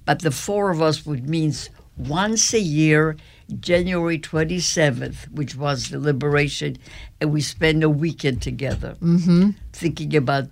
But 0.06 0.20
the 0.20 0.30
four 0.30 0.70
of 0.70 0.80
us 0.80 1.04
would 1.04 1.28
meet 1.28 1.68
once 2.08 2.52
a 2.54 2.60
year, 2.60 3.16
January 3.60 4.18
27th, 4.18 5.30
which 5.32 5.54
was 5.56 5.88
the 5.90 5.98
liberation, 5.98 6.76
and 7.20 7.32
we 7.32 7.40
spend 7.40 7.82
a 7.82 7.90
weekend 7.90 8.40
together 8.42 8.96
Mm-hmm. 9.02 9.50
thinking 9.72 10.14
about 10.16 10.44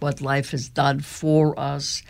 what 0.00 0.20
life 0.20 0.50
has 0.50 0.68
done 0.68 1.00
for 1.00 1.58
us, 1.58 2.02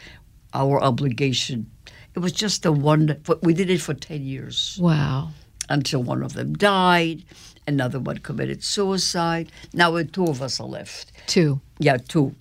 our 0.55 0.83
obligation. 0.83 1.71
It 2.15 2.21
was 2.21 2.33
just 2.33 2.65
a 2.65 2.73
wonder. 2.73 3.19
We 3.43 3.53
did 3.55 3.71
it 3.71 3.81
for 3.81 3.95
10 3.95 4.23
years 4.25 4.79
Wow. 4.81 5.31
until 5.69 6.03
one 6.03 6.23
of 6.23 6.33
them 6.33 6.55
died, 6.55 7.25
another 7.67 8.01
one 8.01 8.19
committed 8.19 8.65
suicide. 8.65 9.53
Now 9.75 10.01
two 10.03 10.25
of 10.25 10.41
us 10.41 10.59
are 10.61 10.67
left. 10.67 11.13
Two. 11.27 11.61
Yeah, 11.79 11.99
two. 11.99 12.35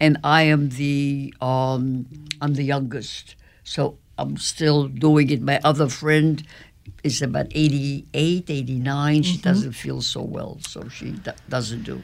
And 0.00 0.18
I 0.24 0.42
am 0.42 0.70
the 0.70 1.32
um, 1.42 2.06
I'm 2.40 2.54
the 2.54 2.64
youngest, 2.64 3.36
so 3.64 3.98
I'm 4.20 4.36
still 4.36 4.86
doing 4.88 5.30
it. 5.30 5.40
My 5.40 5.60
other 5.64 5.88
friend 5.88 6.42
is 7.02 7.22
about 7.22 7.46
88, 7.52 8.50
89. 8.50 9.22
She 9.22 9.32
mm-hmm. 9.32 9.42
doesn't 9.42 9.72
feel 9.72 10.02
so 10.02 10.22
well, 10.22 10.58
so 10.60 10.88
she 10.88 11.12
do- 11.12 11.32
doesn't 11.48 11.84
do. 11.84 12.02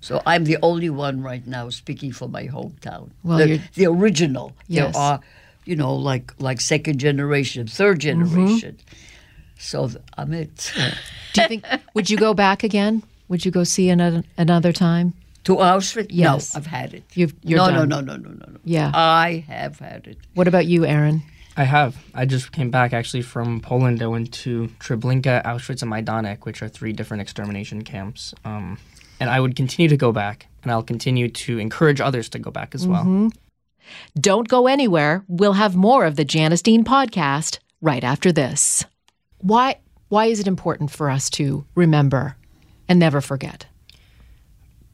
So 0.00 0.22
I'm 0.26 0.44
the 0.44 0.58
only 0.62 0.90
one 0.90 1.22
right 1.22 1.46
now 1.46 1.70
speaking 1.70 2.12
for 2.12 2.28
my 2.28 2.46
hometown. 2.46 3.10
Well, 3.22 3.38
the, 3.38 3.60
the 3.74 3.86
original. 3.86 4.52
Yes. 4.68 4.92
There 4.92 5.02
are, 5.02 5.20
you 5.64 5.76
know, 5.76 5.94
like 5.94 6.32
like 6.38 6.60
second 6.60 6.98
generation, 6.98 7.66
third 7.66 8.00
mm-hmm. 8.00 8.24
generation. 8.24 8.78
So 9.58 9.88
th- 9.88 10.00
I'm 10.18 10.32
it. 10.34 10.72
Do 11.32 11.42
you 11.42 11.48
think 11.48 11.64
would 11.94 12.10
you 12.10 12.18
go 12.18 12.34
back 12.34 12.64
again? 12.64 13.02
Would 13.28 13.46
you 13.46 13.50
go 13.50 13.64
see 13.64 13.88
another 13.88 14.24
another 14.36 14.72
time? 14.72 15.14
To 15.44 15.56
Auschwitz? 15.56 16.08
Yes. 16.10 16.54
No, 16.54 16.58
I've 16.58 16.66
had 16.66 16.94
it. 16.94 17.04
You've- 17.14 17.36
you're 17.42 17.58
no, 17.58 17.70
done. 17.70 17.88
no, 17.88 18.00
no, 18.00 18.16
no, 18.16 18.16
no, 18.16 18.30
no, 18.30 18.52
no. 18.52 18.58
Yeah. 18.64 18.90
I 18.94 19.44
have 19.48 19.78
had 19.78 20.06
it. 20.06 20.18
What 20.34 20.48
about 20.48 20.66
you, 20.66 20.84
Aron? 20.84 21.22
I 21.56 21.64
have. 21.64 21.96
I 22.14 22.26
just 22.26 22.52
came 22.52 22.70
back 22.70 22.92
actually 22.92 23.22
from 23.22 23.60
Poland. 23.60 24.02
I 24.02 24.06
went 24.06 24.32
to 24.34 24.68
Treblinka, 24.80 25.44
Auschwitz, 25.44 25.82
and 25.82 25.92
Majdanek, 25.92 26.44
which 26.44 26.62
are 26.62 26.68
three 26.68 26.92
different 26.92 27.20
extermination 27.20 27.82
camps. 27.82 28.34
Um, 28.44 28.78
and 29.20 29.30
I 29.30 29.38
would 29.38 29.54
continue 29.54 29.88
to 29.88 29.96
go 29.96 30.10
back, 30.10 30.48
and 30.62 30.72
I'll 30.72 30.82
continue 30.82 31.28
to 31.28 31.58
encourage 31.58 32.00
others 32.00 32.28
to 32.30 32.38
go 32.38 32.50
back 32.50 32.74
as 32.74 32.86
well. 32.86 33.30
Don't 34.18 34.48
go 34.48 34.66
anywhere. 34.66 35.24
We'll 35.28 35.52
have 35.52 35.76
more 35.76 36.04
of 36.04 36.16
the 36.16 36.24
Janice 36.24 36.62
Dean 36.62 36.84
podcast 36.84 37.58
right 37.80 38.02
after 38.02 38.32
this. 38.32 38.84
Why 39.38 39.78
why 40.08 40.26
is 40.26 40.40
it 40.40 40.46
important 40.46 40.90
for 40.90 41.10
us 41.10 41.30
to 41.30 41.64
remember 41.74 42.36
and 42.88 42.98
never 42.98 43.20
forget? 43.20 43.66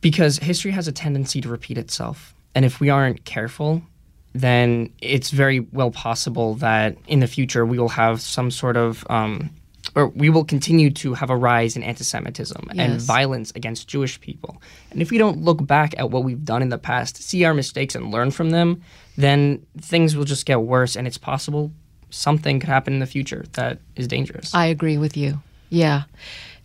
Because 0.01 0.38
history 0.38 0.70
has 0.70 0.88
a 0.88 0.92
tendency 0.92 1.40
to 1.40 1.49
repeat 1.49 1.77
itself. 1.77 2.35
And 2.55 2.64
if 2.64 2.81
we 2.81 2.88
aren't 2.88 3.25
careful, 3.25 3.83
then 4.32 4.92
it's 5.00 5.30
very 5.30 5.60
well 5.60 5.90
possible 5.90 6.54
that 6.56 6.96
in 7.06 7.20
the 7.20 7.26
future 7.26 7.66
we 7.66 7.78
will 7.78 7.88
have 7.88 8.20
some 8.20 8.50
sort 8.50 8.76
of, 8.76 9.04
um, 9.10 9.50
or 9.96 10.08
we 10.08 10.30
will 10.30 10.44
continue 10.44 10.90
to 10.90 11.14
have 11.14 11.30
a 11.30 11.36
rise 11.36 11.76
in 11.76 11.82
anti 11.82 12.04
Semitism 12.04 12.68
and 12.76 13.00
violence 13.00 13.50
against 13.56 13.88
Jewish 13.88 14.20
people. 14.20 14.62
And 14.90 15.02
if 15.02 15.10
we 15.10 15.18
don't 15.18 15.38
look 15.38 15.66
back 15.66 15.94
at 15.98 16.10
what 16.10 16.22
we've 16.22 16.44
done 16.44 16.62
in 16.62 16.68
the 16.68 16.78
past, 16.78 17.22
see 17.22 17.44
our 17.44 17.54
mistakes, 17.54 17.94
and 17.94 18.10
learn 18.10 18.30
from 18.30 18.50
them, 18.50 18.82
then 19.16 19.66
things 19.78 20.14
will 20.14 20.24
just 20.24 20.46
get 20.46 20.60
worse. 20.62 20.96
And 20.96 21.06
it's 21.06 21.18
possible 21.18 21.72
something 22.10 22.60
could 22.60 22.68
happen 22.68 22.92
in 22.92 23.00
the 23.00 23.06
future 23.06 23.44
that 23.52 23.78
is 23.96 24.06
dangerous. 24.06 24.54
I 24.54 24.66
agree 24.66 24.98
with 24.98 25.16
you. 25.16 25.40
Yeah. 25.70 26.02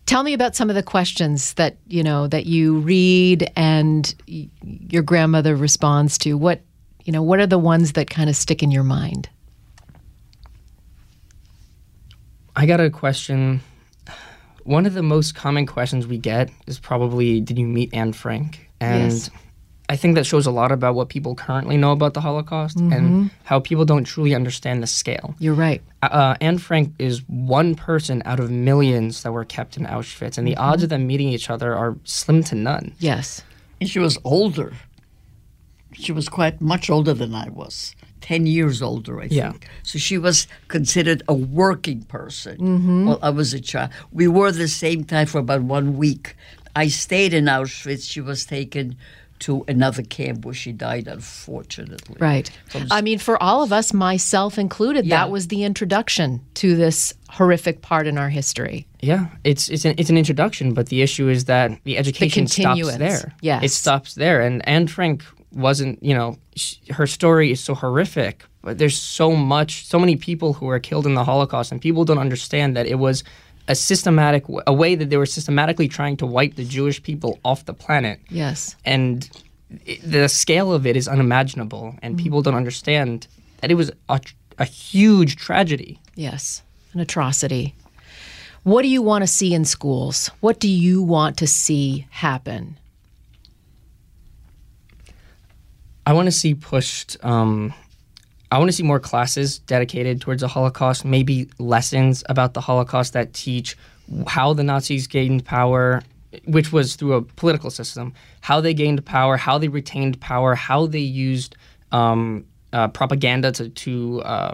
Tell 0.06 0.22
me 0.22 0.34
about 0.34 0.56
some 0.56 0.70
of 0.70 0.76
the 0.76 0.84
questions 0.84 1.54
that, 1.56 1.78
you 1.88 2.04
know, 2.04 2.28
that 2.28 2.46
you 2.46 2.80
read 2.80 3.52
and 3.56 4.14
y- 4.28 4.50
your 4.62 5.02
grandmother 5.02 5.56
responds 5.56 6.18
to. 6.20 6.36
What, 6.36 6.62
you 7.06 7.12
know, 7.14 7.22
what 7.24 7.40
are 7.40 7.48
the 7.48 7.58
ones 7.60 7.94
that 7.94 8.10
kind 8.10 8.30
of 8.30 8.36
stick 8.36 8.62
in 8.64 8.72
your 8.72 8.84
mind? 8.84 9.30
I 12.56 12.66
got 12.66 12.80
a 12.80 12.90
question. 12.90 13.62
One 14.64 14.86
of 14.86 14.94
the 14.94 15.04
most 15.04 15.36
common 15.36 15.66
questions 15.66 16.08
we 16.08 16.18
get 16.18 16.50
is 16.68 16.80
probably, 16.80 17.40
"Did 17.42 17.60
you 17.60 17.68
meet 17.68 17.94
Anne 17.94 18.14
Frank?" 18.14 18.70
And 18.80 19.12
Yes. 19.12 19.30
I 19.88 19.96
think 19.96 20.16
that 20.16 20.26
shows 20.26 20.48
a 20.48 20.52
lot 20.52 20.72
about 20.72 20.96
what 20.96 21.10
people 21.10 21.36
currently 21.36 21.78
know 21.78 21.92
about 21.92 22.16
the 22.16 22.22
Holocaust 22.22 22.78
Mm-hmm. 22.78 22.92
and 22.94 23.30
how 23.44 23.60
people 23.60 23.86
don't 23.86 24.04
truly 24.04 24.34
understand 24.34 24.82
the 24.82 24.88
scale. 24.88 25.36
You're 25.38 25.54
right. 25.54 25.84
Uh, 26.02 26.36
Anne 26.42 26.58
Frank 26.58 26.94
is 26.98 27.22
one 27.28 27.76
person 27.76 28.24
out 28.26 28.40
of 28.40 28.50
millions 28.50 29.22
that 29.22 29.32
were 29.32 29.46
kept 29.46 29.78
in 29.78 29.86
Auschwitz, 29.86 30.40
and 30.40 30.48
the 30.48 30.58
odds 30.58 30.82
of 30.82 30.90
them 30.90 31.06
meeting 31.06 31.28
each 31.30 31.52
other 31.52 31.76
are 31.76 31.96
slim 32.04 32.42
to 32.46 32.56
none. 32.56 32.94
Yes. 33.00 33.44
And 33.80 33.88
she 33.90 34.00
was 34.00 34.18
older. 34.24 34.74
She 35.98 36.12
was 36.12 36.30
quite 36.30 36.62
much 36.62 36.90
older 36.90 37.14
than 37.14 37.34
I 37.36 37.50
was. 37.50 37.96
10 38.22 38.48
years 38.48 38.82
older, 38.82 39.20
I 39.22 39.28
think. 39.28 39.68
So 39.84 40.00
she 40.00 40.18
was 40.18 40.48
considered 40.68 41.22
a 41.28 41.34
working 41.34 42.04
person. 42.04 42.58
Mm-hmm. 42.58 43.08
Well, 43.08 43.20
I 43.22 43.30
was 43.30 43.54
a 43.54 43.60
child. 43.60 43.92
We 44.12 44.28
were 44.28 44.52
the 44.52 44.68
same 44.68 45.04
time 45.04 45.28
for 45.28 45.38
about 45.40 45.62
one 45.62 45.96
week. 45.98 46.36
I 46.76 46.88
stayed 46.88 47.34
in 47.34 47.46
Auschwitz. 47.46 48.10
She 48.10 48.22
was 48.22 48.46
taken 48.46 48.96
to 49.40 49.64
another 49.68 50.02
camp 50.02 50.44
where 50.46 50.54
she 50.56 50.72
died, 50.72 51.08
unfortunately. 51.08 52.16
Right. 52.20 52.50
From- 52.68 52.88
I 52.90 53.02
mean, 53.02 53.20
for 53.20 53.42
all 53.44 53.62
of 53.64 53.72
us, 53.72 53.94
myself 53.94 54.58
included, 54.58 55.06
Yeah. 55.06 55.18
that 55.18 55.32
was 55.32 55.48
the 55.50 55.64
introduction 55.64 56.42
to 56.56 56.76
this 56.76 57.14
horrific 57.30 57.82
part 57.82 58.08
in 58.08 58.18
our 58.18 58.30
history. 58.30 58.88
Yeah, 59.02 59.28
it's 59.44 59.70
it's 59.70 59.86
an 59.86 59.94
it's 59.98 60.10
an 60.10 60.18
introduction, 60.18 60.74
but 60.74 60.88
the 60.88 61.02
issue 61.02 61.28
is 61.30 61.46
that 61.46 61.72
the 61.84 61.98
education 61.98 62.48
stops 62.48 62.96
there. 62.98 63.34
yes. 63.42 63.64
it 63.64 63.70
stops 63.72 64.16
there, 64.16 64.42
and 64.42 64.68
Anne 64.68 64.88
Frank 64.88 65.24
wasn't. 65.56 66.02
You 66.04 66.14
know, 66.14 66.38
sh- 66.56 66.78
her 66.90 67.08
story 67.08 67.52
is 67.52 67.60
so 67.60 67.76
horrific, 67.76 68.44
but 68.62 68.78
there's 68.78 68.98
so 68.98 69.36
much, 69.36 69.86
so 69.86 70.00
many 70.00 70.16
people 70.16 70.54
who 70.54 70.66
were 70.66 70.80
killed 70.80 71.06
in 71.06 71.16
the 71.16 71.24
Holocaust, 71.24 71.72
and 71.72 71.82
people 71.82 72.06
don't 72.06 72.20
understand 72.20 72.76
that 72.78 72.86
it 72.88 72.96
was 72.96 73.24
a 73.68 73.76
systematic, 73.76 74.46
a 74.68 74.74
way 74.74 74.96
that 74.96 75.10
they 75.10 75.18
were 75.18 75.26
systematically 75.26 75.88
trying 75.88 76.18
to 76.18 76.26
wipe 76.26 76.56
the 76.56 76.66
Jewish 76.66 77.02
people 77.02 77.40
off 77.44 77.66
the 77.66 77.74
planet. 77.74 78.20
Yes. 78.30 78.76
and 78.86 79.30
it, 79.86 80.00
the 80.04 80.30
scale 80.30 80.72
of 80.74 80.86
it 80.86 80.96
is 80.96 81.08
unimaginable, 81.08 81.96
and 82.02 82.16
mm-hmm. 82.16 82.24
people 82.24 82.42
don't 82.42 82.56
understand 82.56 83.28
that 83.62 83.72
it 83.72 83.76
was 83.76 83.92
a, 84.10 84.20
a 84.60 84.66
huge 84.66 85.36
tragedy. 85.36 86.00
Yes. 86.16 86.62
An 86.94 87.00
atrocity. 87.00 87.76
What 88.64 88.82
do 88.82 88.88
you 88.88 89.02
want 89.02 89.22
to 89.22 89.28
see 89.28 89.54
in 89.54 89.66
schools? 89.66 90.30
What 90.40 90.60
do 90.60 90.68
you 90.68 91.04
want 91.04 91.38
to 91.38 91.48
see 91.48 92.08
happen? 92.10 92.78
I 96.06 96.14
want 96.14 96.28
to 96.28 96.32
see 96.32 96.54
pushed. 96.54 97.18
Um, 97.24 97.74
I 98.52 98.60
want 98.60 98.70
to 98.70 98.74
see 98.74 98.84
more 98.84 99.00
classes 99.00 99.60
dedicated 99.60 100.22
towards 100.22 100.42
the 100.42 100.48
Holocaust. 100.48 101.04
Maybe 101.04 101.50
lessons 101.58 102.24
about 102.30 102.54
the 102.54 102.62
Holocaust 102.62 103.14
that 103.14 103.34
teach 103.34 103.76
how 104.28 104.54
the 104.54 104.64
Nazis 104.64 105.08
gained 105.08 105.46
power, 105.46 106.04
which 106.46 106.72
was 106.72 106.96
through 106.96 107.14
a 107.14 107.22
political 107.24 107.72
system. 107.72 108.14
How 108.42 108.62
they 108.62 108.74
gained 108.74 109.04
power, 109.06 109.36
how 109.36 109.58
they 109.58 109.68
retained 109.68 110.22
power, 110.22 110.54
how 110.54 110.86
they 110.86 111.00
used 111.00 111.56
um, 111.92 112.46
uh, 112.72 112.88
propaganda 112.90 113.52
to 113.54 113.70
to, 113.70 114.22
uh, 114.22 114.54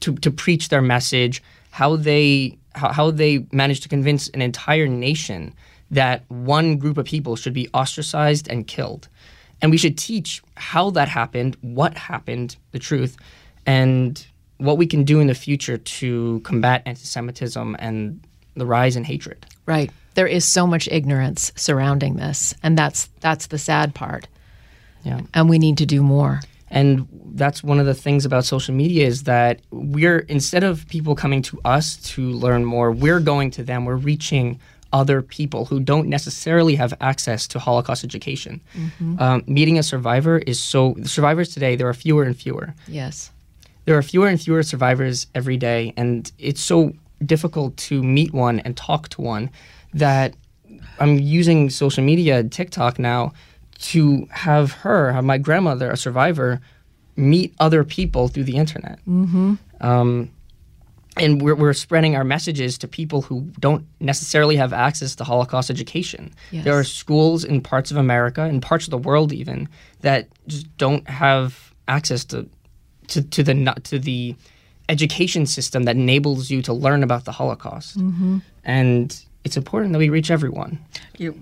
to 0.00 0.14
to 0.16 0.30
preach 0.30 0.68
their 0.68 0.82
message. 0.82 1.42
How 1.70 1.94
they 1.94 2.58
how, 2.74 2.92
how 2.92 3.10
they 3.12 3.46
managed 3.52 3.84
to 3.84 3.88
convince 3.88 4.28
an 4.30 4.42
entire 4.42 4.88
nation 4.88 5.54
that 5.90 6.24
one 6.28 6.76
group 6.76 6.98
of 6.98 7.06
people 7.06 7.36
should 7.36 7.54
be 7.54 7.68
ostracized 7.72 8.48
and 8.48 8.66
killed. 8.66 9.08
And 9.60 9.70
we 9.70 9.76
should 9.76 9.98
teach 9.98 10.42
how 10.56 10.90
that 10.90 11.08
happened, 11.08 11.56
what 11.60 11.96
happened, 11.96 12.56
the 12.72 12.78
truth, 12.78 13.16
and 13.66 14.24
what 14.58 14.78
we 14.78 14.86
can 14.86 15.04
do 15.04 15.20
in 15.20 15.26
the 15.26 15.34
future 15.34 15.78
to 15.78 16.40
combat 16.40 16.82
anti 16.86 17.04
Semitism 17.04 17.76
and 17.78 18.20
the 18.54 18.66
rise 18.66 18.96
in 18.96 19.04
hatred. 19.04 19.46
Right. 19.66 19.90
There 20.14 20.26
is 20.26 20.44
so 20.44 20.66
much 20.66 20.88
ignorance 20.90 21.52
surrounding 21.54 22.16
this, 22.16 22.54
and 22.62 22.76
that's 22.76 23.08
that's 23.20 23.48
the 23.48 23.58
sad 23.58 23.94
part. 23.94 24.26
Yeah. 25.04 25.20
And 25.34 25.48
we 25.48 25.58
need 25.58 25.78
to 25.78 25.86
do 25.86 26.02
more. 26.02 26.40
And 26.70 27.08
that's 27.34 27.62
one 27.62 27.80
of 27.80 27.86
the 27.86 27.94
things 27.94 28.24
about 28.24 28.44
social 28.44 28.74
media 28.74 29.06
is 29.06 29.22
that 29.22 29.60
we're, 29.70 30.18
instead 30.20 30.64
of 30.64 30.86
people 30.88 31.14
coming 31.14 31.40
to 31.42 31.58
us 31.64 31.96
to 32.14 32.30
learn 32.30 32.64
more, 32.64 32.92
we're 32.92 33.20
going 33.20 33.50
to 33.52 33.62
them. 33.62 33.84
We're 33.84 33.96
reaching 33.96 34.60
other 34.92 35.20
people 35.22 35.64
who 35.66 35.80
don't 35.80 36.08
necessarily 36.08 36.74
have 36.76 36.94
access 37.00 37.46
to 37.48 37.58
Holocaust 37.58 38.04
education. 38.04 38.60
Um, 39.18 39.44
meeting 39.46 39.78
a 39.78 39.82
survivor 39.82 40.38
is 40.38 40.58
so, 40.60 40.94
survivors 41.04 41.52
today, 41.52 41.76
there 41.76 41.88
are 41.88 41.94
fewer 41.94 42.22
and 42.24 42.36
fewer. 42.36 42.74
Yes. 42.86 43.30
there 43.84 43.96
are 43.96 44.02
fewer 44.02 44.28
and 44.28 44.40
fewer 44.40 44.62
survivors 44.62 45.26
every 45.34 45.56
day, 45.56 45.94
and 45.96 46.30
it's 46.38 46.60
so 46.60 46.92
difficult 47.24 47.76
to 47.88 48.02
meet 48.02 48.32
one 48.34 48.60
and 48.60 48.76
talk 48.76 49.08
to 49.10 49.22
one 49.22 49.50
that 49.94 50.34
I'm 51.00 51.18
using 51.18 51.70
social 51.70 52.04
media, 52.04 52.44
TikTok 52.44 52.98
now, 52.98 53.32
to 53.78 54.26
have 54.30 54.72
her, 54.72 55.12
have 55.12 55.24
my 55.24 55.38
grandmother, 55.38 55.90
a 55.90 55.96
survivor, 55.96 56.60
meet 57.16 57.54
other 57.58 57.82
people 57.82 58.28
through 58.28 58.44
the 58.44 58.56
internet. 58.56 58.98
Mm-hmm. 59.08 59.54
Um, 59.80 60.30
and 61.20 61.42
we're, 61.42 61.54
we're 61.54 61.72
spreading 61.72 62.16
our 62.16 62.24
messages 62.24 62.78
to 62.78 62.88
people 62.88 63.22
who 63.22 63.42
don't 63.60 63.86
necessarily 64.00 64.56
have 64.56 64.72
access 64.72 65.14
to 65.16 65.24
Holocaust 65.24 65.70
education. 65.70 66.32
Yes. 66.50 66.64
There 66.64 66.78
are 66.78 66.84
schools 66.84 67.44
in 67.44 67.60
parts 67.60 67.90
of 67.90 67.96
America, 67.96 68.44
in 68.44 68.60
parts 68.60 68.86
of 68.86 68.90
the 68.90 68.98
world 68.98 69.32
even, 69.32 69.68
that 70.00 70.28
just 70.46 70.66
don't 70.78 71.08
have 71.08 71.72
access 71.86 72.24
to 72.26 72.48
to, 73.08 73.22
to 73.22 73.42
the 73.42 73.74
to 73.84 73.98
the 73.98 74.36
education 74.88 75.46
system 75.46 75.84
that 75.84 75.96
enables 75.96 76.50
you 76.50 76.62
to 76.62 76.72
learn 76.72 77.02
about 77.02 77.24
the 77.24 77.32
Holocaust. 77.32 77.96
And 78.64 79.24
it's 79.44 79.56
important 79.56 79.92
that 79.92 79.98
we 79.98 80.08
reach 80.08 80.30
everyone. 80.30 80.78
You, 81.16 81.34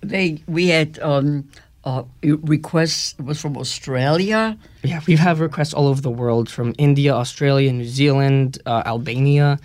they 0.00 0.42
we 0.46 0.68
had 0.68 0.98
um, 1.00 1.48
uh, 1.84 2.02
requests. 2.22 3.14
Was 3.18 3.40
from 3.40 3.56
Australia. 3.56 4.58
Yeah, 4.82 5.00
we 5.06 5.16
have 5.16 5.40
requests 5.40 5.74
all 5.74 5.86
over 5.86 6.00
the 6.00 6.10
world 6.10 6.50
from 6.50 6.74
India, 6.78 7.14
Australia, 7.14 7.72
New 7.72 7.84
Zealand, 7.84 8.58
uh, 8.66 8.82
Albania, 8.86 9.58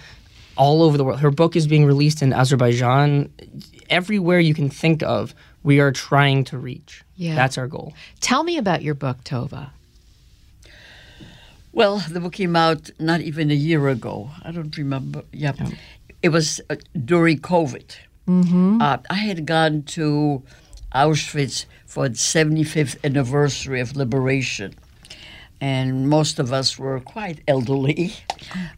all 0.56 0.84
over 0.84 0.98
the 0.98 1.04
world. 1.04 1.20
Her 1.20 1.32
book 1.32 1.56
is 1.56 1.68
being 1.68 1.86
released 1.86 2.22
in 2.22 2.34
Azerbaijan. 2.34 3.32
Everywhere 3.90 4.40
you 4.40 4.54
can 4.54 4.70
think 4.70 5.02
of, 5.02 5.34
we 5.64 5.80
are 5.80 5.92
trying 5.92 6.44
to 6.46 6.58
reach. 6.58 7.04
Yeah. 7.16 7.36
That's 7.36 7.58
our 7.58 7.68
goal. 7.68 7.94
Tell 8.20 8.44
me 8.44 8.58
about 8.58 8.82
your 8.82 8.96
book, 8.96 9.24
Tova. 9.24 9.72
Well, 11.72 12.04
the 12.10 12.20
book 12.20 12.34
came 12.34 12.56
out 12.56 12.90
not 13.00 13.22
even 13.22 13.52
a 13.52 13.56
year 13.56 13.88
ago. 13.88 14.32
I 14.44 14.52
don't 14.52 14.76
remember. 14.78 15.24
Yeah, 15.32 15.54
it 16.22 16.30
was 16.30 16.60
uh, 16.70 16.76
during 17.06 17.40
COVID. 17.40 17.96
Mm-hmm. 18.28 18.82
Uh, 18.82 18.98
I 19.10 19.16
had 19.16 19.46
gone 19.46 19.84
to 19.84 20.44
Auschwitz 20.94 21.66
for 21.90 22.08
the 22.08 22.16
75th 22.16 22.96
anniversary 23.04 23.80
of 23.82 23.96
liberation, 23.96 24.76
and 25.60 26.08
most 26.08 26.38
of 26.38 26.54
us 26.54 26.78
were 26.78 27.00
quite 27.00 27.40
elderly. 27.48 28.14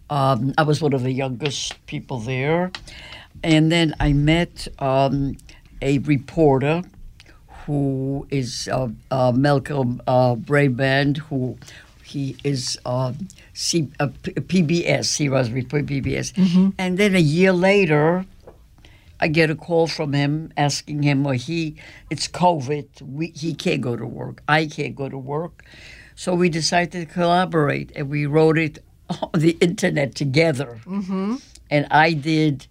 Um, 0.10 0.54
I 0.58 0.64
was 0.64 0.82
one 0.82 0.92
of 0.92 1.04
the 1.04 1.12
youngest 1.14 1.86
people 1.86 2.20
there, 2.20 2.72
and 3.44 3.72
then 3.72 3.96
I 4.02 4.12
met 4.12 4.68
um, 4.80 5.38
a 5.82 6.00
reporter 6.00 6.82
who 7.66 8.28
is 8.30 8.68
uh, 8.70 8.90
uh, 9.10 9.32
Malcolm 9.32 10.02
uh, 10.08 10.36
Brabant, 10.36 11.18
who 11.30 11.58
he 12.04 12.36
is 12.44 12.78
uh, 12.86 13.14
C, 13.54 13.88
uh, 14.02 14.08
P- 14.24 14.34
PBS. 14.34 15.16
He 15.18 15.30
was 15.30 15.50
with 15.50 15.70
PBS, 15.70 16.74
and 16.78 16.98
then 16.98 17.16
a 17.16 17.20
year 17.38 17.54
later, 17.54 18.26
I 19.22 19.28
get 19.28 19.50
a 19.50 19.56
call 19.56 19.88
from 19.88 20.14
him 20.14 20.52
asking 20.58 21.04
him, 21.04 21.24
"Well, 21.24 21.36
he 21.36 21.76
it's 22.10 22.28
COVID. 22.28 23.02
We, 23.02 23.28
he 23.28 23.54
can't 23.54 23.82
go 23.82 23.96
to 23.96 24.06
work. 24.06 24.42
I 24.48 24.66
can't 24.66 24.96
go 24.96 25.10
to 25.10 25.18
work." 25.18 25.64
So 26.16 26.36
we 26.36 26.50
decided 26.50 27.08
to 27.08 27.14
collaborate, 27.14 27.92
and 27.96 28.10
we 28.10 28.26
wrote 28.26 28.58
it 28.58 28.80
on 29.10 29.30
the 29.34 29.52
internet 29.62 30.16
together. 30.16 30.80
Mm-hmm. 30.86 31.36
And 31.70 31.88
I 31.92 32.14
did 32.14 32.68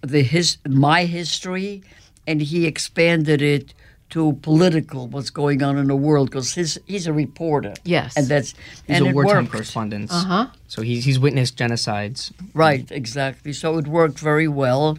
the 0.00 0.22
his 0.22 0.58
my 0.66 1.04
history, 1.04 1.82
and 2.26 2.40
he 2.40 2.66
expanded 2.66 3.42
it 3.42 3.74
to 4.12 4.34
political 4.42 5.08
what's 5.08 5.30
going 5.30 5.62
on 5.62 5.78
in 5.78 5.86
the 5.86 5.96
world 5.96 6.28
because 6.28 6.52
his 6.52 6.78
he's 6.86 7.06
a 7.06 7.12
reporter. 7.14 7.72
Yes. 7.84 8.14
and 8.16 8.28
that's 8.28 8.54
He's 8.86 8.98
and 8.98 9.08
a 9.08 9.12
wartime 9.12 9.46
correspondent. 9.46 10.10
Uh-huh. 10.10 10.48
So 10.68 10.82
he's, 10.82 11.04
he's 11.06 11.18
witnessed 11.18 11.56
genocides. 11.56 12.30
Right, 12.52 12.90
exactly. 12.90 13.54
So 13.54 13.78
it 13.78 13.86
worked 13.86 14.18
very 14.18 14.48
well 14.48 14.98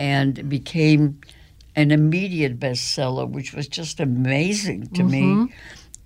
and 0.00 0.48
became 0.48 1.20
an 1.76 1.90
immediate 1.90 2.58
bestseller, 2.58 3.28
which 3.28 3.52
was 3.52 3.68
just 3.68 4.00
amazing 4.00 4.86
to 4.94 5.04
me. 5.04 5.52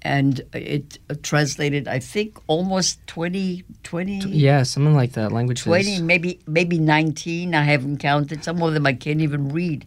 And 0.03 0.43
it 0.53 0.99
translated, 1.23 1.87
I 1.87 2.01
think, 2.01 2.37
almost 2.49 2.99
20, 3.07 3.63
20, 3.85 4.19
Yeah, 4.31 4.65
something 4.65 4.95
like 4.95 5.13
that. 5.13 5.31
Languages. 5.31 5.63
20 5.63 6.03
maybe 6.03 6.41
maybe 6.47 6.79
19. 6.79 7.55
I 7.55 7.63
haven't 7.63 7.99
counted. 7.99 8.43
Some 8.43 8.61
of 8.63 8.75
them 8.75 8.85
I 8.85 8.95
can't 8.95 9.21
even 9.21 9.49
read. 9.49 9.87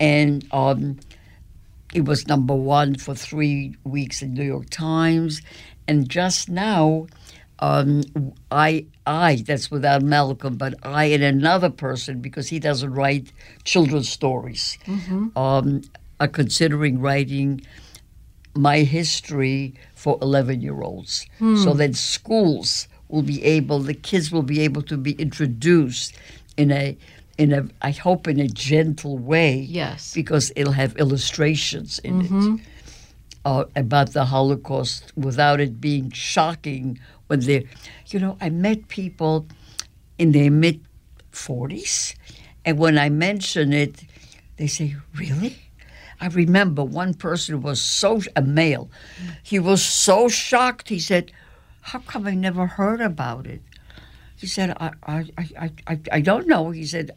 And 0.00 0.44
um, 0.50 0.98
it 1.92 2.06
was 2.06 2.26
number 2.26 2.54
one 2.54 2.96
for 2.96 3.14
three 3.14 3.76
weeks 3.84 4.22
in 4.22 4.32
New 4.32 4.42
York 4.42 4.70
Times. 4.70 5.42
And 5.86 6.08
just 6.08 6.48
now, 6.48 7.06
um, 7.58 8.02
I, 8.50 8.86
I, 9.06 9.36
that's 9.46 9.70
without 9.70 10.02
Malcolm, 10.02 10.56
but 10.56 10.74
I 10.82 11.04
and 11.06 11.22
another 11.22 11.68
person, 11.70 12.20
because 12.20 12.48
he 12.48 12.58
doesn't 12.58 12.92
write 12.92 13.32
children's 13.64 14.08
stories, 14.08 14.78
um, 15.36 15.82
are 16.20 16.28
considering 16.28 17.00
writing 17.00 17.60
my 18.54 18.78
history 18.78 19.74
for 19.94 20.16
11 20.22 20.60
year 20.60 20.80
olds 20.80 21.26
so 21.64 21.74
that 21.74 21.96
schools 21.96 22.86
will 23.08 23.22
be 23.22 23.42
able 23.44 23.80
the 23.80 23.94
kids 23.94 24.30
will 24.30 24.42
be 24.44 24.60
able 24.60 24.80
to 24.82 24.96
be 24.96 25.12
introduced 25.12 26.14
in 26.56 26.70
a 26.70 26.96
in 27.36 27.52
a 27.52 27.66
i 27.82 27.90
hope 27.90 28.28
in 28.28 28.38
a 28.38 28.46
gentle 28.48 29.18
way. 29.18 29.56
Yes. 29.56 30.14
because 30.14 30.52
it'll 30.54 30.72
have 30.72 30.96
illustrations 30.98 31.98
in 32.00 32.20
it. 32.22 32.60
Uh, 33.44 33.64
about 33.76 34.12
the 34.14 34.24
holocaust 34.26 35.12
without 35.16 35.60
it 35.60 35.78
being 35.80 36.10
shocking 36.12 36.98
when 37.26 37.40
they're 37.40 37.64
you 38.08 38.18
know 38.18 38.36
i 38.40 38.48
met 38.48 38.88
people 38.88 39.46
in 40.18 40.32
their 40.32 40.50
mid 40.50 40.80
40s 41.32 42.14
and 42.64 42.78
when 42.78 42.98
i 42.98 43.08
mention 43.08 43.72
it 43.72 44.04
they 44.56 44.66
say 44.66 44.96
really 45.14 45.56
I 46.20 46.28
remember 46.28 46.84
one 46.84 47.14
person 47.14 47.60
was 47.60 47.80
so 47.80 48.20
a 48.36 48.42
male. 48.42 48.90
He 49.42 49.58
was 49.58 49.84
so 49.84 50.28
shocked. 50.28 50.88
He 50.88 50.98
said, 50.98 51.32
"How 51.82 51.98
come 51.98 52.26
I 52.26 52.34
never 52.34 52.66
heard 52.66 53.00
about 53.00 53.46
it?" 53.46 53.62
He 54.36 54.46
said, 54.46 54.76
"I 54.80 54.92
I 55.02 55.30
I 55.36 55.70
I, 55.86 56.00
I 56.12 56.20
don't 56.20 56.46
know." 56.46 56.70
He 56.70 56.86
said, 56.86 57.10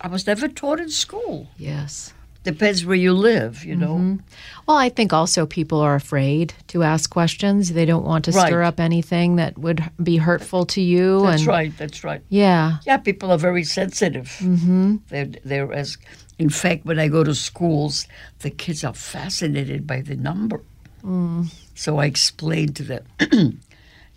"I 0.00 0.08
was 0.08 0.26
never 0.26 0.48
taught 0.48 0.80
in 0.80 0.90
school. 0.90 1.48
Yes. 1.56 2.12
Depends 2.42 2.84
where 2.84 2.96
you 2.96 3.12
live, 3.12 3.64
you 3.64 3.76
know." 3.76 4.18
Well, 4.66 4.76
I 4.76 4.88
think 4.88 5.12
also 5.12 5.46
people 5.46 5.80
are 5.80 5.94
afraid 5.94 6.54
to 6.68 6.82
ask 6.82 7.10
questions. 7.10 7.72
They 7.72 7.84
don't 7.84 8.04
want 8.04 8.24
to 8.26 8.32
stir 8.32 8.62
up 8.62 8.80
anything 8.80 9.36
that 9.36 9.58
would 9.58 9.82
be 10.02 10.16
hurtful 10.16 10.64
to 10.66 10.80
you. 10.80 11.22
That's 11.22 11.42
and 11.42 11.48
right. 11.48 11.76
That's 11.76 12.04
right. 12.04 12.22
Yeah. 12.28 12.78
Yeah, 12.86 12.98
people 12.98 13.30
are 13.30 13.38
very 13.38 13.64
sensitive. 13.64 14.36
Mm-hmm. 14.40 14.96
They're, 15.08 15.28
they're 15.44 15.72
as, 15.72 15.98
in 16.38 16.50
fact, 16.50 16.86
when 16.86 16.98
I 16.98 17.08
go 17.08 17.24
to 17.24 17.34
schools, 17.34 18.06
the 18.40 18.50
kids 18.50 18.84
are 18.84 18.94
fascinated 18.94 19.86
by 19.86 20.00
the 20.00 20.16
number. 20.16 20.62
So 21.74 21.98
I 21.98 22.06
explain 22.06 22.72
to 22.74 22.82
them. 22.82 23.04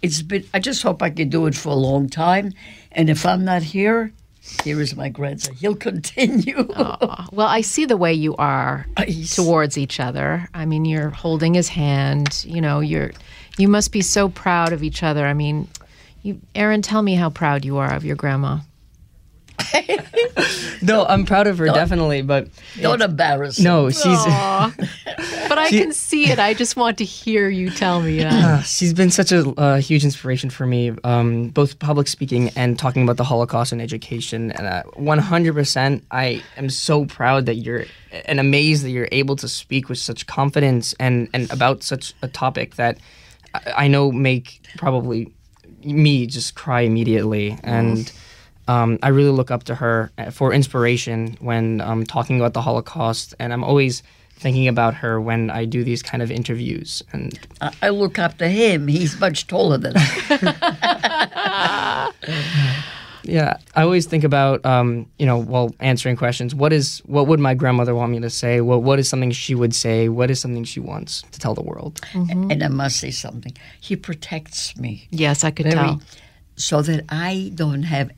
it's 0.02 0.22
been. 0.22 0.46
I 0.54 0.60
just 0.60 0.84
hope 0.84 1.02
I 1.02 1.10
can 1.10 1.30
do 1.30 1.48
it 1.48 1.56
for 1.56 1.70
a 1.70 1.76
long 1.76 2.10
time, 2.10 2.52
and 2.92 3.10
if 3.10 3.26
I'm 3.26 3.46
not 3.46 3.64
here, 3.64 4.12
here 4.64 4.82
is 4.82 4.96
my 4.96 5.10
grandson. 5.10 5.56
He'll 5.56 5.76
continue. 5.76 6.68
Aw. 6.76 7.28
Well, 7.32 7.48
I 7.48 7.62
see 7.62 7.86
the 7.86 7.98
way 7.98 8.14
you 8.14 8.36
are 8.38 8.86
He's- 9.06 9.36
towards 9.36 9.78
each 9.78 10.00
other. 10.00 10.48
I 10.54 10.66
mean, 10.66 10.86
you're 10.86 11.10
holding 11.10 11.54
his 11.54 11.70
hand. 11.70 12.44
You 12.48 12.62
know, 12.62 12.80
you're 12.80 13.12
you 13.58 13.68
must 13.68 13.92
be 13.92 14.02
so 14.02 14.30
proud 14.30 14.74
of 14.74 14.84
each 14.84 15.04
other. 15.04 15.26
I 15.26 15.34
mean, 15.34 15.68
you, 16.24 16.42
Aron, 16.56 16.82
tell 16.82 17.02
me 17.02 17.16
how 17.16 17.30
proud 17.30 17.64
you 17.66 17.78
are 17.78 17.94
of 17.94 18.04
your 18.04 18.16
grandma. 18.16 18.60
No, 20.82 21.06
I'm 21.06 21.26
proud 21.26 21.48
of 21.48 21.58
her 21.60 21.68
definitely, 21.68 22.22
but 22.22 22.50
Don't 22.80 23.02
embarrass. 23.02 23.58
him. 23.58 23.64
no, 23.64 23.90
she's 23.90 24.04
But 25.48 25.58
I 25.58 25.70
can 25.70 25.94
see 25.94 26.30
it. 26.30 26.40
I 26.40 26.54
just 26.54 26.76
want 26.76 26.98
to 26.98 27.06
hear 27.06 27.50
you 27.50 27.70
tell 27.70 28.02
me 28.02 28.20
that. 28.20 28.66
she's 28.66 28.94
been 28.94 29.10
such 29.12 29.32
a 29.32 29.48
uh, 29.52 29.78
huge 29.78 30.04
inspiration 30.04 30.50
for 30.50 30.66
me, 30.66 30.92
um, 31.04 31.50
both 31.50 31.80
public 31.80 32.08
speaking 32.08 32.50
and 32.56 32.78
talking 32.78 33.04
about 33.04 33.18
the 33.18 33.24
Holocaust 33.24 33.72
and 33.72 33.82
education. 33.82 34.52
And 34.52 34.68
uh, 34.68 34.84
100%, 34.98 36.02
I 36.12 36.44
am 36.58 36.70
so 36.70 37.06
proud 37.06 37.46
that 37.46 37.56
you're 37.56 37.86
and 38.26 38.40
amazed 38.40 38.84
that 38.84 38.92
you're 38.92 39.10
able 39.12 39.36
to 39.38 39.48
speak 39.48 39.90
with 39.90 39.98
such 39.98 40.28
confidence 40.28 40.94
and 41.00 41.30
and 41.34 41.52
about 41.52 41.82
such 41.82 42.14
a 42.22 42.28
topic 42.28 42.76
that 42.76 43.00
I, 43.56 43.86
I 43.86 43.88
know 43.88 44.12
make 44.12 44.62
probably 44.78 45.34
me 45.84 46.28
just 46.28 46.56
cry 46.56 46.82
immediately 46.82 47.58
and. 47.64 48.12
Um, 48.68 49.00
I 49.04 49.10
really 49.10 49.32
look 49.32 49.52
up 49.52 49.64
to 49.66 49.76
her 49.76 50.12
uh, 50.18 50.32
for 50.32 50.54
inspiration 50.54 51.38
when 51.40 51.82
um, 51.82 52.06
talking 52.06 52.40
about 52.40 52.54
the 52.54 52.62
Holocaust, 52.62 53.36
and 53.40 53.52
I'm 53.52 53.64
always 53.64 54.04
thinking 54.36 54.68
about 54.68 54.94
her 54.96 55.22
when 55.22 55.50
I 55.50 55.66
do 55.66 55.84
these 55.84 56.04
kind 56.04 56.24
of 56.24 56.32
interviews. 56.32 57.04
And 57.12 57.38
I, 57.62 57.72
I 57.82 57.90
look 57.90 58.20
up 58.20 58.38
to 58.40 58.48
him. 58.48 58.88
He's 58.88 59.20
much 59.20 59.48
taller 59.48 59.78
than 59.78 59.94
I. 59.96 62.12
yeah, 63.24 63.58
I 63.76 63.84
always 63.84 64.06
think 64.06 64.24
about 64.24 64.66
um, 64.66 65.08
you 65.18 65.26
know 65.26 65.38
while 65.38 65.74
answering 65.80 66.16
questions, 66.16 66.54
what 66.54 66.74
is 66.74 67.00
what 67.06 67.28
would 67.28 67.40
my 67.40 67.54
grandmother 67.54 67.96
want 67.96 68.12
me 68.12 68.20
to 68.20 68.30
say? 68.30 68.62
What 68.62 68.84
what 68.84 69.00
is 69.00 69.10
something 69.10 69.32
she 69.32 69.56
would 69.56 69.74
say? 69.74 70.10
What 70.10 70.30
is 70.30 70.40
something 70.40 70.64
she 70.64 70.80
wants 70.80 71.24
to 71.32 71.40
tell 71.40 71.54
the 71.54 71.64
world? 71.64 72.02
And 72.14 72.64
I 72.64 72.68
must 72.68 73.00
say 73.00 73.12
something. 73.12 73.54
He 73.80 73.96
protects 73.96 74.76
me. 74.78 75.08
Yes, 75.10 75.44
I 75.44 75.52
could 75.52 75.66
very, 75.66 75.76
tell. 75.76 76.02
so 76.56 76.82
that 76.82 77.06
I 77.10 77.52
don't 77.56 77.84
have. 77.84 78.12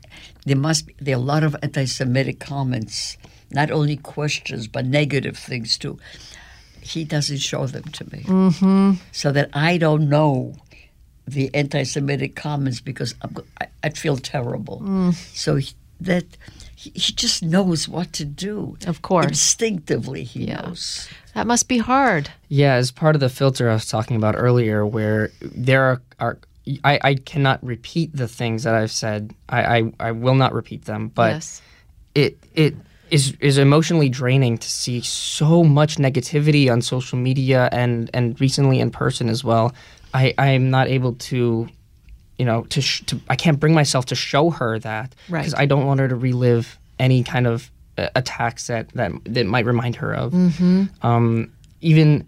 There 0.46 0.56
must 0.56 0.86
be 0.86 0.94
there 0.98 1.16
are 1.16 1.18
a 1.18 1.22
lot 1.34 1.42
of 1.44 1.54
anti-Semitic 1.62 2.38
comments, 2.40 3.18
not 3.50 3.70
only 3.70 3.96
questions 3.96 4.66
but 4.68 4.86
negative 4.86 5.36
things 5.36 5.76
too. 5.76 5.98
He 6.80 7.04
doesn't 7.04 7.38
show 7.38 7.66
them 7.66 7.82
to 7.82 8.04
me, 8.12 8.22
mm-hmm. 8.22 8.92
so 9.10 9.32
that 9.32 9.50
I 9.52 9.76
don't 9.76 10.08
know 10.08 10.54
the 11.26 11.50
anti-Semitic 11.52 12.36
comments 12.36 12.80
because 12.80 13.14
I'm, 13.22 13.34
I, 13.60 13.66
I'd 13.82 13.98
feel 13.98 14.16
terrible. 14.16 15.12
So 15.34 15.56
he, 15.56 15.72
that 16.00 16.24
he, 16.76 16.90
he 16.90 17.12
just 17.12 17.42
knows 17.42 17.88
what 17.88 18.12
to 18.12 18.24
do. 18.24 18.76
Of 18.86 19.02
course. 19.02 19.26
instinctively 19.26 20.22
he 20.22 20.44
Yeah. 20.46 20.60
knows. 20.60 21.08
That 21.34 21.48
must 21.48 21.66
be 21.66 21.78
hard. 21.78 22.30
Yeah, 22.48 22.74
as 22.74 22.92
part 22.92 23.16
of 23.16 23.20
the 23.20 23.28
filter 23.28 23.68
I 23.68 23.74
was 23.74 23.86
talking 23.88 24.16
about 24.16 24.36
earlier, 24.38 24.86
where 24.86 25.32
there 25.40 25.82
are, 25.82 26.02
are 26.20 26.38
I, 26.84 26.98
I 27.02 27.14
cannot 27.14 27.64
repeat 27.64 28.14
the 28.16 28.26
things 28.28 28.64
that 28.64 28.74
I've 28.74 28.90
said. 28.90 29.32
I, 29.48 29.78
I, 29.78 29.92
I 30.00 30.12
will 30.12 30.34
not 30.34 30.52
repeat 30.52 30.84
them, 30.84 31.08
but 31.08 31.34
yes. 31.34 31.62
it 32.14 32.38
it 32.54 32.74
is 33.10 33.36
is 33.40 33.56
emotionally 33.58 34.08
draining 34.08 34.58
to 34.58 34.68
see 34.68 35.00
so 35.00 35.62
much 35.62 35.96
negativity 35.96 36.70
on 36.70 36.82
social 36.82 37.18
media 37.18 37.68
and 37.72 38.10
and 38.12 38.40
recently 38.40 38.80
in 38.80 38.90
person 38.90 39.28
as 39.28 39.44
well. 39.44 39.72
I 40.12 40.34
I 40.38 40.48
am 40.48 40.70
not 40.70 40.88
able 40.88 41.12
to, 41.14 41.68
you 42.38 42.44
know, 42.44 42.62
to 42.64 42.80
sh- 42.80 43.04
to 43.06 43.20
I 43.28 43.36
can't 43.36 43.60
bring 43.60 43.74
myself 43.74 44.06
to 44.06 44.14
show 44.16 44.50
her 44.50 44.78
that 44.80 45.14
Right. 45.28 45.40
because 45.42 45.54
I 45.54 45.66
don't 45.66 45.86
want 45.86 46.00
her 46.00 46.08
to 46.08 46.16
relive 46.16 46.78
any 46.98 47.22
kind 47.22 47.46
of 47.46 47.70
uh, 47.96 48.08
attacks 48.16 48.66
that 48.66 48.88
that 48.94 49.12
that 49.24 49.46
might 49.46 49.66
remind 49.66 49.96
her 49.96 50.12
of. 50.14 50.34
Um, 51.02 51.52
even 51.80 52.26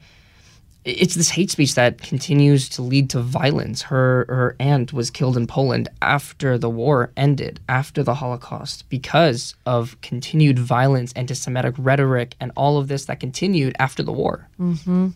it's 0.89 1.15
this 1.15 1.31
hate 1.31 1.51
speech 1.51 1.75
that 1.75 2.01
continues 2.01 2.69
to 2.71 2.83
lead 2.83 3.11
to 3.11 3.21
violence. 3.21 3.83
Her 3.83 4.25
her 4.29 4.57
aunt 4.59 4.93
was 4.93 5.11
killed 5.11 5.37
in 5.37 5.47
Poland 5.47 5.89
after 6.01 6.57
the 6.59 6.71
war 6.71 7.13
ended, 7.17 7.61
after 7.69 8.03
the 8.03 8.15
Holocaust, 8.15 8.89
because 8.89 9.55
of 9.67 10.01
continued 10.01 10.59
violence, 10.59 11.13
anti-Semitic 11.15 11.75
rhetoric, 11.79 12.35
and 12.41 12.53
all 12.57 12.79
of 12.79 12.89
this 12.89 13.05
that 13.07 13.21
continued 13.21 13.75
after 13.79 14.03
the 14.03 14.13
war. 14.13 14.49
Mm-hmm. 14.59 15.09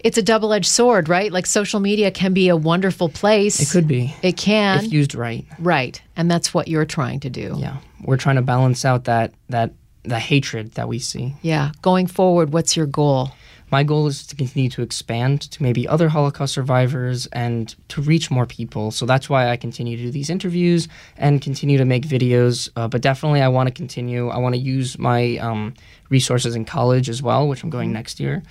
It's 0.00 0.18
a 0.18 0.22
double 0.22 0.52
edged 0.52 0.66
sword, 0.66 1.08
right? 1.08 1.32
Like 1.32 1.46
social 1.46 1.80
media 1.80 2.10
can 2.10 2.34
be 2.34 2.50
a 2.50 2.56
wonderful 2.56 3.08
place. 3.08 3.58
It 3.60 3.70
could 3.70 3.88
be 3.88 4.14
It 4.22 4.36
can. 4.36 4.84
if 4.84 4.92
used 4.92 5.14
right. 5.14 5.46
right. 5.58 6.00
And 6.14 6.30
that's 6.30 6.52
what 6.52 6.68
you're 6.68 6.84
trying 6.84 7.20
to 7.20 7.30
do. 7.30 7.54
Yeah, 7.58 7.78
we're 8.02 8.18
trying 8.18 8.36
to 8.36 8.42
balance 8.42 8.84
out 8.84 9.04
that 9.04 9.32
that 9.48 9.72
the 10.02 10.18
hatred 10.18 10.72
that 10.72 10.88
we 10.88 10.98
see. 10.98 11.34
Yeah. 11.40 11.72
Going 11.80 12.06
forward, 12.06 12.52
what's 12.52 12.76
your 12.76 12.86
goal? 12.86 13.32
My 13.74 13.82
goal 13.82 14.06
is 14.06 14.24
to 14.28 14.36
continue 14.36 14.70
to 14.70 14.82
expand 14.82 15.40
to 15.50 15.60
maybe 15.60 15.88
other 15.88 16.08
Holocaust 16.08 16.54
survivors 16.54 17.26
and 17.32 17.74
to 17.88 18.00
reach 18.00 18.30
more 18.30 18.46
people. 18.46 18.92
So 18.92 19.04
that's 19.04 19.28
why 19.28 19.50
I 19.50 19.56
continue 19.56 19.96
to 19.96 20.02
do 20.04 20.10
these 20.12 20.30
interviews 20.30 20.86
and 21.16 21.42
continue 21.42 21.76
to 21.78 21.84
make 21.84 22.06
videos. 22.06 22.70
Uh, 22.76 22.86
but 22.86 23.00
definitely, 23.02 23.42
I 23.42 23.48
want 23.48 23.66
to 23.66 23.74
continue. 23.74 24.28
I 24.28 24.38
want 24.38 24.54
to 24.54 24.60
use 24.60 24.96
my 24.96 25.38
um, 25.38 25.74
resources 26.08 26.54
in 26.54 26.64
college 26.64 27.08
as 27.08 27.20
well, 27.20 27.48
which 27.48 27.64
I'm 27.64 27.70
going 27.70 27.92
next 27.92 28.20
year. 28.20 28.44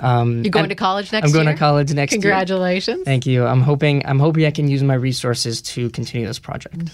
Um, 0.00 0.42
You're 0.44 0.50
going 0.50 0.70
to 0.70 0.74
college 0.74 1.12
next 1.12 1.26
I'm 1.26 1.32
going 1.34 1.44
year? 1.48 1.56
to 1.56 1.58
college 1.58 1.92
next 1.92 2.12
year. 2.12 2.22
Congratulations. 2.22 3.04
Thank 3.04 3.26
you. 3.26 3.44
I'm 3.44 3.60
hoping. 3.60 4.06
I'm 4.06 4.18
hoping 4.18 4.46
I 4.46 4.50
can 4.50 4.66
use 4.66 4.82
my 4.82 4.94
resources 4.94 5.60
to 5.74 5.90
continue 5.90 6.26
this 6.26 6.38
project. 6.38 6.88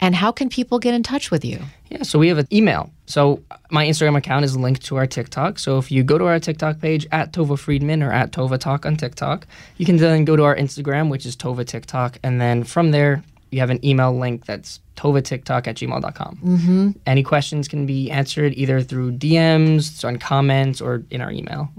And 0.00 0.14
how 0.14 0.32
can 0.32 0.48
people 0.48 0.78
get 0.78 0.92
in 0.92 1.02
touch 1.02 1.30
with 1.30 1.44
you? 1.44 1.60
Yeah, 1.88 2.02
so 2.02 2.18
we 2.18 2.28
have 2.28 2.38
an 2.38 2.48
email. 2.52 2.90
So 3.06 3.42
my 3.70 3.86
Instagram 3.86 4.16
account 4.16 4.44
is 4.44 4.56
linked 4.56 4.84
to 4.86 4.96
our 4.96 5.06
TikTok. 5.06 5.58
So 5.58 5.78
if 5.78 5.90
you 5.90 6.02
go 6.02 6.18
to 6.18 6.26
our 6.26 6.40
TikTok 6.40 6.80
page 6.80 7.06
at 7.12 7.32
Tova 7.32 7.58
Friedman 7.58 8.02
or 8.02 8.12
at 8.12 8.32
Tova 8.32 8.58
Talk 8.58 8.84
on 8.86 8.96
TikTok, 8.96 9.46
you 9.76 9.86
can 9.86 9.96
then 9.96 10.24
go 10.24 10.36
to 10.36 10.42
our 10.42 10.56
Instagram, 10.56 11.10
which 11.10 11.24
is 11.24 11.36
Tova 11.36 11.66
TikTok, 11.66 12.18
and 12.22 12.40
then 12.40 12.64
from 12.64 12.90
there 12.90 13.22
you 13.54 13.60
have 13.60 13.70
an 13.70 13.84
email 13.84 14.16
link 14.18 14.46
that's 14.46 14.80
tovatiktok 14.96 15.68
at 15.68 15.76
gmail.com. 15.76 16.38
Mm-hmm. 16.44 16.90
Any 17.06 17.22
questions 17.22 17.68
can 17.68 17.86
be 17.86 18.10
answered 18.10 18.52
either 18.56 18.82
through 18.82 19.12
DMs, 19.12 20.04
on 20.04 20.18
comments, 20.18 20.80
or 20.80 21.04
in 21.10 21.20
our 21.20 21.30
email. 21.30 21.70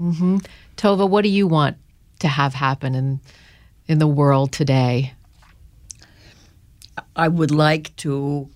Tova, 0.78 1.08
what 1.10 1.24
do 1.24 1.30
you 1.30 1.48
want 1.48 1.76
to 2.20 2.28
have 2.30 2.54
happen 2.54 2.96
in 2.96 3.20
in 3.88 4.00
the 4.00 4.08
world 4.08 4.52
today? 4.54 5.14
I 7.16 7.28
would 7.28 7.52
like 7.52 7.96
to 7.98 8.50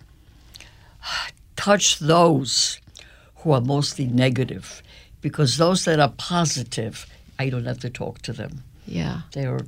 touch 1.56 2.00
those 2.00 2.80
who 3.38 3.52
are 3.52 3.62
mostly 3.62 4.06
negative, 4.06 4.82
because 5.22 5.58
those 5.58 5.86
that 5.86 6.00
are 6.00 6.14
positive, 6.18 7.06
I 7.38 7.50
don't 7.50 7.66
have 7.66 7.80
to 7.80 7.90
talk 7.90 8.22
to 8.24 8.34
them. 8.34 8.64
Yeah. 8.86 9.22
They're, 9.32 9.62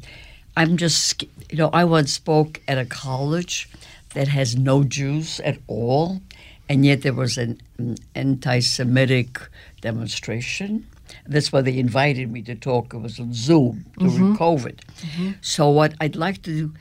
I'm 0.57 0.78
just, 0.78 1.24
you 1.49 1.57
know, 1.57 1.69
I 1.72 1.86
once 1.86 2.11
spoke 2.11 2.61
at 2.67 2.78
a 2.78 2.86
college 2.86 3.69
that 4.13 4.28
has 4.28 4.57
no 4.57 4.84
Jews 4.84 5.39
at 5.41 5.57
all, 5.67 6.22
and 6.67 6.86
yet 6.86 7.01
there 7.01 7.13
was 7.13 7.38
an, 7.38 7.61
an 7.78 7.95
anti-Semitic 8.15 9.39
demonstration. 9.80 10.86
That's 11.26 11.51
why 11.51 11.61
they 11.61 11.78
invited 11.78 12.32
me 12.32 12.41
to 12.43 12.55
talk. 12.55 12.93
It 12.93 12.97
was 12.97 13.19
on 13.19 13.34
Zoom 13.34 13.86
during 13.97 14.36
mm-hmm. 14.36 14.36
COVID. 14.36 14.80
Mm-hmm. 14.80 15.32
So 15.41 15.69
what 15.69 15.93
I'd 15.99 16.15
like 16.15 16.41
to 16.43 16.51
do 16.51 16.74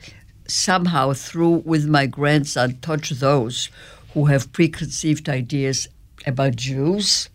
somehow 0.51 1.13
through 1.13 1.63
with 1.65 1.87
my 1.87 2.05
grandson 2.05 2.77
touch 2.81 3.09
those 3.11 3.69
who 4.13 4.25
have 4.25 4.51
preconceived 4.51 5.29
ideas 5.29 5.87
about 6.27 6.55
Jews, 6.55 7.29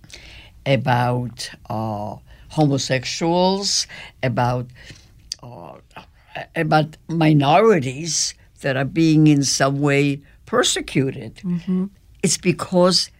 about 0.64 1.50
uh, 1.70 2.16
homosexuals, 2.50 3.86
about 4.22 4.66
uh, 5.42 5.74
about 6.54 6.96
minorities 7.08 8.34
that 8.60 8.76
are 8.76 8.84
being 8.84 9.26
in 9.26 9.42
some 9.42 9.80
way 9.80 10.20
persecuted. 10.44 11.40
It's 12.22 12.36
because 12.36 13.10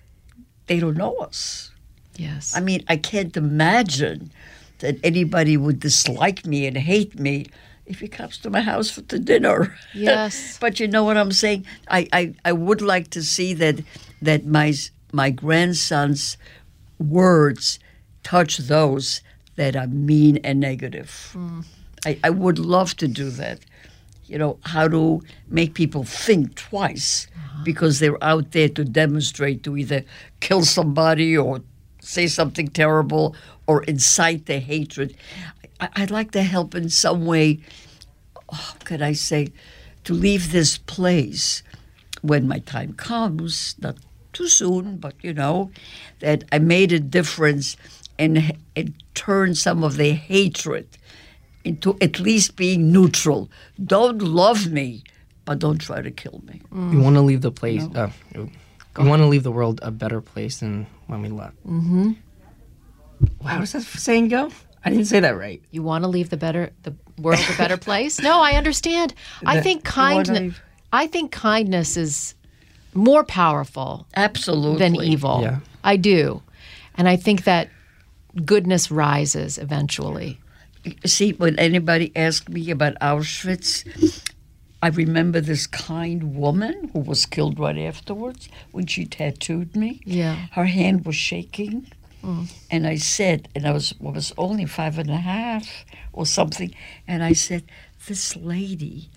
they 0.66 0.80
don't 0.80 0.96
know 0.96 1.16
us. 1.16 1.70
Yes. 2.16 2.56
I 2.56 2.60
mean, 2.60 2.84
I 2.88 2.96
can't 2.96 3.36
imagine 3.36 4.30
that 4.78 4.98
anybody 5.02 5.56
would 5.56 5.80
dislike 5.80 6.44
me 6.46 6.66
and 6.66 6.76
hate 6.76 7.18
me 7.18 7.46
if 7.86 8.00
he 8.00 8.08
comes 8.08 8.38
to 8.38 8.50
my 8.50 8.60
house 8.60 8.90
for 8.90 9.02
the 9.02 9.18
dinner. 9.18 9.76
Yes. 9.94 10.58
but 10.60 10.80
you 10.80 10.88
know 10.88 11.04
what 11.04 11.16
I'm 11.16 11.32
saying? 11.32 11.66
I, 11.88 12.08
I, 12.12 12.34
I 12.44 12.52
would 12.52 12.82
like 12.82 13.10
to 13.10 13.22
see 13.22 13.54
that 13.54 13.80
that 14.22 14.46
my 14.46 14.74
my 15.12 15.30
grandson's 15.30 16.36
words 16.98 17.78
touch 18.22 18.58
those 18.58 19.20
that 19.56 19.76
are 19.76 19.86
mean 19.86 20.38
and 20.38 20.60
negative. 20.60 21.30
Hmm. 21.32 21.60
I, 22.04 22.18
I 22.24 22.30
would 22.30 22.58
love 22.58 22.96
to 22.96 23.08
do 23.08 23.30
that. 23.30 23.60
You 24.26 24.38
know, 24.38 24.58
how 24.64 24.88
to 24.88 25.22
make 25.48 25.74
people 25.74 26.02
think 26.02 26.56
twice 26.56 27.28
uh-huh. 27.36 27.62
because 27.64 28.00
they're 28.00 28.22
out 28.22 28.50
there 28.50 28.68
to 28.70 28.84
demonstrate 28.84 29.62
to 29.62 29.76
either 29.76 30.04
kill 30.40 30.64
somebody 30.64 31.36
or 31.36 31.60
say 32.00 32.26
something 32.26 32.68
terrible 32.68 33.36
or 33.66 33.82
incite 33.84 34.46
the 34.46 34.58
hatred. 34.58 35.16
I, 35.80 35.88
I'd 35.96 36.10
like 36.10 36.30
to 36.32 36.42
help 36.42 36.74
in 36.74 36.88
some 36.90 37.26
way, 37.26 37.60
oh, 38.52 38.74
could 38.84 39.02
I 39.02 39.12
say, 39.12 39.52
to 40.04 40.14
leave 40.14 40.52
this 40.52 40.78
place 40.78 41.62
when 42.22 42.48
my 42.48 42.58
time 42.60 42.92
comes, 42.94 43.74
not 43.80 43.96
too 44.32 44.48
soon, 44.48 44.98
but 44.98 45.14
you 45.22 45.32
know, 45.32 45.70
that 46.20 46.44
I 46.52 46.58
made 46.58 46.92
a 46.92 47.00
difference 47.00 47.76
and 48.18 48.56
it 48.74 48.88
turned 49.14 49.58
some 49.58 49.84
of 49.84 49.96
the 49.96 50.12
hatred 50.12 50.86
into 51.64 51.96
at 52.00 52.20
least 52.20 52.56
being 52.56 52.92
neutral. 52.92 53.50
Don't 53.82 54.22
love 54.22 54.70
me, 54.70 55.02
but 55.44 55.58
don't 55.58 55.78
try 55.78 56.00
to 56.00 56.10
kill 56.10 56.40
me. 56.46 56.62
We 56.70 56.98
want 56.98 57.16
to 57.16 57.22
leave 57.22 57.40
the 57.42 57.50
place. 57.50 57.82
Uh, 57.94 58.10
we 58.34 59.08
want 59.08 59.20
to 59.20 59.26
leave 59.26 59.42
the 59.42 59.50
world 59.50 59.80
a 59.82 59.90
better 59.90 60.20
place 60.20 60.60
than 60.60 60.86
when 61.06 61.22
we 61.22 61.28
left. 61.28 61.56
Mm-hmm. 61.66 62.12
How 63.44 63.58
does 63.58 63.72
that 63.72 63.82
saying 63.82 64.28
go? 64.28 64.50
I 64.86 64.90
didn't 64.90 65.06
say 65.06 65.18
that 65.18 65.36
right. 65.36 65.60
You 65.72 65.82
want 65.82 66.04
to 66.04 66.08
leave 66.08 66.30
the 66.30 66.36
better 66.36 66.70
the 66.84 66.94
world 67.18 67.40
a 67.52 67.58
better 67.58 67.76
place? 67.76 68.20
No, 68.20 68.40
I 68.40 68.52
understand. 68.52 69.14
I 69.44 69.60
think 69.60 69.82
kindness. 69.82 70.54
I 70.92 71.08
think 71.08 71.32
kindness 71.32 71.96
is 71.96 72.34
more 72.94 73.24
powerful 73.24 74.06
Absolutely. 74.14 74.78
than 74.78 74.94
evil. 74.94 75.42
Yeah. 75.42 75.58
I 75.82 75.96
do, 75.96 76.42
and 76.96 77.08
I 77.08 77.16
think 77.16 77.44
that 77.44 77.68
goodness 78.44 78.90
rises 78.90 79.58
eventually. 79.58 80.38
See, 81.04 81.32
when 81.32 81.58
anybody 81.58 82.12
asked 82.14 82.48
me 82.48 82.70
about 82.70 82.94
Auschwitz, 83.00 84.22
I 84.80 84.88
remember 84.90 85.40
this 85.40 85.66
kind 85.66 86.36
woman 86.36 86.90
who 86.92 87.00
was 87.00 87.26
killed 87.26 87.58
right 87.58 87.76
afterwards 87.78 88.48
when 88.70 88.86
she 88.86 89.04
tattooed 89.04 89.74
me. 89.74 90.00
Yeah. 90.04 90.46
Her 90.52 90.66
hand 90.66 91.04
was 91.04 91.16
shaking. 91.16 91.90
Mm. 92.22 92.52
And 92.70 92.86
I 92.86 92.96
said, 92.96 93.48
and 93.54 93.66
I 93.66 93.72
was 93.72 93.94
I 94.04 94.10
was 94.10 94.32
only 94.36 94.66
five 94.66 94.98
and 94.98 95.10
a 95.10 95.16
half 95.16 95.84
or 96.12 96.26
something, 96.26 96.74
and 97.06 97.22
I 97.22 97.32
said, 97.32 97.64
This 98.06 98.36
lady 98.36 99.10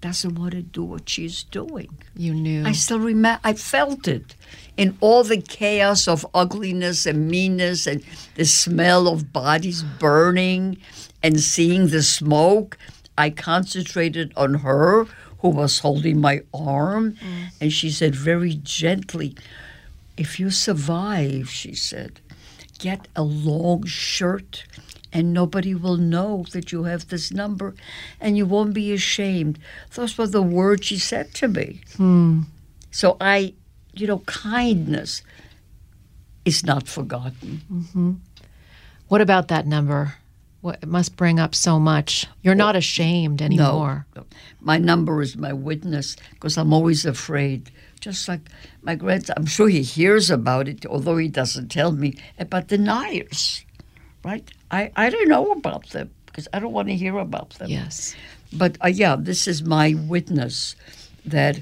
doesn't 0.00 0.34
want 0.34 0.52
to 0.52 0.62
do 0.62 0.82
what 0.84 1.08
she's 1.08 1.42
doing. 1.42 1.88
You 2.16 2.34
knew. 2.34 2.64
I 2.64 2.72
still 2.72 3.00
remember, 3.00 3.40
I 3.44 3.54
felt 3.54 4.06
it 4.06 4.34
in 4.76 4.96
all 5.00 5.24
the 5.24 5.40
chaos 5.40 6.06
of 6.06 6.26
ugliness 6.34 7.06
and 7.06 7.28
meanness 7.28 7.86
and 7.86 8.02
the 8.34 8.44
smell 8.44 9.08
of 9.08 9.32
bodies 9.32 9.82
burning 9.82 10.78
and 11.22 11.40
seeing 11.40 11.88
the 11.88 12.02
smoke. 12.02 12.78
I 13.18 13.30
concentrated 13.30 14.32
on 14.36 14.54
her 14.54 15.06
who 15.38 15.48
was 15.48 15.80
holding 15.80 16.20
my 16.20 16.40
arm, 16.52 17.12
mm. 17.12 17.48
and 17.60 17.72
she 17.72 17.90
said 17.90 18.14
very 18.14 18.54
gently, 18.62 19.34
If 20.16 20.40
you 20.40 20.50
survive, 20.50 21.50
she 21.50 21.74
said, 21.74 22.20
get 22.78 23.08
a 23.16 23.22
long 23.22 23.84
shirt. 23.84 24.64
And 25.12 25.32
nobody 25.32 25.74
will 25.74 25.96
know 25.96 26.44
that 26.52 26.72
you 26.72 26.84
have 26.84 27.08
this 27.08 27.32
number, 27.32 27.74
and 28.20 28.36
you 28.36 28.44
won't 28.44 28.74
be 28.74 28.92
ashamed. 28.92 29.58
Those 29.94 30.18
were 30.18 30.26
the 30.26 30.42
words 30.42 30.86
she 30.86 30.98
said 30.98 31.32
to 31.34 31.48
me. 31.48 31.80
Hmm. 31.96 32.42
So 32.90 33.16
I, 33.20 33.54
you 33.94 34.06
know, 34.06 34.18
kindness 34.26 35.22
is 36.46 36.64
not 36.64 36.88
forgotten. 36.88 37.62
Mm-hmm. 37.70 38.12
what 39.08 39.20
about 39.20 39.48
that 39.48 39.66
number? 39.66 40.14
What, 40.60 40.78
it 40.82 40.88
must 40.88 41.16
bring 41.16 41.38
up 41.38 41.54
so 41.54 41.78
much. 41.78 42.26
You're 42.42 42.54
not 42.54 42.76
ashamed 42.76 43.42
anymore. 43.42 44.06
No, 44.16 44.24
my 44.60 44.78
number 44.78 45.20
is 45.20 45.36
my 45.36 45.52
witness 45.52 46.16
because 46.32 46.56
I'm 46.56 46.72
always 46.72 47.04
afraid. 47.04 47.70
Just 48.06 48.28
like 48.28 48.48
my 48.82 48.94
grandson, 48.94 49.34
I'm 49.36 49.46
sure 49.46 49.68
he 49.68 49.82
hears 49.82 50.30
about 50.30 50.68
it, 50.68 50.86
although 50.86 51.16
he 51.16 51.26
doesn't 51.26 51.72
tell 51.72 51.90
me 51.90 52.14
about 52.38 52.68
deniers, 52.68 53.64
right? 54.24 54.48
I, 54.70 54.92
I 54.94 55.10
don't 55.10 55.26
know 55.26 55.50
about 55.50 55.90
them 55.90 56.10
because 56.26 56.46
I 56.52 56.60
don't 56.60 56.72
want 56.72 56.86
to 56.86 56.94
hear 56.94 57.18
about 57.18 57.50
them. 57.58 57.68
Yes. 57.68 58.14
But 58.52 58.78
uh, 58.84 58.86
yeah, 58.86 59.16
this 59.18 59.48
is 59.48 59.64
my 59.64 59.94
witness 60.06 60.76
that 61.24 61.58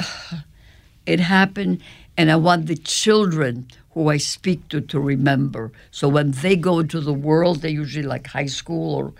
it 1.06 1.20
happened, 1.20 1.80
and 2.16 2.32
I 2.32 2.34
want 2.34 2.66
the 2.66 2.74
children 2.74 3.68
who 3.90 4.08
I 4.08 4.16
speak 4.16 4.68
to 4.70 4.80
to 4.80 4.98
remember. 4.98 5.70
So 5.92 6.08
when 6.08 6.32
they 6.32 6.56
go 6.56 6.80
into 6.80 7.00
the 7.00 7.14
world, 7.14 7.62
they're 7.62 7.70
usually 7.70 8.04
like 8.04 8.26
high 8.26 8.50
school 8.50 8.96
or 8.96 9.12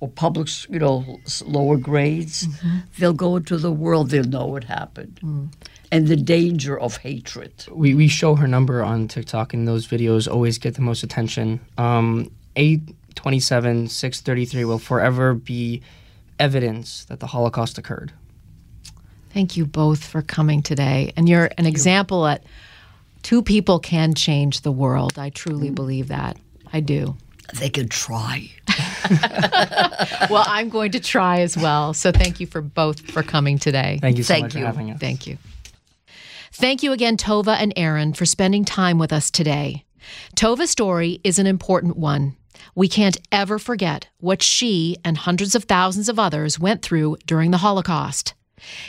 or 0.00 0.08
public, 0.08 0.48
you 0.68 0.80
know, 0.80 1.20
lower 1.46 1.76
grades. 1.76 2.48
They'll 2.98 3.12
go 3.12 3.36
into 3.36 3.56
the 3.58 3.70
world. 3.70 4.10
They'll 4.10 4.24
know 4.24 4.46
what 4.46 4.64
happened, 4.64 5.20
and 5.94 6.08
the 6.08 6.16
danger 6.16 6.78
of 6.78 6.96
hatred. 6.98 7.52
We, 7.70 7.94
we 7.94 8.08
show 8.08 8.34
her 8.34 8.48
number 8.48 8.82
on 8.82 9.06
TikTok, 9.06 9.54
and 9.54 9.66
those 9.66 9.86
videos 9.86 10.30
always 10.30 10.58
get 10.58 10.74
the 10.74 10.80
most 10.82 11.04
attention. 11.04 11.60
Um, 11.78 12.30
827 12.56 13.88
633 13.88 14.64
will 14.64 14.78
forever 14.78 15.34
be 15.34 15.82
evidence 16.40 17.04
that 17.04 17.20
the 17.20 17.28
Holocaust 17.28 17.78
occurred. 17.78 18.12
Thank 19.30 19.56
you 19.56 19.66
both 19.66 20.04
for 20.04 20.20
coming 20.20 20.62
today. 20.62 21.12
And 21.16 21.28
you're 21.28 21.50
an 21.58 21.66
example 21.66 22.24
that 22.24 22.42
two 23.22 23.42
people 23.42 23.78
can 23.78 24.14
change 24.14 24.62
the 24.62 24.72
world. 24.72 25.18
I 25.18 25.30
truly 25.30 25.70
believe 25.70 26.08
that. 26.08 26.36
I 26.72 26.80
do. 26.80 27.16
They 27.58 27.70
can 27.70 27.88
try. 27.88 28.50
Well, 30.30 30.44
I'm 30.46 30.70
going 30.70 30.92
to 30.92 31.00
try 31.00 31.40
as 31.40 31.58
well. 31.58 31.92
So 31.92 32.10
thank 32.10 32.40
you 32.40 32.46
for 32.46 32.62
both 32.62 33.10
for 33.10 33.22
coming 33.22 33.58
today. 33.58 33.98
Thank 34.00 34.16
you 34.16 34.24
so 34.24 34.32
Thank 34.32 34.44
much 34.44 34.54
you. 34.54 34.60
for 34.62 34.66
having 34.66 34.90
us. 34.90 34.98
Thank 34.98 35.26
you. 35.26 35.36
Thank 36.56 36.84
you 36.84 36.92
again, 36.92 37.16
Tova 37.16 37.56
and 37.58 37.72
Aron, 37.76 38.12
for 38.12 38.24
spending 38.24 38.64
time 38.64 38.96
with 38.96 39.12
us 39.12 39.28
today. 39.28 39.84
Tova's 40.36 40.70
story 40.70 41.20
is 41.24 41.40
an 41.40 41.48
important 41.48 41.96
one. 41.96 42.36
We 42.76 42.86
can't 42.86 43.16
ever 43.32 43.58
forget 43.58 44.06
what 44.18 44.40
she 44.40 44.96
and 45.04 45.18
hundreds 45.18 45.56
of 45.56 45.64
thousands 45.64 46.08
of 46.08 46.20
others 46.20 46.56
went 46.56 46.80
through 46.80 47.16
during 47.26 47.50
the 47.50 47.58
Holocaust. 47.58 48.34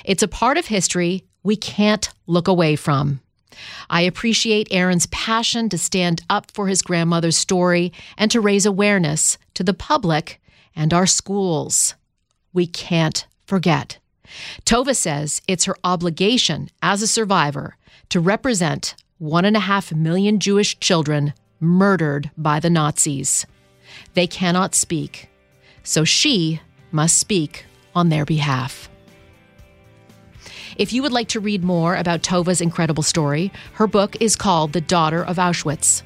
It's 0.03 0.21
a 0.21 0.27
part 0.27 0.59
of 0.59 0.67
history 0.67 1.25
we 1.41 1.55
can't 1.55 2.07
look 2.27 2.47
away 2.47 2.75
from. 2.75 3.19
I 3.89 4.01
appreciate 4.01 4.67
Aron's 4.69 5.07
passion 5.07 5.67
to 5.69 5.77
stand 5.79 6.21
up 6.29 6.51
for 6.51 6.67
his 6.67 6.83
grandmother's 6.83 7.35
story 7.35 7.91
and 8.15 8.29
to 8.29 8.41
raise 8.41 8.67
awareness 8.67 9.39
to 9.55 9.63
the 9.63 9.73
public 9.73 10.39
and 10.75 10.93
our 10.93 11.07
schools. 11.07 11.95
We 12.53 12.67
can't 12.67 13.25
forget. 13.47 13.97
Tova 14.65 14.95
says 14.95 15.41
it's 15.47 15.65
her 15.65 15.75
obligation 15.83 16.69
as 16.81 17.01
a 17.01 17.07
survivor 17.07 17.77
to 18.09 18.19
represent 18.19 18.95
one 19.17 19.45
and 19.45 19.55
a 19.55 19.61
half 19.61 19.93
million 19.93 20.39
Jewish 20.39 20.79
children 20.79 21.33
murdered 21.59 22.31
by 22.37 22.59
the 22.59 22.69
Nazis. 22.69 23.45
They 24.13 24.27
cannot 24.27 24.75
speak, 24.75 25.29
so 25.83 26.03
she 26.03 26.61
must 26.91 27.17
speak 27.17 27.65
on 27.93 28.09
their 28.09 28.25
behalf. 28.25 28.89
If 30.77 30.91
you 30.91 31.01
would 31.03 31.13
like 31.13 31.29
to 31.29 31.39
read 31.39 31.63
more 31.63 31.95
about 31.95 32.21
Tova's 32.21 32.59
incredible 32.59 33.03
story, 33.03 33.51
her 33.73 33.87
book 33.87 34.17
is 34.19 34.35
called 34.35 34.73
The 34.73 34.81
Daughter 34.81 35.23
of 35.23 35.37
Auschwitz. 35.37 36.03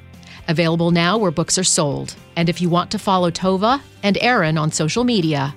Available 0.48 0.92
now 0.92 1.18
where 1.18 1.32
books 1.32 1.58
are 1.58 1.64
sold. 1.64 2.16
And 2.36 2.50
if 2.50 2.62
you 2.62 2.70
want 2.70 2.92
to 2.92 3.00
follow 3.00 3.32
Tova 3.32 3.82
and 4.04 4.18
Aron 4.22 4.58
on 4.58 4.72
social 4.72 5.04
media, 5.04 5.56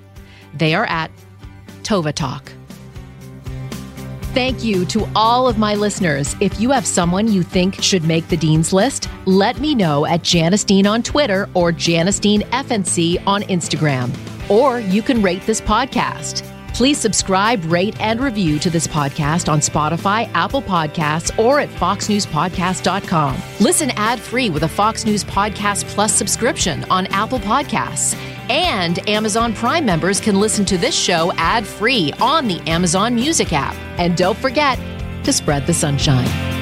they 0.55 0.75
are 0.75 0.87
at 0.87 1.11
Tova 1.83 2.13
Talk. 2.13 2.53
Thank 4.35 4.65
you 4.65 4.87
to 4.87 5.07
all 5.15 5.47
of 5.47 5.59
my 5.59 5.75
listeners. 5.75 6.35
If 6.41 6.59
you 6.59 6.71
have 6.71 6.87
someone 6.87 7.29
you 7.29 7.43
think 7.43 7.83
should 7.83 8.05
make 8.05 8.27
the 8.29 8.37
Dean's 8.37 8.73
List, 8.73 9.09
let 9.27 9.61
me 9.61 9.75
know 9.75 10.07
at 10.07 10.23
Janice 10.23 10.65
Dean 10.65 10.87
on 10.87 11.03
Twitter 11.03 11.51
or 11.53 11.71
Janice 11.71 12.19
Dean 12.19 12.41
FNC 12.41 13.23
on 13.27 13.43
Instagram. 13.43 14.11
Or 14.49 14.81
you 14.81 15.03
can 15.03 15.21
rate 15.21 15.45
this 15.45 15.61
podcast. 15.61 16.49
Please 16.73 16.97
subscribe, 16.97 17.63
rate, 17.71 17.95
and 18.01 18.21
review 18.21 18.59
to 18.61 18.71
this 18.71 18.87
podcast 18.87 19.53
on 19.53 19.61
Spotify, 19.61 20.31
Apple 20.33 20.63
Podcasts, 20.63 21.39
or 21.39 21.61
at 21.61 21.69
foxnewspodcast.com. 21.69 23.37
Listen 23.61 23.91
ad 23.91 24.19
free 24.19 24.49
with 24.49 24.63
a 24.63 24.69
Fox 24.69 25.05
News 25.05 25.23
Podcast 25.23 25.85
Plus 25.89 26.15
subscription 26.15 26.85
on 26.85 27.07
Apple 27.09 27.39
Podcasts. 27.39 28.17
And 28.49 29.09
Amazon 29.09 29.55
Prime 29.55 29.85
members 29.85 30.21
can 30.21 30.39
listen 30.39 30.65
to 30.67 30.79
this 30.79 30.95
show 30.95 31.33
ad 31.37 31.67
free 31.67 32.13
on 32.21 32.49
the 32.49 32.61
Amazon 32.69 33.15
Music 33.15 33.53
app. 33.53 33.75
And 33.99 34.17
don't 34.17 34.39
forget 34.39 34.79
to 35.25 35.33
spread 35.33 35.67
the 35.67 35.75
sunshine. 35.75 36.62